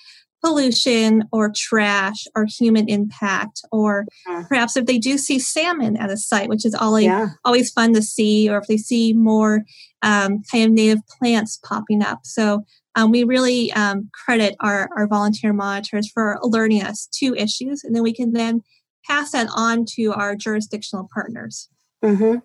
pollution 0.42 1.24
or 1.32 1.52
trash 1.54 2.26
or 2.36 2.46
human 2.46 2.88
impact 2.88 3.62
or 3.72 4.06
mm-hmm. 4.28 4.46
perhaps 4.48 4.78
if 4.78 4.86
they 4.86 4.98
do 4.98 5.18
see 5.18 5.40
salmon 5.40 5.98
at 5.98 6.10
a 6.10 6.18
site 6.18 6.48
which 6.48 6.66
is 6.66 6.74
always 6.74 7.06
yeah. 7.06 7.28
always 7.44 7.72
fun 7.72 7.94
to 7.94 8.02
see 8.02 8.50
or 8.50 8.58
if 8.58 8.68
they 8.68 8.78
see 8.78 9.14
more 9.14 9.64
um, 10.02 10.42
kind 10.50 10.66
of 10.66 10.72
native 10.72 11.06
plants 11.08 11.60
popping 11.64 12.02
up 12.02 12.20
so 12.24 12.64
um, 12.96 13.12
we 13.12 13.24
really 13.24 13.72
um, 13.74 14.10
credit 14.14 14.56
our, 14.62 14.90
our 14.96 15.08
volunteer 15.08 15.54
monitors 15.54 16.10
for 16.10 16.40
alerting 16.42 16.82
us 16.82 17.08
to 17.12 17.36
issues 17.36 17.84
and 17.84 17.94
then 17.94 18.04
we 18.04 18.14
can 18.14 18.32
then 18.32 18.62
pass 19.06 19.32
that 19.32 19.48
on 19.56 19.86
to 19.96 20.14
our 20.14 20.36
jurisdictional 20.36 21.10
partners. 21.14 21.70
Mm-hmm. 22.04 22.38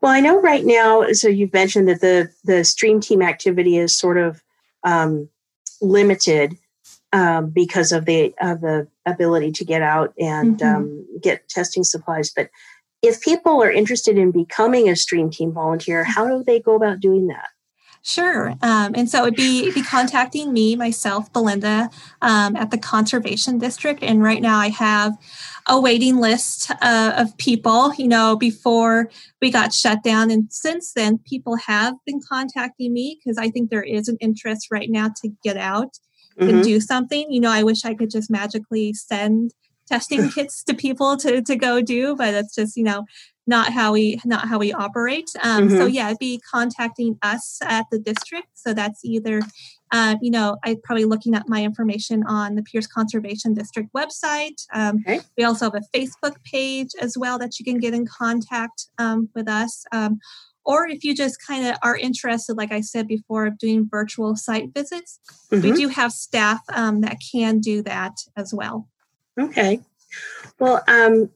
Well, 0.00 0.12
I 0.12 0.20
know 0.20 0.40
right 0.40 0.64
now, 0.64 1.12
so 1.12 1.28
you've 1.28 1.52
mentioned 1.52 1.88
that 1.88 2.00
the 2.00 2.30
the 2.44 2.64
stream 2.64 3.00
team 3.00 3.22
activity 3.22 3.76
is 3.76 3.96
sort 3.96 4.18
of 4.18 4.42
um, 4.84 5.28
limited 5.80 6.56
um, 7.12 7.50
because 7.50 7.92
of 7.92 8.04
the 8.04 8.34
of 8.40 8.60
the 8.60 8.88
ability 9.06 9.52
to 9.52 9.64
get 9.64 9.82
out 9.82 10.12
and 10.18 10.58
mm-hmm. 10.58 10.76
um, 10.76 11.06
get 11.22 11.48
testing 11.48 11.84
supplies. 11.84 12.30
But 12.34 12.50
if 13.02 13.20
people 13.20 13.62
are 13.62 13.70
interested 13.70 14.18
in 14.18 14.32
becoming 14.32 14.88
a 14.88 14.96
stream 14.96 15.30
team 15.30 15.52
volunteer, 15.52 16.04
how 16.04 16.26
do 16.26 16.42
they 16.44 16.60
go 16.60 16.74
about 16.74 17.00
doing 17.00 17.28
that? 17.28 17.50
Sure. 18.08 18.54
Um, 18.62 18.94
and 18.94 19.10
so 19.10 19.24
it'd 19.24 19.34
be, 19.34 19.70
be 19.70 19.82
contacting 19.82 20.50
me, 20.50 20.76
myself, 20.76 21.30
Belinda, 21.30 21.90
um, 22.22 22.56
at 22.56 22.70
the 22.70 22.78
Conservation 22.78 23.58
District. 23.58 24.02
And 24.02 24.22
right 24.22 24.40
now 24.40 24.58
I 24.58 24.70
have 24.70 25.18
a 25.66 25.78
waiting 25.78 26.16
list 26.16 26.70
uh, 26.80 27.12
of 27.18 27.36
people, 27.36 27.92
you 27.96 28.08
know, 28.08 28.34
before 28.34 29.10
we 29.42 29.50
got 29.50 29.74
shut 29.74 30.02
down. 30.02 30.30
And 30.30 30.50
since 30.50 30.94
then, 30.94 31.18
people 31.18 31.56
have 31.66 31.96
been 32.06 32.22
contacting 32.26 32.94
me 32.94 33.20
because 33.20 33.36
I 33.36 33.50
think 33.50 33.68
there 33.68 33.82
is 33.82 34.08
an 34.08 34.16
interest 34.22 34.68
right 34.70 34.88
now 34.88 35.10
to 35.20 35.28
get 35.44 35.58
out 35.58 35.98
mm-hmm. 36.40 36.48
and 36.48 36.64
do 36.64 36.80
something. 36.80 37.30
You 37.30 37.40
know, 37.40 37.50
I 37.50 37.62
wish 37.62 37.84
I 37.84 37.92
could 37.92 38.10
just 38.10 38.30
magically 38.30 38.94
send 38.94 39.52
testing 39.86 40.30
kits 40.34 40.64
to 40.64 40.72
people 40.72 41.18
to, 41.18 41.42
to 41.42 41.56
go 41.56 41.82
do, 41.82 42.16
but 42.16 42.32
it's 42.32 42.54
just, 42.54 42.74
you 42.74 42.84
know, 42.84 43.04
not 43.48 43.72
how 43.72 43.92
we 43.92 44.20
not 44.24 44.46
how 44.46 44.58
we 44.58 44.72
operate. 44.72 45.30
Um, 45.42 45.68
mm-hmm. 45.68 45.76
So 45.78 45.86
yeah, 45.86 46.12
be 46.20 46.40
contacting 46.48 47.18
us 47.22 47.58
at 47.62 47.86
the 47.90 47.98
district. 47.98 48.48
So 48.54 48.74
that's 48.74 49.04
either, 49.04 49.40
uh, 49.90 50.16
you 50.20 50.30
know, 50.30 50.58
I 50.64 50.76
probably 50.84 51.06
looking 51.06 51.34
at 51.34 51.48
my 51.48 51.64
information 51.64 52.22
on 52.26 52.54
the 52.54 52.62
Pierce 52.62 52.86
Conservation 52.86 53.54
District 53.54 53.88
website. 53.96 54.62
Um, 54.72 54.98
okay. 55.00 55.20
We 55.38 55.44
also 55.44 55.64
have 55.64 55.74
a 55.74 55.96
Facebook 55.98 56.36
page 56.44 56.90
as 57.00 57.16
well 57.16 57.38
that 57.38 57.58
you 57.58 57.64
can 57.64 57.78
get 57.78 57.94
in 57.94 58.06
contact 58.06 58.88
um, 58.98 59.30
with 59.34 59.48
us. 59.48 59.84
Um, 59.92 60.20
or 60.66 60.86
if 60.86 61.02
you 61.02 61.14
just 61.14 61.38
kind 61.44 61.66
of 61.66 61.76
are 61.82 61.96
interested, 61.96 62.58
like 62.58 62.70
I 62.70 62.82
said 62.82 63.08
before, 63.08 63.46
of 63.46 63.56
doing 63.56 63.88
virtual 63.90 64.36
site 64.36 64.74
visits, 64.74 65.18
mm-hmm. 65.50 65.62
we 65.62 65.72
do 65.72 65.88
have 65.88 66.12
staff 66.12 66.60
um, 66.74 67.00
that 67.00 67.16
can 67.32 67.60
do 67.60 67.82
that 67.84 68.12
as 68.36 68.52
well. 68.52 68.86
Okay. 69.40 69.80
Well, 70.58 70.82
um, 70.86 71.30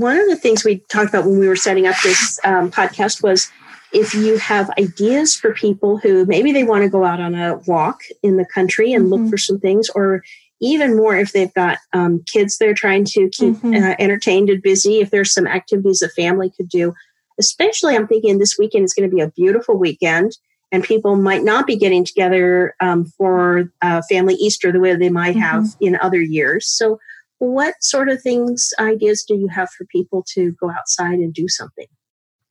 one 0.00 0.18
of 0.18 0.28
the 0.28 0.36
things 0.36 0.64
we 0.64 0.78
talked 0.90 1.10
about 1.10 1.24
when 1.24 1.38
we 1.38 1.48
were 1.48 1.56
setting 1.56 1.86
up 1.86 1.96
this 2.02 2.38
um, 2.44 2.70
podcast 2.70 3.22
was 3.22 3.50
if 3.92 4.12
you 4.12 4.38
have 4.38 4.70
ideas 4.78 5.36
for 5.36 5.54
people 5.54 5.98
who 5.98 6.26
maybe 6.26 6.52
they 6.52 6.64
want 6.64 6.82
to 6.82 6.90
go 6.90 7.04
out 7.04 7.20
on 7.20 7.34
a 7.34 7.56
walk 7.66 8.00
in 8.22 8.36
the 8.36 8.44
country 8.44 8.92
and 8.92 9.04
mm-hmm. 9.04 9.22
look 9.22 9.30
for 9.30 9.38
some 9.38 9.58
things, 9.60 9.88
or 9.90 10.22
even 10.60 10.96
more 10.96 11.16
if 11.16 11.32
they've 11.32 11.54
got 11.54 11.78
um, 11.92 12.22
kids 12.26 12.58
they're 12.58 12.74
trying 12.74 13.04
to 13.04 13.28
keep 13.30 13.54
mm-hmm. 13.54 13.74
uh, 13.74 13.94
entertained 13.98 14.50
and 14.50 14.62
busy, 14.62 15.00
if 15.00 15.10
there's 15.10 15.32
some 15.32 15.46
activities 15.46 16.02
a 16.02 16.08
family 16.08 16.50
could 16.50 16.68
do. 16.68 16.92
Especially, 17.38 17.96
I'm 17.96 18.06
thinking 18.06 18.38
this 18.38 18.58
weekend 18.58 18.84
is 18.84 18.94
going 18.94 19.08
to 19.08 19.14
be 19.14 19.22
a 19.22 19.30
beautiful 19.30 19.76
weekend, 19.76 20.36
and 20.72 20.82
people 20.82 21.16
might 21.16 21.44
not 21.44 21.66
be 21.66 21.76
getting 21.76 22.04
together 22.04 22.74
um, 22.80 23.04
for 23.04 23.70
uh, 23.82 24.02
family 24.08 24.34
Easter 24.34 24.72
the 24.72 24.80
way 24.80 24.94
they 24.96 25.08
might 25.08 25.36
have 25.36 25.64
mm-hmm. 25.64 25.84
in 25.84 25.96
other 25.96 26.20
years. 26.20 26.66
So, 26.66 26.98
what 27.38 27.74
sort 27.80 28.08
of 28.08 28.22
things, 28.22 28.70
ideas 28.78 29.24
do 29.26 29.34
you 29.34 29.48
have 29.48 29.70
for 29.70 29.84
people 29.86 30.24
to 30.34 30.52
go 30.52 30.70
outside 30.70 31.18
and 31.18 31.32
do 31.32 31.48
something? 31.48 31.86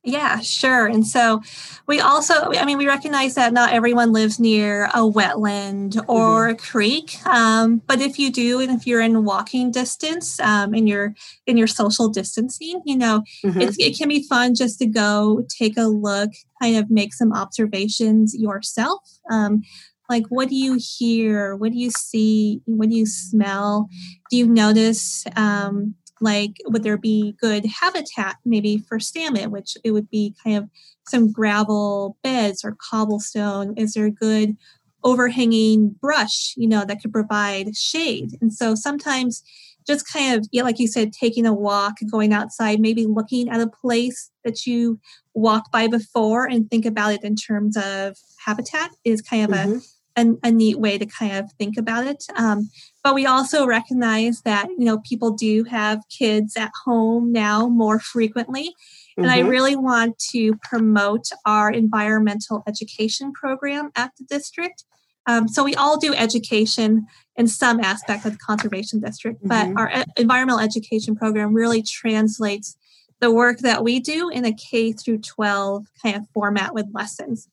Yeah, 0.06 0.40
sure. 0.40 0.86
And 0.86 1.06
so 1.06 1.40
we 1.86 1.98
also, 1.98 2.52
I 2.52 2.66
mean, 2.66 2.76
we 2.76 2.86
recognize 2.86 3.36
that 3.36 3.54
not 3.54 3.72
everyone 3.72 4.12
lives 4.12 4.38
near 4.38 4.84
a 4.86 4.98
wetland 4.98 5.96
or 6.06 6.48
mm-hmm. 6.48 6.52
a 6.52 6.56
creek. 6.56 7.26
Um, 7.26 7.80
but 7.86 8.02
if 8.02 8.18
you 8.18 8.30
do, 8.30 8.60
and 8.60 8.70
if 8.70 8.86
you're 8.86 9.00
in 9.00 9.24
walking 9.24 9.70
distance 9.70 10.38
um, 10.40 10.74
and 10.74 10.86
you're 10.86 11.14
in 11.46 11.56
your 11.56 11.66
social 11.66 12.10
distancing, 12.10 12.82
you 12.84 12.98
know, 12.98 13.22
mm-hmm. 13.42 13.58
it, 13.58 13.76
it 13.78 13.96
can 13.96 14.10
be 14.10 14.22
fun 14.28 14.54
just 14.54 14.78
to 14.80 14.86
go 14.86 15.46
take 15.48 15.78
a 15.78 15.84
look, 15.84 16.30
kind 16.60 16.76
of 16.76 16.90
make 16.90 17.14
some 17.14 17.32
observations 17.32 18.34
yourself. 18.34 19.00
Um, 19.30 19.62
like, 20.08 20.26
what 20.28 20.48
do 20.48 20.54
you 20.54 20.78
hear? 20.78 21.56
What 21.56 21.72
do 21.72 21.78
you 21.78 21.90
see? 21.90 22.60
What 22.66 22.90
do 22.90 22.96
you 22.96 23.06
smell? 23.06 23.88
Do 24.30 24.36
you 24.36 24.46
notice? 24.46 25.24
Um, 25.36 25.94
like 26.20 26.56
would 26.66 26.82
there 26.82 26.96
be 26.96 27.36
good 27.40 27.66
habitat 27.66 28.36
maybe 28.44 28.78
for 28.78 29.00
salmon 29.00 29.50
which 29.50 29.76
it 29.84 29.90
would 29.90 30.08
be 30.08 30.34
kind 30.42 30.56
of 30.56 30.68
some 31.06 31.32
gravel 31.32 32.16
beds 32.22 32.64
or 32.64 32.76
cobblestone 32.90 33.74
is 33.76 33.94
there 33.94 34.10
good 34.10 34.56
overhanging 35.02 35.90
brush 36.00 36.54
you 36.56 36.68
know 36.68 36.84
that 36.84 37.00
could 37.00 37.12
provide 37.12 37.76
shade 37.76 38.30
and 38.40 38.52
so 38.52 38.74
sometimes 38.74 39.42
just 39.86 40.10
kind 40.10 40.38
of 40.38 40.46
yeah 40.50 40.62
like 40.62 40.78
you 40.78 40.88
said 40.88 41.12
taking 41.12 41.44
a 41.44 41.52
walk 41.52 41.94
going 42.10 42.32
outside 42.32 42.80
maybe 42.80 43.06
looking 43.06 43.48
at 43.48 43.60
a 43.60 43.68
place 43.68 44.30
that 44.44 44.66
you 44.66 44.98
walked 45.34 45.70
by 45.70 45.86
before 45.86 46.46
and 46.46 46.70
think 46.70 46.86
about 46.86 47.12
it 47.12 47.22
in 47.22 47.34
terms 47.34 47.76
of 47.76 48.16
habitat 48.44 48.90
is 49.04 49.20
kind 49.20 49.44
of 49.44 49.50
mm-hmm. 49.50 49.76
a 49.78 49.80
a, 50.16 50.26
a, 50.42 50.50
neat 50.50 50.78
way 50.78 50.98
to 50.98 51.06
kind 51.06 51.36
of 51.36 51.52
think 51.52 51.76
about 51.76 52.06
it. 52.06 52.24
Um, 52.36 52.70
but 53.02 53.14
we 53.14 53.26
also 53.26 53.66
recognize 53.66 54.42
that 54.42 54.68
you 54.68 54.84
know 54.84 54.98
people 54.98 55.32
do 55.32 55.64
have 55.64 56.02
kids 56.08 56.56
at 56.56 56.70
home 56.84 57.32
now 57.32 57.68
more 57.68 57.98
frequently, 57.98 58.74
and 59.16 59.26
mm-hmm. 59.26 59.46
I 59.46 59.48
really 59.48 59.76
want 59.76 60.18
to 60.30 60.56
promote 60.56 61.28
our 61.44 61.70
environmental 61.70 62.62
education 62.66 63.32
program 63.32 63.90
at 63.96 64.12
the 64.18 64.24
district. 64.24 64.84
Um, 65.26 65.48
so 65.48 65.64
we 65.64 65.74
all 65.74 65.98
do 65.98 66.12
education 66.14 67.06
in 67.36 67.48
some 67.48 67.80
aspect 67.80 68.26
of 68.26 68.32
the 68.32 68.38
conservation 68.38 69.00
district, 69.00 69.42
mm-hmm. 69.42 69.74
but 69.74 69.80
our 69.80 70.04
environmental 70.16 70.60
education 70.60 71.16
program 71.16 71.54
really 71.54 71.82
translates 71.82 72.76
the 73.20 73.30
work 73.30 73.60
that 73.60 73.82
we 73.82 74.00
do 74.00 74.28
in 74.28 74.44
a 74.44 74.52
K 74.52 74.92
through 74.92 75.18
12 75.18 75.86
kind 76.02 76.16
of 76.16 76.28
format 76.34 76.74
with 76.74 76.86
lessons. 76.92 77.48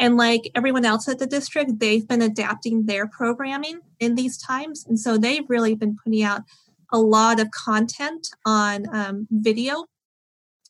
And 0.00 0.16
like 0.16 0.50
everyone 0.54 0.86
else 0.86 1.08
at 1.08 1.18
the 1.18 1.26
district, 1.26 1.78
they've 1.78 2.08
been 2.08 2.22
adapting 2.22 2.86
their 2.86 3.06
programming 3.06 3.80
in 4.00 4.14
these 4.14 4.38
times. 4.38 4.86
And 4.88 4.98
so 4.98 5.18
they've 5.18 5.48
really 5.48 5.74
been 5.74 5.98
putting 6.02 6.22
out 6.22 6.40
a 6.90 6.98
lot 6.98 7.38
of 7.38 7.50
content 7.50 8.28
on 8.46 8.86
um, 8.92 9.28
video 9.30 9.84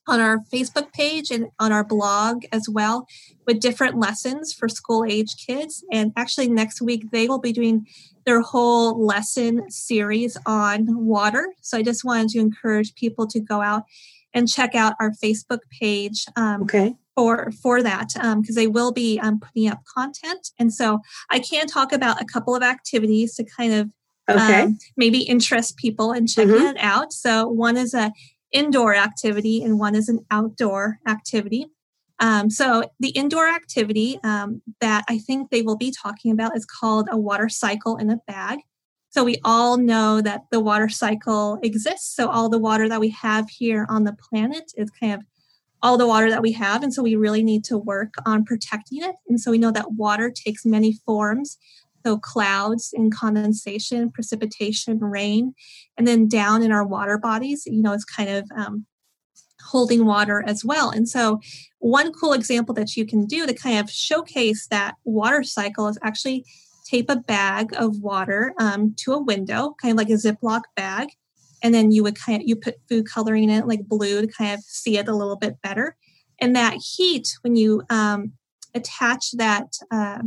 on 0.09 0.20
our 0.20 0.41
Facebook 0.53 0.93
page 0.93 1.31
and 1.31 1.47
on 1.61 1.70
our 1.70 1.85
blog 1.85 2.43
as 2.51 2.68
well 2.68 3.07
with 3.47 3.61
different 3.61 4.01
lessons 4.01 4.53
for 4.53 4.68
school 4.68 5.05
age 5.09 5.37
kids. 5.47 5.85
And 5.93 6.12
actually, 6.16 6.49
next 6.49 6.83
week, 6.83 7.12
they 7.12 7.28
will 7.28 7.39
be 7.39 7.53
doing 7.53 7.87
their 8.26 8.41
whole 8.41 9.01
lesson 9.01 9.70
series 9.70 10.37
on 10.45 11.07
water. 11.07 11.55
So 11.61 11.78
I 11.78 11.83
just 11.83 12.05
wanted 12.05 12.31
to 12.31 12.41
encourage 12.41 12.95
people 12.97 13.28
to 13.28 13.39
go 13.39 13.62
out 13.62 13.85
and 14.35 14.49
check 14.49 14.74
out 14.74 14.95
our 14.99 15.12
Facebook 15.12 15.61
page. 15.78 16.26
Um, 16.35 16.62
okay 16.62 16.97
for 17.16 17.50
for 17.62 17.82
that 17.82 18.08
because 18.14 18.24
um, 18.24 18.54
they 18.54 18.66
will 18.66 18.92
be 18.92 19.18
um, 19.20 19.40
putting 19.40 19.68
up 19.68 19.82
content. 19.84 20.50
And 20.58 20.72
so 20.72 21.00
i 21.30 21.38
can 21.38 21.66
talk 21.66 21.92
about 21.92 22.20
a 22.20 22.24
couple 22.24 22.54
of 22.54 22.62
activities 22.62 23.34
to 23.36 23.44
kind 23.44 23.72
of 23.72 23.90
okay. 24.28 24.62
um, 24.62 24.78
maybe 24.96 25.22
interest 25.22 25.76
people 25.76 26.12
in 26.12 26.26
checking 26.26 26.54
mm-hmm. 26.54 26.66
it 26.66 26.78
out. 26.78 27.12
So 27.12 27.48
one 27.48 27.76
is 27.76 27.94
a 27.94 28.12
indoor 28.52 28.94
activity 28.94 29.62
and 29.62 29.78
one 29.78 29.94
is 29.94 30.08
an 30.08 30.24
outdoor 30.30 30.98
activity. 31.06 31.66
Um, 32.18 32.50
so 32.50 32.84
the 32.98 33.11
indoor 33.11 33.48
activity 33.48 34.18
um, 34.24 34.61
that 34.80 35.04
i 35.08 35.18
think 35.18 35.50
they 35.50 35.62
will 35.62 35.76
be 35.76 35.90
talking 35.90 36.32
about 36.32 36.56
is 36.56 36.66
called 36.66 37.08
a 37.11 37.16
water 37.16 37.48
cycle 37.48 37.96
in 37.96 38.11
a 38.11 38.18
bag. 38.26 38.61
So 39.11 39.24
we 39.24 39.38
all 39.44 39.76
know 39.76 40.20
that 40.20 40.44
the 40.52 40.61
water 40.61 40.88
cycle 40.88 41.58
exists. 41.62 42.14
So 42.14 42.28
all 42.28 42.48
the 42.48 42.61
water 42.61 42.88
that 42.88 43.00
we 43.00 43.08
have 43.11 43.50
here 43.50 43.84
on 43.88 44.04
the 44.04 44.12
planet 44.12 44.72
is 44.76 44.88
kind 44.90 45.14
of 45.14 45.22
all 45.83 45.97
the 45.97 46.07
water 46.07 46.31
that 46.31 46.43
we 46.43 46.53
have. 46.53 46.83
And 46.83 46.93
so 46.93 47.03
we 47.03 47.16
really 47.16 47.43
need 47.43 47.64
to 47.64 47.78
work 47.78 48.14
on 48.26 48.45
protecting 48.45 49.03
it. 49.03 49.14
And 49.28 49.41
so 49.41 49.51
we 49.51 49.59
know 49.59 49.70
that 49.72 49.93
water 49.93 50.31
takes 50.31 50.66
many 50.66 50.93
forms. 51.07 51.57
So 52.05 52.18
clouds 52.18 52.95
and 52.95 53.14
condensation, 53.14 54.11
precipitation, 54.11 55.01
rain, 55.01 55.55
and 55.99 56.07
then 56.07 56.28
down 56.28 56.62
in 56.62 56.72
our 56.72 56.87
water 56.87 57.18
bodies, 57.18 57.64
you 57.66 57.83
know, 57.83 57.93
it's 57.93 58.07
kind 58.07 58.31
of 58.31 58.51
um, 58.57 58.87
holding 59.62 60.07
water 60.07 60.43
as 60.47 60.64
well. 60.64 60.91
And 60.91 61.09
so 61.09 61.41
one 61.78 62.12
cool 62.12 62.33
example 62.33 62.74
that 62.76 62.97
you 62.97 63.05
can 63.05 63.26
do 63.26 63.47
to 63.47 63.53
kind 63.53 63.78
of 63.78 63.91
showcase 63.91 64.66
that 64.68 64.95
water 65.05 65.43
cycle 65.43 65.89
is 65.89 65.99
actually 66.03 66.47
tape 66.87 67.11
a 67.11 67.16
bag 67.16 67.72
of 67.76 68.01
water 68.01 68.55
um, 68.59 68.95
to 68.99 69.12
a 69.12 69.22
window, 69.22 69.76
kind 69.81 69.93
of 69.93 69.99
like 69.99 70.09
a 70.09 70.14
Ziploc 70.14 70.62
bag, 70.76 71.09
and 71.62 71.74
then 71.74 71.90
you 71.90 72.02
would 72.02 72.18
kind 72.18 72.42
of 72.42 72.48
you 72.48 72.56
put 72.56 72.76
food 72.88 73.06
coloring 73.06 73.44
in 73.44 73.50
it 73.50 73.66
like 73.66 73.86
blue 73.86 74.22
to 74.22 74.26
kind 74.26 74.54
of 74.54 74.61
see 74.61 74.98
it 74.98 75.08
a 75.08 75.14
little 75.14 75.36
bit 75.36 75.61
better. 75.62 75.96
And 76.40 76.56
that 76.56 76.74
heat 76.74 77.36
when 77.42 77.56
you 77.56 77.82
um, 77.90 78.32
attach 78.74 79.32
that 79.32 79.74
uh, 79.90 80.22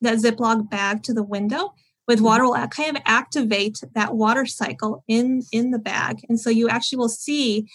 that 0.00 0.18
ziploc 0.18 0.68
bag 0.70 1.02
to 1.04 1.14
the 1.14 1.22
window 1.22 1.74
with 2.06 2.18
mm-hmm. 2.18 2.26
water 2.26 2.44
will 2.44 2.68
kind 2.68 2.96
of 2.96 3.02
activate 3.06 3.80
that 3.94 4.14
water 4.14 4.46
cycle 4.46 5.04
in 5.08 5.42
in 5.52 5.70
the 5.70 5.78
bag. 5.78 6.20
And 6.28 6.38
so 6.38 6.50
you 6.50 6.68
actually 6.68 6.98
will 6.98 7.08
see 7.08 7.68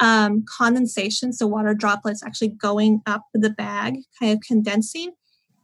um, 0.00 0.44
condensation 0.48 1.32
so 1.32 1.46
water 1.46 1.74
droplets 1.74 2.22
actually 2.22 2.48
going 2.48 3.02
up 3.06 3.22
the 3.34 3.50
bag 3.50 3.98
kind 4.18 4.32
of 4.32 4.40
condensing. 4.46 5.12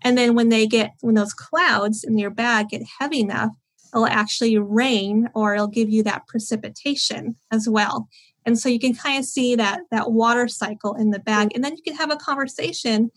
And 0.03 0.17
then 0.17 0.35
when 0.35 0.51
they 0.51 0.67
get 0.67 0.93
when 1.01 1.15
those 1.15 1.33
clouds 1.33 2.05
in 2.05 2.19
your 2.19 2.31
bag 2.31 2.69
get 2.69 2.83
heavy 2.99 3.21
enough 3.21 3.53
it'll 3.95 4.07
actually 4.07 4.59
rain 4.59 5.29
or 5.35 5.55
it'll 5.55 5.67
give 5.67 5.91
you 5.91 6.03
that 6.05 6.27
precipitation 6.27 7.37
as 7.51 7.69
well. 7.69 8.09
And 8.45 8.59
so 8.59 8.69
you 8.69 8.79
can 8.79 8.95
kind 8.95 9.19
of 9.19 9.25
see 9.25 9.57
that 9.57 9.81
that 9.91 10.13
water 10.13 10.47
cycle 10.47 10.95
in 10.95 11.11
the 11.11 11.19
bag, 11.19 11.51
and 11.55 11.65
then 11.65 11.75
you 11.77 11.83
can 11.83 11.97
have 11.97 12.13
a 12.13 12.17
conversation 12.17 13.11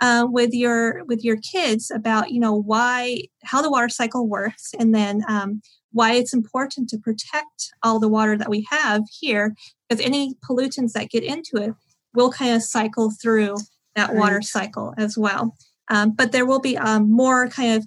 uh, 0.00 0.26
with 0.28 0.52
your 0.52 1.04
with 1.04 1.24
your 1.24 1.38
kids 1.38 1.90
about 1.90 2.30
you 2.30 2.38
know 2.38 2.54
why 2.54 3.22
how 3.44 3.62
the 3.62 3.70
water 3.70 3.88
cycle 3.88 4.28
works, 4.28 4.72
and 4.78 4.94
then 4.94 5.22
um, 5.26 5.62
why 5.92 6.12
it's 6.12 6.34
important 6.34 6.88
to 6.90 6.98
protect 6.98 7.72
all 7.82 7.98
the 7.98 8.08
water 8.08 8.36
that 8.36 8.50
we 8.50 8.66
have 8.70 9.02
here, 9.10 9.54
because 9.88 10.04
any 10.04 10.34
pollutants 10.46 10.92
that 10.92 11.08
get 11.08 11.24
into 11.24 11.56
it 11.56 11.72
will 12.12 12.30
kind 12.30 12.54
of 12.54 12.62
cycle 12.62 13.10
through 13.10 13.56
that 13.96 14.14
water 14.14 14.42
cycle 14.42 14.92
as 14.98 15.16
well. 15.16 15.56
Um, 15.88 16.10
but 16.10 16.32
there 16.32 16.46
will 16.46 16.60
be 16.60 16.76
um, 16.76 17.10
more 17.10 17.48
kind 17.48 17.78
of 17.78 17.86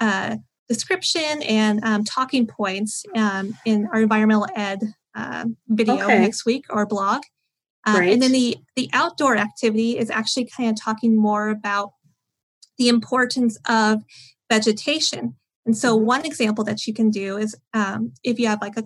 uh, 0.00 0.36
description 0.68 1.42
and 1.42 1.82
um, 1.84 2.04
talking 2.04 2.46
points 2.46 3.04
um, 3.14 3.56
in 3.64 3.88
our 3.92 4.00
environmental 4.00 4.46
ed 4.54 4.80
uh, 5.14 5.44
video 5.68 6.04
okay. 6.04 6.20
next 6.20 6.46
week 6.46 6.66
or 6.70 6.86
blog. 6.86 7.22
Uh, 7.84 7.98
and 8.00 8.22
then 8.22 8.30
the 8.30 8.56
the 8.76 8.88
outdoor 8.92 9.36
activity 9.36 9.98
is 9.98 10.08
actually 10.08 10.44
kind 10.44 10.70
of 10.70 10.80
talking 10.80 11.16
more 11.16 11.48
about 11.48 11.92
the 12.78 12.88
importance 12.88 13.58
of 13.68 14.02
vegetation. 14.50 15.34
And 15.66 15.76
so, 15.76 15.96
mm-hmm. 15.96 16.06
one 16.06 16.26
example 16.26 16.64
that 16.64 16.86
you 16.86 16.94
can 16.94 17.10
do 17.10 17.36
is 17.36 17.56
um, 17.74 18.12
if 18.22 18.38
you 18.38 18.46
have 18.46 18.60
like 18.60 18.76
a 18.76 18.84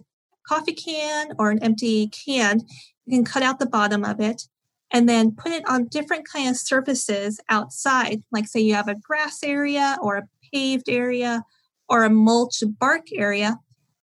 coffee 0.49 0.73
can 0.73 1.33
or 1.39 1.51
an 1.51 1.63
empty 1.63 2.09
can, 2.09 2.63
you 3.05 3.19
can 3.19 3.25
cut 3.25 3.43
out 3.43 3.59
the 3.59 3.67
bottom 3.67 4.05
of 4.05 4.21
it 4.21 4.43
and 4.91 5.09
then 5.09 5.33
put 5.33 5.53
it 5.53 5.69
on 5.69 5.89
different 5.89 6.27
kind 6.29 6.49
of 6.49 6.57
surfaces 6.57 7.41
outside. 7.49 8.23
Like, 8.31 8.47
say, 8.47 8.61
you 8.61 8.75
have 8.75 8.89
a 8.89 8.95
grass 8.95 9.43
area 9.43 9.99
or 10.01 10.17
a 10.17 10.29
paved 10.53 10.89
area 10.89 11.45
or 11.89 12.05
a 12.05 12.11
mulch 12.11 12.63
bark 12.79 13.07
area. 13.15 13.59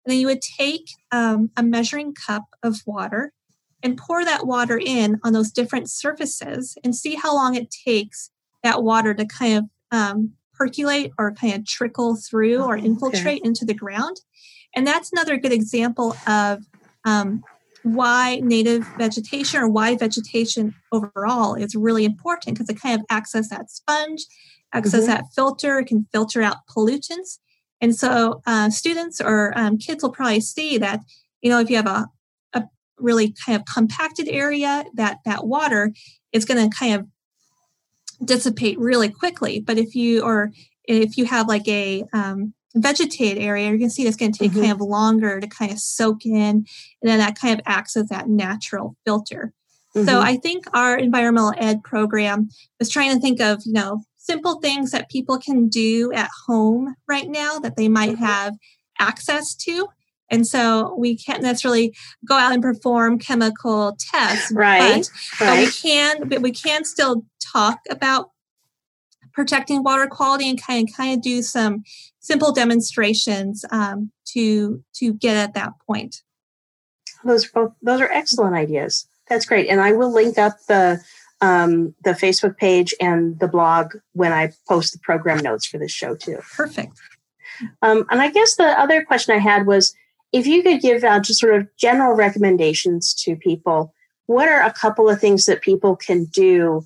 And 0.04 0.12
then 0.12 0.18
you 0.18 0.26
would 0.26 0.42
take 0.42 0.86
um, 1.10 1.50
a 1.56 1.62
measuring 1.62 2.14
cup 2.14 2.44
of 2.62 2.80
water 2.86 3.32
and 3.82 3.96
pour 3.96 4.24
that 4.24 4.46
water 4.46 4.80
in 4.82 5.18
on 5.24 5.32
those 5.32 5.50
different 5.50 5.90
surfaces 5.90 6.76
and 6.84 6.94
see 6.94 7.14
how 7.14 7.34
long 7.34 7.54
it 7.54 7.68
takes 7.70 8.30
that 8.62 8.82
water 8.82 9.12
to 9.14 9.24
kind 9.26 9.58
of 9.58 9.64
um, 9.90 10.32
percolate 10.54 11.12
or 11.18 11.32
kind 11.32 11.54
of 11.54 11.66
trickle 11.66 12.16
through 12.16 12.62
or 12.62 12.76
oh, 12.76 12.80
infiltrate 12.80 13.40
okay. 13.40 13.48
into 13.48 13.64
the 13.64 13.74
ground. 13.74 14.18
And 14.74 14.86
that's 14.86 15.12
another 15.12 15.36
good 15.36 15.52
example 15.52 16.16
of 16.26 16.64
um, 17.04 17.42
why 17.82 18.40
native 18.42 18.86
vegetation 18.96 19.60
or 19.60 19.68
why 19.68 19.96
vegetation 19.96 20.74
overall 20.92 21.54
is 21.54 21.74
really 21.74 22.04
important 22.04 22.56
because 22.56 22.68
it 22.68 22.80
kind 22.80 22.98
of 22.98 23.04
acts 23.10 23.34
as 23.34 23.48
that 23.48 23.70
sponge, 23.70 24.24
acts 24.72 24.90
mm-hmm. 24.90 24.98
as 24.98 25.06
that 25.06 25.24
filter, 25.34 25.80
it 25.80 25.86
can 25.86 26.06
filter 26.12 26.42
out 26.42 26.58
pollutants. 26.70 27.38
And 27.82 27.94
so 27.94 28.40
uh, 28.46 28.70
students 28.70 29.20
or 29.20 29.52
um, 29.54 29.76
kids 29.76 30.02
will 30.02 30.12
probably 30.12 30.40
see 30.40 30.78
that, 30.78 31.00
you 31.42 31.50
know, 31.50 31.60
if 31.60 31.68
you 31.68 31.76
have 31.76 31.86
a, 31.86 32.06
a 32.54 32.62
really 32.96 33.34
kind 33.44 33.56
of 33.58 33.66
compacted 33.66 34.28
area, 34.28 34.84
that 34.94 35.18
that 35.26 35.46
water 35.46 35.92
is 36.32 36.46
going 36.46 36.70
to 36.70 36.74
kind 36.74 36.94
of 36.94 37.06
dissipate 38.24 38.78
really 38.78 39.10
quickly. 39.10 39.60
But 39.60 39.78
if 39.78 39.94
you, 39.94 40.22
or 40.22 40.52
if 40.84 41.18
you 41.18 41.26
have 41.26 41.48
like 41.48 41.66
a 41.66 42.04
um, 42.12 42.54
vegetated 42.74 43.42
area, 43.42 43.70
you 43.72 43.78
can 43.78 43.90
see 43.90 44.06
it's 44.06 44.16
going 44.16 44.32
to 44.32 44.38
take 44.38 44.52
mm-hmm. 44.52 44.60
kind 44.60 44.72
of 44.72 44.80
longer 44.80 45.40
to 45.40 45.46
kind 45.48 45.72
of 45.72 45.78
soak 45.78 46.24
in, 46.24 46.54
and 46.56 46.66
then 47.02 47.18
that 47.18 47.38
kind 47.38 47.52
of 47.58 47.60
acts 47.66 47.96
as 47.96 48.08
that 48.08 48.28
natural 48.28 48.96
filter. 49.04 49.52
Mm-hmm. 49.96 50.06
So 50.06 50.20
I 50.20 50.36
think 50.36 50.64
our 50.72 50.96
environmental 50.96 51.52
ed 51.58 51.82
program 51.82 52.48
was 52.78 52.88
trying 52.88 53.12
to 53.12 53.20
think 53.20 53.40
of, 53.40 53.60
you 53.66 53.72
know, 53.72 54.04
simple 54.22 54.60
things 54.60 54.92
that 54.92 55.10
people 55.10 55.36
can 55.38 55.68
do 55.68 56.12
at 56.12 56.30
home 56.46 56.94
right 57.08 57.28
now 57.28 57.58
that 57.58 57.76
they 57.76 57.88
might 57.88 58.12
mm-hmm. 58.12 58.24
have 58.24 58.54
access 59.00 59.54
to. 59.54 59.88
And 60.30 60.46
so 60.46 60.94
we 60.96 61.16
can't 61.16 61.42
necessarily 61.42 61.94
go 62.26 62.36
out 62.36 62.52
and 62.52 62.62
perform 62.62 63.18
chemical 63.18 63.96
tests, 63.98 64.52
right? 64.52 65.06
But, 65.38 65.40
right. 65.40 65.50
but 65.50 65.58
we 65.58 65.70
can, 65.70 66.28
but 66.28 66.40
we 66.40 66.52
can 66.52 66.84
still 66.84 67.26
talk 67.52 67.80
about 67.90 68.30
protecting 69.34 69.82
water 69.82 70.06
quality 70.06 70.48
and 70.48 70.62
kind 70.62 70.88
of 70.88 70.94
kind 70.94 71.14
of 71.14 71.22
do 71.22 71.42
some 71.42 71.82
simple 72.20 72.52
demonstrations 72.52 73.64
um, 73.70 74.12
to 74.26 74.82
to 74.94 75.12
get 75.14 75.36
at 75.36 75.54
that 75.54 75.72
point. 75.86 76.22
Those 77.24 77.46
are 77.46 77.50
both 77.52 77.72
those 77.82 78.00
are 78.00 78.10
excellent 78.10 78.54
ideas. 78.54 79.06
That's 79.28 79.46
great, 79.46 79.68
and 79.68 79.80
I 79.80 79.92
will 79.92 80.12
link 80.12 80.38
up 80.38 80.54
the 80.68 81.00
um, 81.42 81.94
the 82.04 82.12
Facebook 82.12 82.56
page 82.56 82.94
and 83.00 83.38
the 83.40 83.48
blog 83.48 83.94
when 84.12 84.32
I 84.32 84.52
post 84.68 84.92
the 84.92 85.00
program 85.00 85.38
notes 85.38 85.66
for 85.66 85.76
this 85.76 85.92
show 85.92 86.14
too. 86.14 86.38
Perfect. 86.56 86.98
Um, 87.82 88.06
and 88.10 88.22
I 88.22 88.30
guess 88.30 88.56
the 88.56 88.78
other 88.80 89.04
question 89.04 89.34
I 89.34 89.38
had 89.38 89.66
was 89.66 89.94
if 90.32 90.46
you 90.46 90.62
could 90.62 90.80
give 90.80 91.04
out 91.04 91.24
just 91.24 91.40
sort 91.40 91.54
of 91.54 91.68
general 91.76 92.14
recommendations 92.14 93.12
to 93.14 93.36
people. 93.36 93.92
What 94.26 94.48
are 94.48 94.62
a 94.62 94.72
couple 94.72 95.10
of 95.10 95.20
things 95.20 95.44
that 95.44 95.60
people 95.60 95.96
can 95.96 96.24
do 96.26 96.82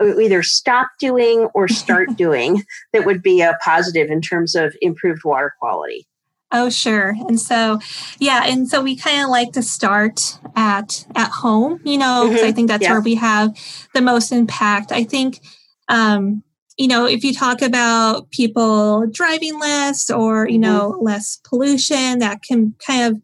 either 0.00 0.42
stop 0.42 0.90
doing 0.98 1.48
or 1.52 1.68
start 1.68 2.08
doing 2.16 2.62
that 2.92 3.04
would 3.04 3.22
be 3.22 3.42
a 3.42 3.58
positive 3.62 4.10
in 4.10 4.22
terms 4.22 4.54
of 4.54 4.74
improved 4.80 5.24
water 5.24 5.54
quality? 5.58 6.06
Oh, 6.52 6.70
sure. 6.70 7.14
And 7.28 7.40
so, 7.40 7.80
yeah, 8.20 8.44
and 8.44 8.68
so 8.68 8.80
we 8.80 8.96
kind 8.96 9.22
of 9.22 9.30
like 9.30 9.52
to 9.52 9.62
start 9.62 10.38
at 10.54 11.04
at 11.14 11.30
home, 11.30 11.80
you 11.84 11.98
know, 11.98 12.24
because 12.24 12.40
mm-hmm. 12.40 12.48
I 12.48 12.52
think 12.52 12.68
that's 12.68 12.84
yeah. 12.84 12.92
where 12.92 13.00
we 13.00 13.16
have 13.16 13.56
the 13.94 14.00
most 14.00 14.30
impact. 14.30 14.92
I 14.92 15.02
think, 15.02 15.40
um, 15.88 16.42
you 16.78 16.86
know, 16.86 17.04
if 17.04 17.24
you 17.24 17.34
talk 17.34 17.62
about 17.62 18.30
people 18.30 19.06
driving 19.10 19.58
less 19.58 20.08
or 20.08 20.48
you 20.48 20.54
mm-hmm. 20.54 20.62
know 20.62 20.98
less 21.00 21.40
pollution, 21.44 22.20
that 22.20 22.42
can 22.42 22.74
kind 22.86 23.12
of 23.12 23.22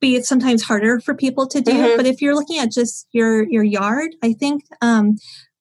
be 0.00 0.22
sometimes 0.22 0.62
harder 0.62 1.00
for 1.00 1.14
people 1.14 1.46
to 1.48 1.60
do. 1.60 1.72
Mm-hmm. 1.72 1.96
But 1.96 2.06
if 2.06 2.22
you're 2.22 2.34
looking 2.34 2.58
at 2.58 2.72
just 2.72 3.06
your 3.12 3.42
your 3.42 3.64
yard, 3.64 4.14
I 4.22 4.32
think 4.32 4.64
um, 4.80 5.16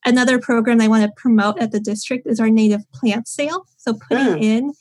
Another 0.07 0.39
program 0.39 0.79
I 0.79 0.87
want 0.87 1.03
to 1.03 1.11
promote 1.17 1.59
at 1.59 1.73
the 1.73 1.81
district 1.81 2.27
is 2.27 2.39
our 2.39 2.49
native 2.49 2.89
plant 2.93 3.27
sale. 3.27 3.65
So 3.75 3.93
putting 3.93 4.35
mm. 4.35 4.41
in 4.41 4.73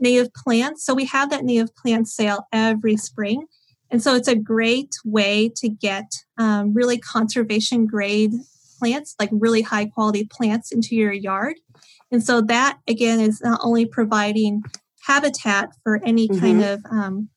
native 0.00 0.32
plants. 0.34 0.84
So 0.84 0.94
we 0.94 1.06
have 1.06 1.30
that 1.30 1.44
native 1.44 1.74
plant 1.74 2.08
sale 2.08 2.46
every 2.52 2.96
spring. 2.96 3.46
And 3.90 4.02
so 4.02 4.14
it's 4.14 4.28
a 4.28 4.36
great 4.36 4.94
way 5.04 5.50
to 5.56 5.68
get 5.68 6.12
um, 6.36 6.74
really 6.74 6.98
conservation 6.98 7.86
grade 7.86 8.32
plants, 8.78 9.14
like 9.18 9.30
really 9.32 9.62
high 9.62 9.86
quality 9.86 10.24
plants 10.30 10.70
into 10.70 10.94
your 10.94 11.12
yard. 11.12 11.56
And 12.10 12.22
so 12.22 12.40
that 12.42 12.78
again 12.86 13.20
is 13.20 13.40
not 13.42 13.60
only 13.62 13.86
providing 13.86 14.62
habitat 15.06 15.70
for 15.82 16.00
any 16.04 16.28
mm-hmm. 16.28 16.40
kind 16.40 16.64
of 16.64 16.84
um, 16.90 17.28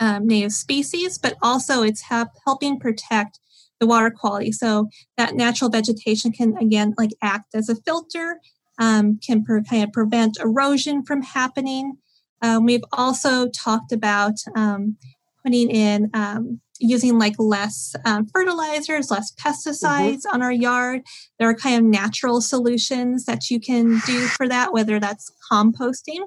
um, 0.00 0.26
native 0.26 0.52
species, 0.52 1.18
but 1.18 1.36
also 1.42 1.82
it's 1.82 2.02
ha- 2.02 2.26
helping 2.44 2.78
protect 2.78 3.38
the 3.78 3.86
water 3.86 4.10
quality. 4.10 4.52
So 4.52 4.88
that 5.16 5.34
natural 5.34 5.70
vegetation 5.70 6.32
can 6.32 6.56
again 6.56 6.94
like 6.96 7.10
act 7.22 7.54
as 7.54 7.68
a 7.68 7.76
filter, 7.76 8.40
um, 8.82 9.20
can 9.24 9.44
per, 9.44 9.62
kind 9.62 9.84
of 9.84 9.92
prevent 9.92 10.38
erosion 10.40 11.04
from 11.04 11.22
happening. 11.22 11.98
Um, 12.42 12.64
we've 12.64 12.84
also 12.92 13.48
talked 13.48 13.92
about 13.92 14.34
um, 14.56 14.96
putting 15.44 15.70
in 15.70 16.10
um, 16.12 16.60
using 16.80 17.16
like 17.16 17.36
less 17.38 17.94
um, 18.04 18.26
fertilizers, 18.26 19.08
less 19.08 19.32
pesticides 19.32 20.22
mm-hmm. 20.22 20.34
on 20.34 20.42
our 20.42 20.50
yard. 20.50 21.02
There 21.38 21.48
are 21.48 21.54
kind 21.54 21.76
of 21.76 21.84
natural 21.84 22.40
solutions 22.40 23.24
that 23.26 23.50
you 23.50 23.60
can 23.60 24.00
do 24.04 24.26
for 24.26 24.48
that, 24.48 24.72
whether 24.72 24.98
that's 24.98 25.30
composting. 25.50 26.24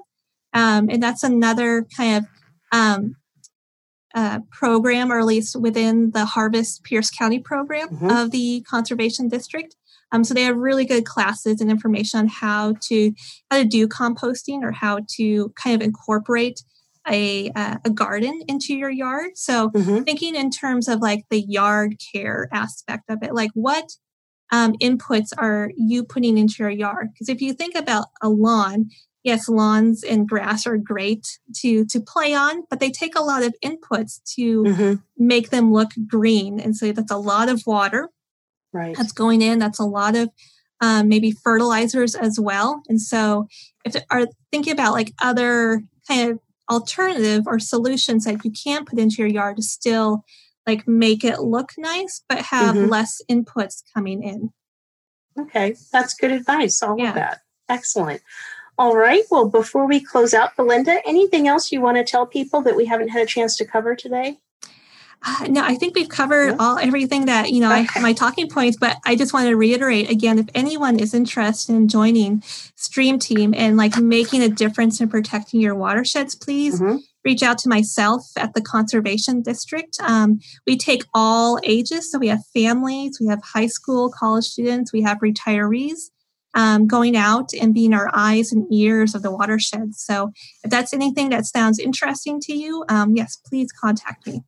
Um, 0.54 0.88
and 0.88 1.02
that's 1.02 1.22
another 1.22 1.86
kind 1.94 2.24
of 2.24 2.30
um, 2.72 3.16
uh, 4.14 4.40
program, 4.50 5.12
or 5.12 5.18
at 5.18 5.26
least 5.26 5.60
within 5.60 6.12
the 6.12 6.24
Harvest 6.24 6.84
Pierce 6.84 7.10
County 7.10 7.38
program 7.38 7.88
mm-hmm. 7.90 8.08
of 8.08 8.30
the 8.30 8.64
Conservation 8.66 9.28
District. 9.28 9.76
Um, 10.12 10.24
so 10.24 10.34
they 10.34 10.42
have 10.42 10.56
really 10.56 10.84
good 10.84 11.04
classes 11.04 11.60
and 11.60 11.70
information 11.70 12.20
on 12.20 12.28
how 12.28 12.74
to 12.88 13.12
how 13.50 13.58
to 13.58 13.64
do 13.64 13.88
composting 13.88 14.62
or 14.62 14.72
how 14.72 15.00
to 15.16 15.52
kind 15.62 15.74
of 15.74 15.84
incorporate 15.84 16.60
a 17.08 17.50
uh, 17.50 17.76
a 17.84 17.90
garden 17.90 18.42
into 18.48 18.74
your 18.74 18.90
yard. 18.90 19.30
So 19.34 19.70
mm-hmm. 19.70 20.02
thinking 20.02 20.34
in 20.34 20.50
terms 20.50 20.88
of 20.88 21.00
like 21.00 21.24
the 21.30 21.40
yard 21.40 21.96
care 22.12 22.48
aspect 22.52 23.04
of 23.08 23.22
it, 23.22 23.34
like 23.34 23.50
what 23.54 23.84
um, 24.52 24.74
inputs 24.74 25.30
are 25.36 25.70
you 25.76 26.04
putting 26.04 26.38
into 26.38 26.56
your 26.60 26.70
yard? 26.70 27.08
Because 27.12 27.28
if 27.28 27.40
you 27.40 27.52
think 27.52 27.74
about 27.74 28.06
a 28.22 28.28
lawn, 28.28 28.90
yes, 29.24 29.48
lawns 29.48 30.04
and 30.04 30.28
grass 30.28 30.66
are 30.66 30.78
great 30.78 31.26
to 31.62 31.84
to 31.86 32.00
play 32.00 32.34
on, 32.34 32.62
but 32.70 32.80
they 32.80 32.90
take 32.90 33.16
a 33.16 33.22
lot 33.22 33.42
of 33.42 33.54
inputs 33.64 34.20
to 34.36 34.62
mm-hmm. 34.62 34.94
make 35.16 35.50
them 35.50 35.72
look 35.72 35.90
green. 36.06 36.60
And 36.60 36.76
so 36.76 36.92
that's 36.92 37.12
a 37.12 37.18
lot 37.18 37.48
of 37.48 37.62
water 37.66 38.10
right. 38.72 38.96
that's 38.96 39.12
going 39.12 39.42
in. 39.42 39.58
That's 39.58 39.78
a 39.78 39.84
lot 39.84 40.16
of 40.16 40.30
um, 40.80 41.08
maybe 41.08 41.32
fertilizers 41.32 42.14
as 42.14 42.38
well. 42.38 42.82
And 42.88 43.00
so 43.00 43.46
if 43.84 43.96
are 44.10 44.26
thinking 44.50 44.72
about 44.72 44.92
like 44.92 45.12
other 45.22 45.82
kind 46.08 46.30
of 46.30 46.38
alternative 46.70 47.44
or 47.46 47.58
solutions 47.58 48.24
that 48.24 48.44
you 48.44 48.50
can 48.50 48.84
put 48.84 48.98
into 48.98 49.16
your 49.18 49.28
yard 49.28 49.56
to 49.56 49.62
still 49.62 50.24
like 50.66 50.86
make 50.86 51.24
it 51.24 51.40
look 51.40 51.72
nice, 51.78 52.22
but 52.28 52.38
have 52.38 52.74
mm-hmm. 52.74 52.88
less 52.88 53.22
inputs 53.30 53.82
coming 53.94 54.22
in. 54.22 54.50
Okay, 55.38 55.76
that's 55.92 56.14
good 56.14 56.32
advice. 56.32 56.82
All 56.82 56.98
yeah. 56.98 57.10
of 57.10 57.14
that. 57.14 57.40
Excellent. 57.68 58.22
All 58.78 58.96
right. 58.96 59.22
Well, 59.30 59.48
before 59.48 59.86
we 59.86 60.00
close 60.00 60.34
out, 60.34 60.56
Belinda, 60.56 61.00
anything 61.06 61.48
else 61.48 61.72
you 61.72 61.80
want 61.80 61.96
to 61.96 62.04
tell 62.04 62.26
people 62.26 62.60
that 62.62 62.76
we 62.76 62.84
haven't 62.84 63.08
had 63.08 63.22
a 63.22 63.26
chance 63.26 63.56
to 63.56 63.64
cover 63.64 63.94
today? 63.94 64.38
Uh, 65.22 65.46
no, 65.48 65.62
I 65.62 65.74
think 65.74 65.94
we've 65.94 66.08
covered 66.08 66.56
all 66.58 66.78
everything 66.78 67.26
that 67.26 67.50
you 67.50 67.60
know 67.60 67.72
okay. 67.72 67.86
I, 67.96 68.00
my 68.00 68.12
talking 68.12 68.48
points. 68.48 68.76
But 68.78 68.98
I 69.04 69.16
just 69.16 69.32
want 69.32 69.48
to 69.48 69.56
reiterate 69.56 70.10
again: 70.10 70.38
if 70.38 70.46
anyone 70.54 70.98
is 70.98 71.14
interested 71.14 71.74
in 71.74 71.88
joining 71.88 72.42
Stream 72.76 73.18
Team 73.18 73.54
and 73.54 73.76
like 73.76 73.98
making 73.98 74.42
a 74.42 74.48
difference 74.48 75.00
in 75.00 75.08
protecting 75.08 75.60
your 75.60 75.74
watersheds, 75.74 76.34
please 76.34 76.80
mm-hmm. 76.80 76.98
reach 77.24 77.42
out 77.42 77.58
to 77.58 77.68
myself 77.68 78.22
at 78.36 78.54
the 78.54 78.60
Conservation 78.60 79.42
District. 79.42 79.96
Um, 80.00 80.40
we 80.66 80.76
take 80.76 81.02
all 81.12 81.58
ages, 81.64 82.10
so 82.10 82.18
we 82.18 82.28
have 82.28 82.44
families, 82.54 83.18
we 83.20 83.26
have 83.26 83.42
high 83.42 83.66
school, 83.66 84.10
college 84.10 84.44
students, 84.44 84.92
we 84.92 85.02
have 85.02 85.18
retirees 85.18 86.10
um, 86.56 86.86
going 86.86 87.16
out 87.16 87.52
and 87.52 87.74
being 87.74 87.92
our 87.92 88.10
eyes 88.12 88.50
and 88.50 88.66
ears 88.72 89.14
of 89.14 89.22
the 89.22 89.30
watershed. 89.30 89.94
So 89.94 90.32
if 90.64 90.70
that's 90.70 90.92
anything 90.92 91.28
that 91.28 91.44
sounds 91.44 91.78
interesting 91.78 92.40
to 92.40 92.54
you, 92.54 92.84
um, 92.88 93.14
yes, 93.14 93.36
please 93.36 93.70
contact 93.70 94.26
me. 94.26 94.42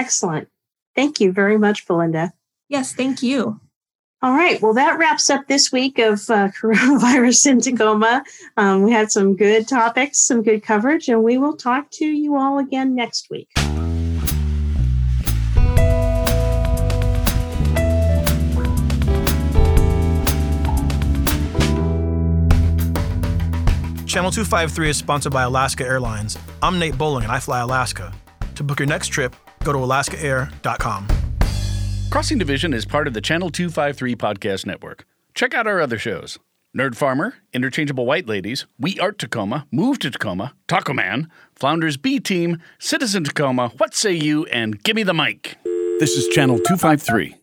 Excellent. 0.00 0.48
Thank 0.96 1.20
you 1.20 1.30
very 1.30 1.58
much, 1.58 1.86
Belinda. 1.86 2.32
Yes, 2.70 2.94
thank 2.94 3.22
you. 3.22 3.60
All 4.22 4.32
right. 4.32 4.60
Well, 4.62 4.72
that 4.72 4.98
wraps 4.98 5.28
up 5.28 5.46
this 5.46 5.70
week 5.70 5.98
of 5.98 6.18
uh, 6.30 6.48
coronavirus 6.60 7.50
in 7.50 7.60
Tacoma. 7.60 8.24
Um, 8.56 8.82
we 8.82 8.92
had 8.92 9.12
some 9.12 9.36
good 9.36 9.68
topics, 9.68 10.18
some 10.18 10.42
good 10.42 10.62
coverage, 10.62 11.08
and 11.08 11.22
we 11.22 11.36
will 11.36 11.54
talk 11.54 11.90
to 11.92 12.06
you 12.06 12.34
all 12.34 12.58
again 12.58 12.94
next 12.94 13.28
week. 13.28 13.50
Channel 24.06 24.30
253 24.30 24.88
is 24.88 24.96
sponsored 24.96 25.32
by 25.32 25.42
Alaska 25.42 25.84
Airlines. 25.84 26.38
I'm 26.62 26.78
Nate 26.78 26.96
Bowling 26.96 27.24
and 27.24 27.32
I 27.32 27.38
fly 27.38 27.60
Alaska. 27.60 28.14
To 28.54 28.64
book 28.64 28.80
your 28.80 28.88
next 28.88 29.08
trip, 29.08 29.36
go 29.64 29.72
to 29.72 29.78
alaskaair.com. 29.78 31.08
Crossing 32.10 32.38
Division 32.38 32.74
is 32.74 32.84
part 32.84 33.06
of 33.06 33.14
the 33.14 33.20
Channel 33.20 33.50
253 33.50 34.16
podcast 34.16 34.66
network. 34.66 35.06
Check 35.34 35.54
out 35.54 35.66
our 35.66 35.80
other 35.80 35.98
shows 35.98 36.38
Nerd 36.76 36.94
Farmer, 36.94 37.34
Interchangeable 37.52 38.06
White 38.06 38.26
Ladies, 38.26 38.66
We 38.78 38.98
Art 38.98 39.18
Tacoma, 39.18 39.66
Move 39.70 39.98
to 40.00 40.10
Tacoma, 40.10 40.54
Taco 40.68 40.92
Man, 40.92 41.30
Flounders 41.54 41.96
B 41.96 42.20
Team, 42.20 42.58
Citizen 42.78 43.24
Tacoma, 43.24 43.68
What 43.76 43.94
Say 43.94 44.12
You, 44.12 44.44
and 44.46 44.82
Gimme 44.82 45.02
the 45.02 45.14
Mic. 45.14 45.56
This 45.98 46.16
is 46.16 46.28
Channel 46.28 46.58
253. 46.58 47.39